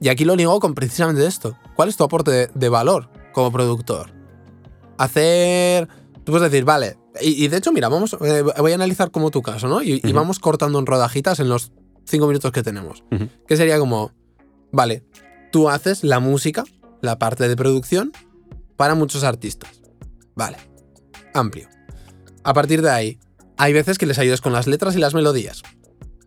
Y 0.00 0.08
aquí 0.08 0.24
lo 0.24 0.36
ligo 0.36 0.58
con 0.60 0.74
precisamente 0.74 1.26
esto. 1.26 1.56
¿Cuál 1.74 1.88
es 1.88 1.96
tu 1.96 2.04
aporte 2.04 2.30
de, 2.30 2.50
de 2.54 2.68
valor 2.68 3.08
como 3.32 3.50
productor? 3.52 4.10
Hacer... 4.98 5.88
Tú 6.24 6.32
puedes 6.32 6.50
decir, 6.50 6.64
vale, 6.64 6.98
y, 7.20 7.44
y 7.44 7.48
de 7.48 7.58
hecho, 7.58 7.72
mira, 7.72 7.88
vamos, 7.88 8.16
eh, 8.20 8.42
voy 8.42 8.72
a 8.72 8.74
analizar 8.74 9.10
como 9.10 9.30
tu 9.30 9.42
caso, 9.42 9.68
¿no? 9.68 9.82
Y, 9.82 10.00
vamos 10.12 10.38
cortando 10.38 10.78
en 10.78 10.86
rodajitas 10.86 11.40
en 11.40 11.48
los 11.48 11.72
cinco 12.04 12.26
minutos 12.26 12.52
que 12.52 12.62
tenemos. 12.62 13.04
Ujú. 13.12 13.28
Que 13.46 13.56
sería 13.56 13.78
como, 13.78 14.12
vale, 14.72 15.04
tú 15.52 15.68
haces 15.68 16.04
la 16.04 16.20
música, 16.20 16.64
la 17.00 17.18
parte 17.18 17.48
de 17.48 17.56
producción, 17.56 18.12
para 18.76 18.94
muchos 18.94 19.24
artistas. 19.24 19.82
Vale, 20.34 20.58
amplio. 21.32 21.68
A 22.46 22.54
partir 22.54 22.80
de 22.80 22.90
ahí, 22.90 23.18
hay 23.56 23.72
veces 23.72 23.98
que 23.98 24.06
les 24.06 24.20
ayudas 24.20 24.40
con 24.40 24.52
las 24.52 24.68
letras 24.68 24.94
y 24.94 25.00
las 25.00 25.14
melodías. 25.14 25.64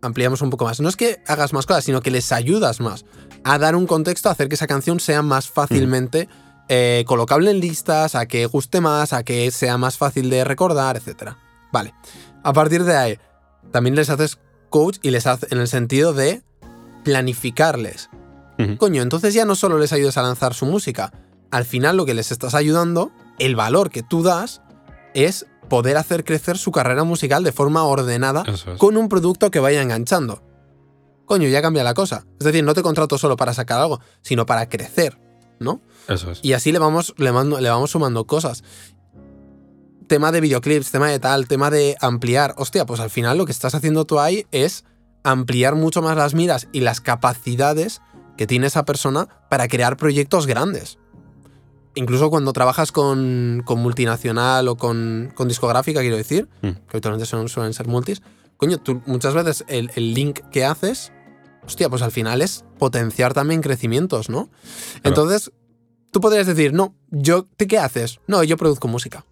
Ampliamos 0.01 0.41
un 0.41 0.49
poco 0.49 0.65
más. 0.65 0.82
No 0.82 0.89
es 0.89 0.97
que 0.97 1.21
hagas 1.25 1.53
más 1.53 1.65
cosas, 1.65 1.86
sino 1.86 2.01
que 2.01 2.12
les 2.12 2.34
ayudas 2.34 2.82
más 2.82 3.05
a 3.45 3.58
dar 3.58 3.73
un 3.73 3.88
contexto, 3.88 4.27
a 4.27 4.34
hacer 4.34 4.49
que 4.49 4.55
esa 4.55 4.67
canción 4.67 4.99
sea 4.99 5.21
más 5.21 5.49
fácilmente 5.49 6.27
eh, 6.67 7.05
colocable 7.08 7.51
en 7.51 7.62
listas, 7.62 8.15
a 8.15 8.25
que 8.25 8.45
guste 8.47 8.82
más, 8.82 9.13
a 9.13 9.23
que 9.23 9.49
sea 9.51 9.77
más 9.77 9.97
fácil 9.97 10.29
de 10.29 10.43
recordar, 10.43 10.97
etc. 10.97 11.36
Vale. 11.71 11.93
A 12.43 12.51
partir 12.51 12.84
de 12.84 12.97
ahí, 12.97 13.19
también 13.71 13.95
les 13.95 14.10
haces 14.10 14.39
coach 14.69 14.97
y 15.01 15.12
les 15.12 15.25
haces 15.25 15.49
en 15.53 15.60
el 15.60 15.69
sentido 15.69 16.12
de 16.12 16.43
planificarles. 17.05 18.10
Coño, 18.77 19.01
entonces 19.01 19.34
ya 19.34 19.45
no 19.45 19.55
solo 19.55 19.79
les 19.79 19.93
ayudas 19.93 20.17
a 20.17 20.21
lanzar 20.21 20.53
su 20.53 20.65
música, 20.65 21.13
al 21.49 21.63
final 21.63 21.95
lo 21.95 22.05
que 22.05 22.13
les 22.13 22.29
estás 22.29 22.55
ayudando, 22.55 23.10
el 23.39 23.55
valor 23.55 23.89
que 23.89 24.03
tú 24.03 24.21
das, 24.21 24.62
es 25.13 25.45
poder 25.69 25.97
hacer 25.97 26.23
crecer 26.23 26.58
su 26.58 26.71
carrera 26.71 27.03
musical 27.03 27.43
de 27.43 27.51
forma 27.51 27.84
ordenada 27.84 28.43
con 28.77 28.97
un 28.97 29.08
producto 29.08 29.51
que 29.51 29.60
vaya 29.60 29.82
enganchando. 29.82 30.43
Coño, 31.25 31.47
ya 31.47 31.62
cambia 31.62 31.84
la 31.84 31.93
cosa. 31.93 32.25
Es 32.39 32.45
decir, 32.45 32.63
no 32.63 32.73
te 32.73 32.82
contrato 32.82 33.17
solo 33.17 33.38
para 33.38 33.53
sacar 33.53 33.79
algo, 33.79 34.01
sino 34.21 34.45
para 34.45 34.67
crecer, 34.67 35.19
¿no? 35.60 35.82
Eso 36.08 36.32
es. 36.32 36.39
Y 36.41 36.53
así 36.53 36.71
le 36.71 36.79
vamos, 36.79 37.13
le, 37.17 37.32
le 37.32 37.69
vamos 37.69 37.91
sumando 37.91 38.25
cosas. 38.25 38.63
Tema 40.08 40.32
de 40.32 40.41
videoclips, 40.41 40.91
tema 40.91 41.08
de 41.10 41.19
tal, 41.19 41.47
tema 41.47 41.69
de 41.69 41.95
ampliar. 42.01 42.55
Hostia, 42.58 42.86
pues 42.86 42.99
al 42.99 43.12
final 43.12 43.38
lo 43.38 43.45
que 43.45 43.51
estás 43.51 43.75
haciendo 43.75 44.05
tú 44.05 44.19
ahí 44.19 44.47
es 44.51 44.86
ampliar 45.23 45.75
mucho 45.75 46.01
más 46.01 46.17
las 46.17 46.34
miras 46.34 46.67
y 46.71 46.82
las 46.82 47.01
capacidades 47.01 48.01
que 48.38 48.47
tiene 48.47 48.67
esa 48.67 48.86
persona 48.86 49.27
para 49.49 49.67
crear 49.67 49.97
proyectos 49.97 50.47
grandes. 50.47 50.97
Incluso 51.95 52.30
cuando 52.30 52.54
trabajas 52.54 52.91
con, 52.91 53.63
multinacional 53.67 54.67
o 54.67 54.78
con, 54.78 55.34
discográfica, 55.45 56.02
quiero 56.02 56.17
decir, 56.17 56.47
mm. 56.62 56.69
que 56.69 56.89
habitualmente 56.91 57.25
suelen, 57.25 57.73
ser 57.73 57.88
multis, 57.88 58.21
coño, 58.58 58.78
tú 58.78 59.02
muchas 59.06 59.34
veces 59.34 59.65
el, 59.67 59.89
link 60.13 60.39
que 60.52 60.65
haces, 60.65 61.12
hostia, 61.65 61.89
pues 61.89 62.02
al 62.02 62.12
final 62.12 62.41
es 62.41 62.63
potenciar 62.78 63.34
también 63.34 63.62
crecimientos, 63.62 64.30
¿no? 64.30 64.49
Entonces, 65.04 65.52
tú 66.12 66.21
podrías 66.21 66.47
decir, 66.47 66.73
no, 66.73 66.95
yo, 67.10 67.47
¿qué 67.58 67.78
haces? 67.78 68.19
No, 68.28 68.43
yo 68.43 68.58
produzco 68.58 68.88
música. 68.88 69.25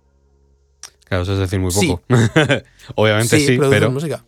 Claro, 1.05 1.23
eso 1.23 1.33
es 1.33 1.39
decir 1.39 1.59
muy 1.59 1.73
poco. 1.73 2.01
Obviamente 2.95 3.39
sí, 3.39 3.57
pero... 3.57 3.91
música. 3.91 4.25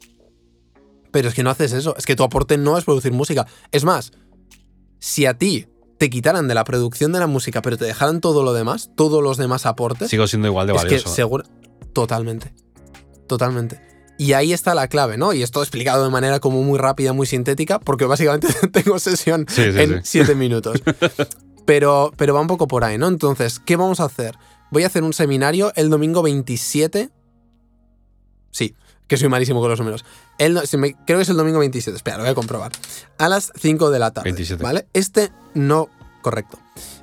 Pero 1.12 1.30
es 1.30 1.34
que 1.34 1.44
no 1.44 1.50
haces 1.50 1.74
eso. 1.74 1.96
Es 1.98 2.06
que 2.06 2.16
tu 2.16 2.24
aporte 2.24 2.58
no 2.58 2.78
es 2.78 2.86
producir 2.86 3.12
música. 3.12 3.48
Es 3.72 3.84
más, 3.84 4.12
si 5.00 5.26
a 5.26 5.34
ti 5.34 5.68
te 6.00 6.10
quitaran 6.10 6.48
de 6.48 6.56
la 6.56 6.64
producción 6.64 7.12
de 7.12 7.20
la 7.20 7.28
música, 7.28 7.62
pero 7.62 7.78
te 7.78 7.84
dejaran 7.84 8.22
todo 8.22 8.42
lo 8.42 8.54
demás, 8.54 8.90
todos 8.96 9.22
los 9.22 9.38
demás 9.38 9.66
aportes. 9.66 10.10
Sigo 10.10 10.26
siendo 10.28 10.48
igual 10.48 10.66
de 10.66 10.74
valioso. 10.74 10.96
Es 10.96 11.04
que 11.04 11.10
seguro. 11.10 11.44
Totalmente. 11.92 12.54
Totalmente. 13.28 13.82
Y 14.18 14.32
ahí 14.32 14.54
está 14.54 14.74
la 14.74 14.88
clave, 14.88 15.18
¿no? 15.18 15.34
Y 15.34 15.44
esto 15.44 15.62
explicado 15.62 16.06
de 16.06 16.10
manera 16.10 16.40
como 16.40 16.64
muy 16.64 16.80
rápida, 16.80 17.12
muy 17.12 17.28
sintética, 17.28 17.80
porque 17.80 18.06
básicamente 18.06 18.48
tengo 18.72 18.98
sesión 18.98 19.46
en 19.58 20.04
siete 20.04 20.36
minutos. 20.36 20.82
Pero, 21.66 22.12
pero 22.18 22.34
va 22.34 22.42
un 22.42 22.48
poco 22.48 22.68
por 22.68 22.84
ahí, 22.84 22.98
¿no? 22.98 23.08
Entonces, 23.08 23.60
¿qué 23.60 23.76
vamos 23.76 24.00
a 24.00 24.06
hacer? 24.06 24.36
Voy 24.72 24.82
a 24.82 24.88
hacer 24.88 25.04
un 25.04 25.14
seminario 25.14 25.72
el 25.76 25.92
domingo 25.92 26.24
27. 26.24 27.12
Sí, 28.50 28.74
que 29.10 29.18
soy 29.18 29.28
malísimo 29.28 29.60
con 29.60 29.70
los 29.70 29.80
números. 29.80 30.06
El, 30.38 30.62
creo 31.06 31.18
que 31.18 31.22
es 31.22 31.30
el 31.30 31.36
domingo 31.36 31.60
27. 31.60 31.98
Espera, 31.98 32.18
lo 32.18 32.24
voy 32.24 32.32
a 32.32 32.36
comprobar. 32.36 32.72
A 33.18 33.28
las 33.28 33.52
5 33.58 33.90
de 33.90 34.00
la 34.00 34.12
tarde. 34.12 34.30
27. 34.30 34.64
¿Vale? 34.64 34.88
Este 34.94 35.32
no. 35.54 35.90
Correcto. 36.22 36.60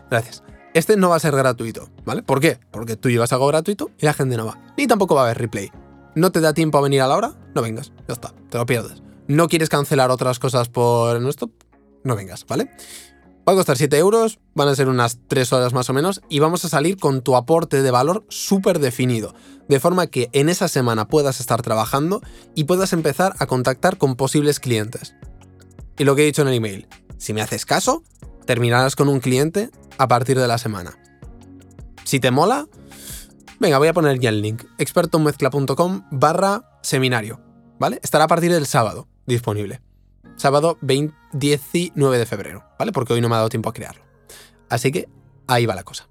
Gracias. 0.09 0.42
Este 0.73 0.97
no 0.97 1.11
va 1.11 1.16
a 1.16 1.21
ser 1.21 1.35
gratuito, 1.35 1.88
¿vale? 2.05 2.23
¿Por 2.23 2.40
qué? 2.40 2.61
Porque 2.71 2.97
tú 2.97 3.11
llevas 3.11 3.33
algo 3.33 3.47
gratuito 3.49 3.90
y 3.99 4.07
la 4.07 4.12
gente 4.12 4.37
no 4.37 4.47
va. 4.47 4.59
Ni 4.77 4.87
tampoco 4.87 5.14
va 5.14 5.23
a 5.23 5.25
haber 5.25 5.38
replay. 5.38 5.73
¿No 6.14 6.31
te 6.33 6.40
da 6.40 6.55
tiempo 6.55 6.79
a 6.79 6.81
venir 6.81 7.03
a 7.03 7.09
la 7.09 7.16
hora? 7.16 7.33
No 7.55 7.62
vengas. 7.62 7.92
Ya 8.07 8.14
está. 8.14 8.33
Te 8.51 8.59
lo 8.59 8.66
pierdes. 8.66 9.03
¿No 9.27 9.49
quieres 9.49 9.69
cancelar 9.69 10.11
otras 10.11 10.38
cosas 10.38 10.69
por 10.69 11.21
nuestro? 11.21 11.51
No 12.05 12.14
vengas, 12.14 12.47
¿vale? 12.47 12.71
Va 13.49 13.53
a 13.53 13.57
costar 13.57 13.77
7 13.77 13.97
euros, 13.99 14.41
van 14.55 14.67
a 14.67 14.75
ser 14.75 14.89
unas 14.89 15.21
3 15.29 15.53
horas 15.53 15.73
más 15.73 15.89
o 15.89 15.93
menos, 15.93 16.21
y 16.29 16.41
vamos 16.41 16.65
a 16.65 16.69
salir 16.69 16.97
con 16.97 17.23
tu 17.23 17.37
aporte 17.37 17.81
de 17.81 17.91
valor 17.93 18.25
súper 18.29 18.81
definido, 18.81 19.35
de 19.69 19.79
forma 19.79 20.09
que 20.09 20.29
en 20.33 20.49
esa 20.49 20.67
semana 20.67 21.07
puedas 21.07 21.39
estar 21.39 21.63
trabajando 21.63 22.23
y 22.57 22.65
puedas 22.65 22.93
empezar 22.93 23.37
a 23.39 23.47
contactar 23.47 23.99
con 23.99 24.17
posibles 24.17 24.59
clientes. 24.59 25.15
Y 25.97 26.03
lo 26.03 26.17
que 26.17 26.23
he 26.23 26.27
dicho 26.27 26.43
en 26.43 26.49
el 26.49 26.55
email, 26.55 26.89
si 27.19 27.33
me 27.33 27.41
haces 27.41 27.67
caso, 27.67 28.03
terminarás 28.47 28.97
con 28.97 29.09
un 29.09 29.21
cliente 29.21 29.71
a 29.97 30.09
partir 30.09 30.39
de 30.39 30.49
la 30.49 30.59
semana. 30.59 30.99
Si 32.03 32.19
te 32.19 32.33
mola, 32.33 32.67
venga, 33.61 33.79
voy 33.79 33.89
a 33.89 33.95
poner 33.95 34.19
ya 34.19 34.31
el 34.31 34.43
link, 34.43 34.65
expertomezcla.com 34.79 36.09
barra 36.11 36.81
seminario, 36.83 37.41
¿vale? 37.79 38.01
Estará 38.03 38.25
a 38.25 38.29
partir 38.29 38.53
del 38.53 38.67
sábado 38.67 39.07
disponible 39.25 39.86
sábado 40.37 40.79
19 40.81 42.19
de 42.19 42.27
febrero, 42.27 42.65
¿vale? 42.79 42.93
Porque 42.93 43.12
hoy 43.12 43.21
no 43.21 43.29
me 43.29 43.35
ha 43.35 43.39
dado 43.39 43.49
tiempo 43.49 43.69
a 43.69 43.73
crearlo. 43.73 44.03
Así 44.69 44.91
que 44.91 45.09
ahí 45.47 45.67
va 45.67 45.75
la 45.75 45.85
cosa. 45.85 46.09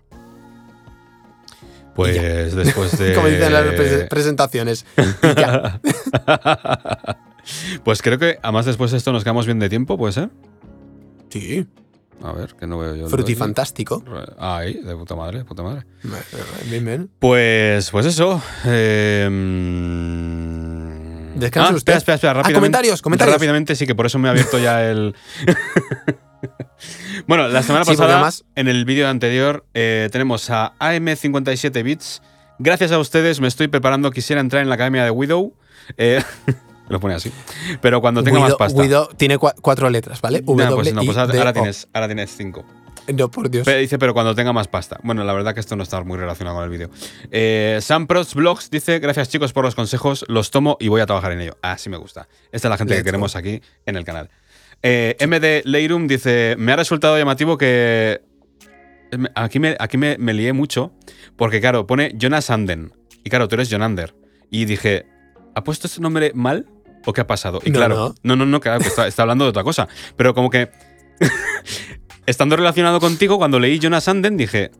Pues 1.95 2.55
después 2.55 2.97
de. 2.99 3.13
Como 3.13 3.27
dicen 3.27 3.53
las 3.53 3.65
presentaciones. 4.09 4.85
pues 7.83 8.01
creo 8.01 8.19
que 8.19 8.37
además 8.41 8.65
después 8.65 8.91
de 8.91 8.97
esto 8.97 9.11
nos 9.11 9.23
quedamos 9.23 9.45
bien 9.45 9.59
de 9.59 9.69
tiempo, 9.69 9.97
¿puede 9.97 10.13
ser? 10.13 10.29
Sí. 11.29 11.67
A 12.21 12.31
ver, 12.31 12.55
que 12.55 12.65
no 12.65 12.77
veo 12.77 12.95
yo. 12.95 13.09
Frutifantástico. 13.09 14.03
Ahí, 14.37 14.81
de 14.81 14.95
puta 14.95 15.15
madre, 15.15 15.43
puta 15.43 15.63
madre. 15.63 15.85
Bien, 16.69 16.85
bien. 16.85 17.09
Pues, 17.19 17.91
pues 17.91 18.05
eso. 18.05 18.41
Eh, 18.65 19.27
Descanse 21.35 21.73
ah, 21.73 21.75
usted. 21.75 21.93
Espera, 21.93 22.15
espera, 22.15 22.39
espera. 22.39 22.49
Ah, 22.49 22.53
comentarios, 22.53 23.01
comentarios. 23.01 23.35
Rápidamente, 23.35 23.75
sí, 23.75 23.85
que 23.85 23.93
por 23.93 24.05
eso 24.05 24.17
me 24.19 24.27
ha 24.27 24.31
abierto 24.31 24.57
ya 24.57 24.83
el. 24.83 25.15
bueno, 27.27 27.47
la 27.47 27.61
semana 27.61 27.85
pasada, 27.85 28.29
en 28.55 28.67
el 28.67 28.85
vídeo 28.85 29.07
anterior, 29.07 29.65
eh, 29.73 30.09
tenemos 30.11 30.49
a 30.49 30.73
AM57 30.79 31.83
Bits. 31.83 32.21
Gracias 32.57 32.91
a 32.91 32.99
ustedes 32.99 33.41
me 33.41 33.47
estoy 33.47 33.67
preparando. 33.67 34.11
Quisiera 34.11 34.39
entrar 34.39 34.61
en 34.61 34.69
la 34.69 34.75
academia 34.75 35.03
de 35.03 35.11
Widow. 35.11 35.53
Eh, 35.97 36.23
lo 36.89 36.99
pone 36.99 37.15
así. 37.15 37.31
Pero 37.81 37.99
cuando 37.99 38.23
tenga 38.23 38.39
más 38.39 38.55
pasta. 38.55 38.79
Widow 38.79 39.09
tiene 39.17 39.37
cuatro 39.37 39.89
letras, 39.89 40.21
¿vale? 40.21 40.41
W 40.41 40.75
pues 40.75 40.93
no, 40.93 41.03
pues 41.03 41.17
ahora, 41.17 41.51
tienes, 41.51 41.87
ahora 41.93 42.07
tienes 42.07 42.33
cinco. 42.35 42.65
No, 43.15 43.29
por 43.29 43.49
Dios. 43.49 43.65
dice, 43.65 43.97
pero 43.99 44.13
cuando 44.13 44.35
tenga 44.35 44.53
más 44.53 44.67
pasta. 44.67 44.99
Bueno, 45.03 45.23
la 45.23 45.33
verdad 45.33 45.53
que 45.53 45.59
esto 45.59 45.75
no 45.75 45.83
está 45.83 46.03
muy 46.03 46.17
relacionado 46.17 46.57
con 46.57 46.65
el 46.65 46.69
vídeo. 46.69 46.89
Eh, 47.31 47.79
Sam 47.81 48.07
Prost 48.07 48.33
Vlogs 48.33 48.69
dice: 48.69 48.99
Gracias 48.99 49.29
chicos 49.29 49.53
por 49.53 49.63
los 49.63 49.75
consejos, 49.75 50.25
los 50.27 50.51
tomo 50.51 50.77
y 50.79 50.87
voy 50.87 51.01
a 51.01 51.05
trabajar 51.05 51.31
en 51.31 51.41
ello. 51.41 51.57
Ah, 51.61 51.77
sí 51.77 51.89
me 51.89 51.97
gusta. 51.97 52.27
Esta 52.51 52.67
es 52.67 52.69
la 52.69 52.77
gente 52.77 52.95
que 52.95 53.03
queremos 53.03 53.35
aquí 53.35 53.61
en 53.85 53.95
el 53.95 54.03
canal. 54.03 54.29
Eh, 54.81 55.15
MD 55.19 55.67
Leirum 55.69 56.07
dice: 56.07 56.55
Me 56.57 56.71
ha 56.71 56.75
resultado 56.75 57.17
llamativo 57.17 57.57
que. 57.57 58.21
Aquí 59.35 59.59
me, 59.59 59.77
aquí 59.79 59.97
me, 59.97 60.17
lié 60.33 60.51
mucho, 60.51 60.91
porque 61.37 61.61
claro, 61.61 61.87
pone 61.87 62.13
Jonas 62.17 62.49
Anden. 62.49 62.91
Y 63.23 63.29
claro, 63.29 63.47
tú 63.47 63.55
eres 63.55 63.69
Jonander. 63.69 64.15
Y 64.49 64.65
dije: 64.65 65.05
¿Ha 65.53 65.63
puesto 65.63 65.87
ese 65.87 66.01
nombre 66.01 66.31
mal? 66.33 66.65
¿O 67.05 67.13
qué 67.13 67.21
ha 67.21 67.27
pasado? 67.27 67.61
Y 67.63 67.71
claro, 67.71 68.15
no, 68.23 68.35
no, 68.35 68.47
no, 68.47 68.59
claro, 68.59 68.83
está, 68.83 69.07
está 69.07 69.21
hablando 69.21 69.45
de 69.45 69.51
otra 69.51 69.63
cosa. 69.63 69.87
Pero 70.17 70.33
como 70.33 70.49
que 70.49 70.71
estando 72.25 72.55
relacionado 72.55 72.99
contigo, 72.99 73.37
cuando 73.37 73.59
leí 73.59 73.79
Jonas 73.79 74.07
Anden, 74.07 74.37
dije. 74.37 74.71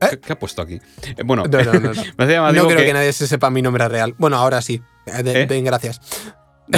¿Eh? 0.00 0.18
¿Qué, 0.24 0.32
ha 0.32 0.38
puesto 0.38 0.62
aquí? 0.62 0.80
Eh, 1.04 1.22
bueno, 1.24 1.44
no, 1.44 1.58
no, 1.58 1.72
no, 1.72 2.52
no. 2.52 2.66
creo 2.68 2.78
que... 2.78 2.92
nadie 2.92 3.12
se 3.12 3.26
sepa 3.26 3.50
mi 3.50 3.62
nombre 3.62 3.88
real. 3.88 4.14
Bueno, 4.18 4.36
ahora 4.36 4.62
sí. 4.62 4.80
Eh, 5.06 5.46
¿Eh? 5.50 5.60
gracias. 5.62 6.00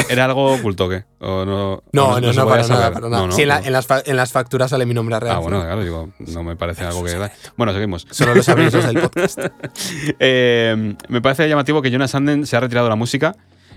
¿Era 0.08 0.26
algo 0.26 0.54
oculto 0.54 0.88
qué? 0.88 1.04
¿O 1.18 1.44
no, 1.44 1.82
no, 1.92 2.20
no, 2.20 2.32
no, 2.32 2.46
para 2.46 2.66
nada, 2.66 2.92
para 2.92 3.08
nada. 3.08 3.32
sí, 3.32 3.42
en, 3.42 3.48
las 3.48 3.88
en, 4.04 4.16
las 4.16 4.30
facturas 4.30 4.70
sale 4.70 4.86
mi 4.86 4.94
nombre 4.94 5.18
real. 5.18 5.34
Ah, 5.34 5.38
bueno, 5.40 5.60
claro, 5.62 5.82
digo, 5.82 6.10
no 6.20 6.44
me 6.44 6.54
parece 6.54 6.84
algo 6.84 7.02
que. 7.02 7.18
Bueno, 7.56 7.72
seguimos. 7.72 8.06
Solo 8.08 8.36
los 8.36 8.48
avisos 8.48 8.86
del 8.86 9.00
podcast. 9.00 9.40
me 11.08 11.20
parece 11.20 11.48
llamativo 11.48 11.82
que 11.82 11.90
Jonas 11.90 12.14
Anden 12.14 12.46
se 12.46 12.56
ha 12.56 12.60
retirado 12.60 12.86
de 12.86 12.90
la 12.90 12.96
música. 12.96 13.34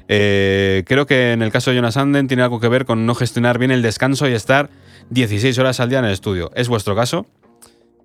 creo 0.08 1.08
que 1.08 1.32
en 1.32 1.41
el 1.41 1.52
caso 1.52 1.72
de 1.72 1.78
Jonas 1.78 1.98
Anden 1.98 2.28
tiene 2.28 2.43
algo 2.43 2.60
que 2.60 2.67
ver 2.67 2.86
con 2.86 3.08
no 3.08 3.15
gestionar 3.15 3.58
bien 3.58 3.72
el 3.72 3.82
descanso 3.82 4.30
y 4.30 4.34
estar 4.34 4.69
16 5.13 5.58
horas 5.60 5.80
al 5.80 5.89
día 5.89 5.99
en 5.99 6.06
el 6.06 6.12
estudio. 6.12 6.52
¿Es 6.56 6.67
vuestro 6.67 6.95
caso? 6.95 7.28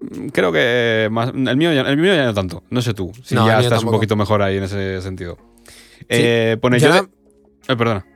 Mm, 0.01 0.29
creo 0.29 0.53
que 0.53 1.05
el, 1.05 1.57
mío 1.57 1.73
ya, 1.73 1.83
el 1.83 1.97
mío 1.97 2.15
ya 2.15 2.25
no 2.25 2.35
tanto. 2.35 2.63
No 2.71 2.83
sé 2.83 2.95
tú, 2.95 3.13
si 3.25 3.35
ya 3.35 3.61
estás 3.61 3.83
un 3.83 3.91
poquito 3.91 4.17
mejor 4.17 4.43
ahí 4.43 4.59
en 4.59 4.65
ese 4.65 5.01
sentido. 5.03 5.39
Eh, 6.09 6.57
pone 6.61 6.79
yo. 6.79 6.95
Eh, 6.95 7.77
perdona. 7.77 8.07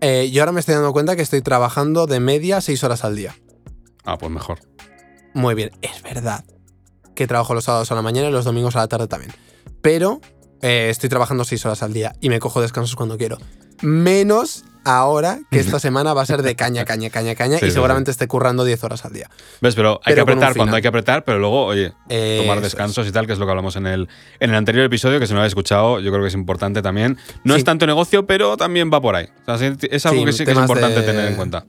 Eh, 0.00 0.30
yo 0.30 0.42
ahora 0.42 0.52
me 0.52 0.60
estoy 0.60 0.74
dando 0.74 0.92
cuenta 0.92 1.16
que 1.16 1.22
estoy 1.22 1.40
trabajando 1.40 2.06
de 2.06 2.20
media 2.20 2.60
6 2.60 2.82
horas 2.84 3.04
al 3.04 3.16
día. 3.16 3.34
Ah, 4.04 4.18
pues 4.18 4.30
mejor. 4.30 4.58
Muy 5.32 5.54
bien, 5.54 5.70
es 5.80 6.02
verdad 6.02 6.44
que 7.14 7.26
trabajo 7.26 7.54
los 7.54 7.64
sábados 7.64 7.90
a 7.92 7.94
la 7.94 8.02
mañana 8.02 8.28
y 8.28 8.32
los 8.32 8.44
domingos 8.44 8.76
a 8.76 8.80
la 8.80 8.88
tarde 8.88 9.06
también. 9.06 9.32
Pero 9.80 10.20
estoy 10.60 11.08
trabajando 11.08 11.44
6 11.44 11.64
horas 11.66 11.82
al 11.82 11.92
día 11.92 12.14
y 12.20 12.28
me 12.28 12.38
cojo 12.38 12.60
descansos 12.60 12.96
cuando 12.96 13.16
quiero. 13.16 13.38
Menos 13.82 14.64
ahora 14.84 15.40
que 15.50 15.58
esta 15.58 15.78
semana 15.80 16.14
va 16.14 16.22
a 16.22 16.26
ser 16.26 16.42
de 16.42 16.56
caña, 16.56 16.84
caña, 16.84 17.10
caña, 17.10 17.34
caña 17.34 17.58
y 17.60 17.70
seguramente 17.70 18.10
esté 18.10 18.28
currando 18.28 18.64
10 18.64 18.84
horas 18.84 19.04
al 19.04 19.12
día. 19.12 19.30
¿Ves? 19.60 19.74
Pero 19.74 20.00
hay 20.04 20.14
que 20.14 20.20
apretar 20.20 20.54
cuando 20.56 20.76
hay 20.76 20.82
que 20.82 20.88
apretar, 20.88 21.24
pero 21.24 21.38
luego, 21.38 21.64
oye, 21.64 21.92
tomar 22.38 22.60
descansos 22.60 23.06
y 23.06 23.12
tal, 23.12 23.26
que 23.26 23.32
es 23.32 23.38
lo 23.38 23.46
que 23.46 23.50
hablamos 23.50 23.76
en 23.76 23.86
el, 23.86 24.08
en 24.40 24.50
el 24.50 24.56
anterior 24.56 24.84
episodio, 24.84 25.18
que 25.18 25.26
si 25.26 25.32
no 25.32 25.36
lo 25.36 25.42
habéis 25.42 25.52
escuchado, 25.52 26.00
yo 26.00 26.10
creo 26.10 26.22
que 26.22 26.28
es 26.28 26.34
importante 26.34 26.82
también. 26.82 27.18
No 27.44 27.54
es 27.54 27.64
tanto 27.64 27.86
negocio, 27.86 28.26
pero 28.26 28.56
también 28.56 28.90
va 28.92 29.00
por 29.00 29.16
ahí. 29.16 29.28
es 29.46 30.06
algo 30.06 30.24
que 30.24 30.32
sí 30.32 30.44
que 30.44 30.52
es 30.52 30.58
importante 30.58 31.02
tener 31.02 31.28
en 31.28 31.36
cuenta. 31.36 31.66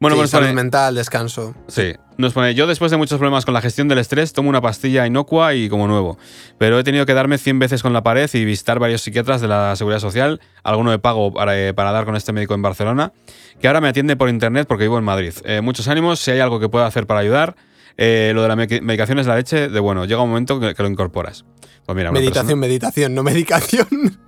Bueno, 0.00 0.16
Sí, 0.16 0.20
pues 0.20 0.30
salud 0.30 0.46
pone- 0.46 0.54
mental, 0.54 0.94
descanso. 0.96 1.54
Sí, 1.68 1.94
nos 2.18 2.32
pone, 2.34 2.54
yo 2.54 2.66
después 2.66 2.90
de 2.90 2.96
muchos 2.96 3.18
problemas 3.18 3.44
con 3.44 3.54
la 3.54 3.60
gestión 3.62 3.88
del 3.88 3.98
estrés, 3.98 4.32
tomo 4.32 4.48
una 4.50 4.60
pastilla 4.60 5.06
inocua 5.06 5.54
y 5.54 5.68
como 5.68 5.86
nuevo. 5.86 6.18
Pero 6.58 6.78
he 6.78 6.84
tenido 6.84 7.06
que 7.06 7.14
darme 7.14 7.38
100 7.38 7.58
veces 7.58 7.82
con 7.82 7.92
la 7.92 8.02
pared 8.02 8.28
y 8.34 8.44
visitar 8.44 8.78
varios 8.78 9.00
psiquiatras 9.02 9.40
de 9.40 9.48
la 9.48 9.74
Seguridad 9.76 10.00
Social, 10.00 10.40
alguno 10.62 10.90
de 10.90 10.98
pago 10.98 11.32
para, 11.32 11.58
eh, 11.58 11.72
para 11.72 11.92
dar 11.92 12.04
con 12.04 12.16
este 12.16 12.32
médico 12.32 12.54
en 12.54 12.62
Barcelona, 12.62 13.12
que 13.60 13.66
ahora 13.68 13.80
me 13.80 13.88
atiende 13.88 14.16
por 14.16 14.28
internet 14.28 14.66
porque 14.68 14.84
vivo 14.84 14.98
en 14.98 15.04
Madrid. 15.04 15.32
Eh, 15.44 15.60
muchos 15.62 15.88
ánimos, 15.88 16.18
si 16.20 16.32
hay 16.32 16.40
algo 16.40 16.60
que 16.60 16.68
pueda 16.68 16.86
hacer 16.86 17.06
para 17.06 17.20
ayudar. 17.20 17.54
Eh, 17.96 18.32
lo 18.34 18.42
de 18.42 18.48
la 18.48 18.56
me- 18.56 18.66
medicación 18.66 19.20
es 19.20 19.26
la 19.28 19.36
leche 19.36 19.68
de, 19.68 19.80
bueno, 19.80 20.04
llega 20.04 20.20
un 20.20 20.28
momento 20.28 20.58
que, 20.58 20.74
que 20.74 20.82
lo 20.82 20.88
incorporas. 20.88 21.44
Pues 21.86 21.96
mira, 21.96 22.10
Meditación, 22.10 22.46
persona- 22.46 22.60
meditación, 22.60 23.14
no 23.14 23.22
medicación. 23.22 23.86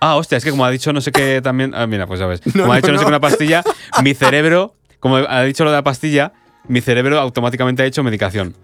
Ah, 0.00 0.16
hostia, 0.16 0.36
es 0.36 0.44
que 0.44 0.50
como 0.50 0.66
ha 0.66 0.70
dicho 0.70 0.92
no 0.92 1.00
sé 1.00 1.12
qué 1.12 1.40
también. 1.42 1.72
Ah, 1.74 1.86
mira, 1.86 2.06
pues 2.06 2.20
ya 2.20 2.26
ves. 2.26 2.42
No, 2.54 2.62
Como 2.64 2.72
ha 2.72 2.76
no, 2.76 2.82
dicho 2.82 2.92
no, 2.92 2.98
sé 2.98 3.04
no. 3.04 3.06
qué 3.06 3.08
una 3.08 3.20
pastilla, 3.20 3.62
mi 4.02 4.12
cerebro, 4.12 4.74
como 5.04 5.16
ha 5.16 5.42
dicho 5.42 5.64
lo 5.64 5.70
de 5.70 5.76
la 5.76 5.84
pastilla, 5.84 6.32
mi 6.66 6.80
cerebro 6.80 7.20
automáticamente 7.20 7.82
ha 7.82 7.86
hecho 7.86 8.02
medicación. 8.02 8.56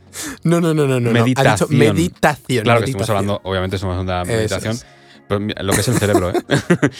No, 0.42 0.58
no, 0.58 0.72
no, 0.72 0.86
no, 0.86 0.98
no. 1.00 1.12
no. 1.12 1.20
Ha 1.20 1.24
dicho 1.24 1.66
Meditación. 1.68 1.78
meditación. 1.78 2.62
Claro 2.64 2.80
que 2.80 2.86
estamos 2.86 3.08
meditación. 3.08 3.16
hablando, 3.18 3.40
obviamente 3.44 3.76
estamos 3.76 3.98
hablando 3.98 4.30
de 4.32 4.36
meditación, 4.38 4.72
es. 4.72 4.86
pero 5.28 5.38
mira, 5.40 5.62
lo 5.62 5.74
que 5.74 5.80
es 5.82 5.88
el 5.88 5.98
cerebro, 5.98 6.30
¿eh? 6.30 6.40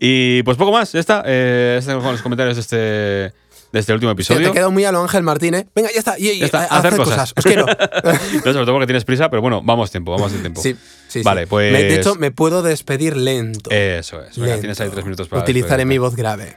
y 0.00 0.42
pues 0.42 0.56
poco 0.56 0.72
más, 0.72 0.92
ya 0.92 1.00
está. 1.00 1.22
Eh, 1.24 1.76
estos 1.78 2.02
son 2.02 2.12
los 2.12 2.22
comentarios 2.22 2.56
de 2.56 2.60
este, 2.62 2.76
de 2.76 3.32
este 3.80 3.92
último 3.92 4.10
te 4.10 4.14
episodio. 4.14 4.50
ha 4.50 4.52
quedado 4.52 4.70
muy 4.70 4.84
a 4.84 4.92
lo 4.92 5.02
Ángel 5.02 5.22
Martínez. 5.22 5.66
Venga, 5.74 5.90
ya 5.92 5.98
está. 6.00 6.18
Y, 6.18 6.28
y, 6.30 6.38
Ya 6.40 6.46
está, 6.46 6.62
a- 6.62 6.78
hacer 6.78 6.94
hacer 6.94 6.98
cosas. 6.98 7.14
cosas. 7.14 7.34
Os 7.36 7.44
quiero. 7.44 7.66
No, 8.44 8.52
sobre 8.52 8.64
todo 8.64 8.72
porque 8.72 8.86
tienes 8.86 9.04
prisa, 9.04 9.28
pero 9.30 9.42
bueno, 9.42 9.62
vamos 9.62 9.90
tiempo, 9.90 10.12
vamos 10.12 10.32
de 10.32 10.38
tiempo. 10.38 10.60
sí, 10.60 10.72
sí, 11.06 11.20
sí. 11.20 11.22
Vale, 11.22 11.46
pues- 11.46 11.72
Me- 11.72 11.82
de 11.84 11.96
hecho, 11.96 12.14
me 12.16 12.30
puedo 12.30 12.62
despedir 12.62 13.16
lento. 13.16 13.70
Eso 13.70 14.22
es. 14.22 14.36
Venga, 14.36 14.48
Lento. 14.48 14.60
tienes 14.62 14.80
ahí 14.80 14.88
tres 14.90 15.04
minutos 15.04 15.28
para 15.28 15.42
Utilizaré 15.42 15.84
mi 15.84 15.98
voz 15.98 16.16
grave. 16.16 16.56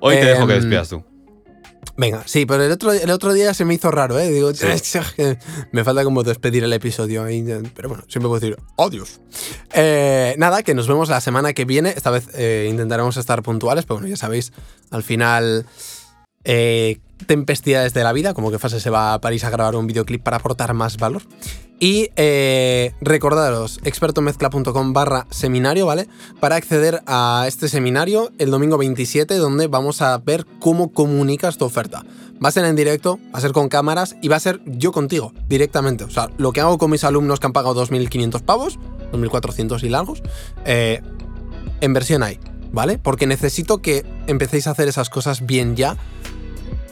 Hoy 0.00 0.16
te 0.16 0.24
dejo 0.24 0.46
que 0.46 0.54
Em, 0.54 0.60
despidas 0.60 0.88
tú. 0.88 1.04
Venga, 1.96 2.22
sí, 2.26 2.46
pero 2.46 2.62
el 2.64 2.72
otro, 2.72 2.92
el 2.92 3.10
otro 3.10 3.32
día 3.32 3.52
se 3.54 3.64
me 3.64 3.74
hizo 3.74 3.90
raro, 3.90 4.18
¿eh? 4.18 4.30
Digo, 4.30 4.50
me 5.72 5.84
falta 5.84 6.04
como 6.04 6.22
despedir 6.22 6.64
el 6.64 6.72
episodio. 6.72 7.24
ahí, 7.24 7.42
Pero 7.74 7.88
bueno, 7.88 8.04
siempre 8.08 8.28
puedo 8.28 8.40
decir 8.40 8.56
adiós. 8.78 9.20
Eh, 9.74 10.34
nada, 10.38 10.62
que 10.62 10.74
nos 10.74 10.88
vemos 10.88 11.08
la 11.08 11.20
semana 11.20 11.52
que 11.52 11.64
viene. 11.64 11.90
Esta 11.90 12.10
vez 12.10 12.28
eh, 12.34 12.68
intentaremos 12.70 13.16
estar 13.16 13.42
puntuales, 13.42 13.84
pero 13.84 13.96
bueno, 13.96 14.08
ya 14.08 14.16
sabéis, 14.16 14.52
al 14.90 15.02
final. 15.02 15.66
Eh, 16.44 16.98
tempestades 17.26 17.94
de 17.94 18.02
la 18.02 18.12
vida, 18.12 18.34
como 18.34 18.50
que 18.50 18.58
Fase 18.58 18.80
se 18.80 18.90
va 18.90 19.14
a 19.14 19.20
París 19.20 19.44
a 19.44 19.50
grabar 19.50 19.76
un 19.76 19.86
videoclip 19.86 20.22
para 20.22 20.38
aportar 20.38 20.74
más 20.74 20.96
valor. 20.96 21.22
Y 21.82 22.10
eh, 22.14 22.94
recordaros, 23.00 23.80
expertomezcla.com 23.82 24.92
barra 24.92 25.26
seminario, 25.30 25.84
¿vale? 25.84 26.06
Para 26.38 26.54
acceder 26.54 27.02
a 27.08 27.46
este 27.48 27.68
seminario 27.68 28.30
el 28.38 28.52
domingo 28.52 28.78
27, 28.78 29.34
donde 29.34 29.66
vamos 29.66 30.00
a 30.00 30.16
ver 30.18 30.46
cómo 30.60 30.92
comunicas 30.92 31.58
tu 31.58 31.64
oferta. 31.64 32.04
Va 32.34 32.50
a 32.50 32.52
ser 32.52 32.66
en 32.66 32.76
directo, 32.76 33.18
va 33.34 33.38
a 33.38 33.40
ser 33.40 33.50
con 33.50 33.68
cámaras 33.68 34.14
y 34.22 34.28
va 34.28 34.36
a 34.36 34.40
ser 34.40 34.60
yo 34.64 34.92
contigo, 34.92 35.32
directamente. 35.48 36.04
O 36.04 36.10
sea, 36.10 36.30
lo 36.36 36.52
que 36.52 36.60
hago 36.60 36.78
con 36.78 36.88
mis 36.88 37.02
alumnos 37.02 37.40
que 37.40 37.46
han 37.46 37.52
pagado 37.52 37.84
2.500 37.84 38.42
pavos, 38.42 38.78
2.400 39.10 39.82
y 39.82 39.88
largos, 39.88 40.22
eh, 40.64 41.02
en 41.80 41.92
versión 41.94 42.22
ahí, 42.22 42.38
¿vale? 42.70 42.98
Porque 42.98 43.26
necesito 43.26 43.82
que 43.82 44.06
empecéis 44.28 44.68
a 44.68 44.70
hacer 44.70 44.86
esas 44.86 45.10
cosas 45.10 45.44
bien 45.46 45.74
ya, 45.74 45.96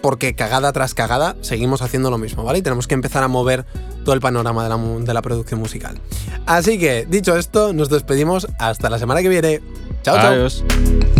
porque 0.01 0.35
cagada 0.35 0.73
tras 0.73 0.95
cagada 0.95 1.37
seguimos 1.41 1.83
haciendo 1.83 2.11
lo 2.11 2.19
mismo, 2.19 2.45
¿vale? 2.45 2.61
Y 2.61 2.63
tenemos 2.63 2.87
que 2.87 2.95
empezar 2.95 3.23
a 3.23 3.29
mover 3.29 3.65
todo 4.05 4.15
el 4.15 4.21
panorama 4.21 4.65
de 4.65 5.15
la, 5.15 5.23
producción 5.23 5.61
musical. 5.61 5.99
Así 6.47 6.79
que, 6.79 7.07
dicho 7.09 7.37
esto, 7.37 7.73
nos 7.73 7.91
despedimos 7.91 8.47
hasta 8.59 8.91
la 8.91 8.99
semana 8.99 9.23
que 9.23 9.29
viene. 9.29 9.61
Chao, 10.03 10.17
chao. 10.17 10.33
Adiós. 10.33 10.65
Mary 10.65 11.20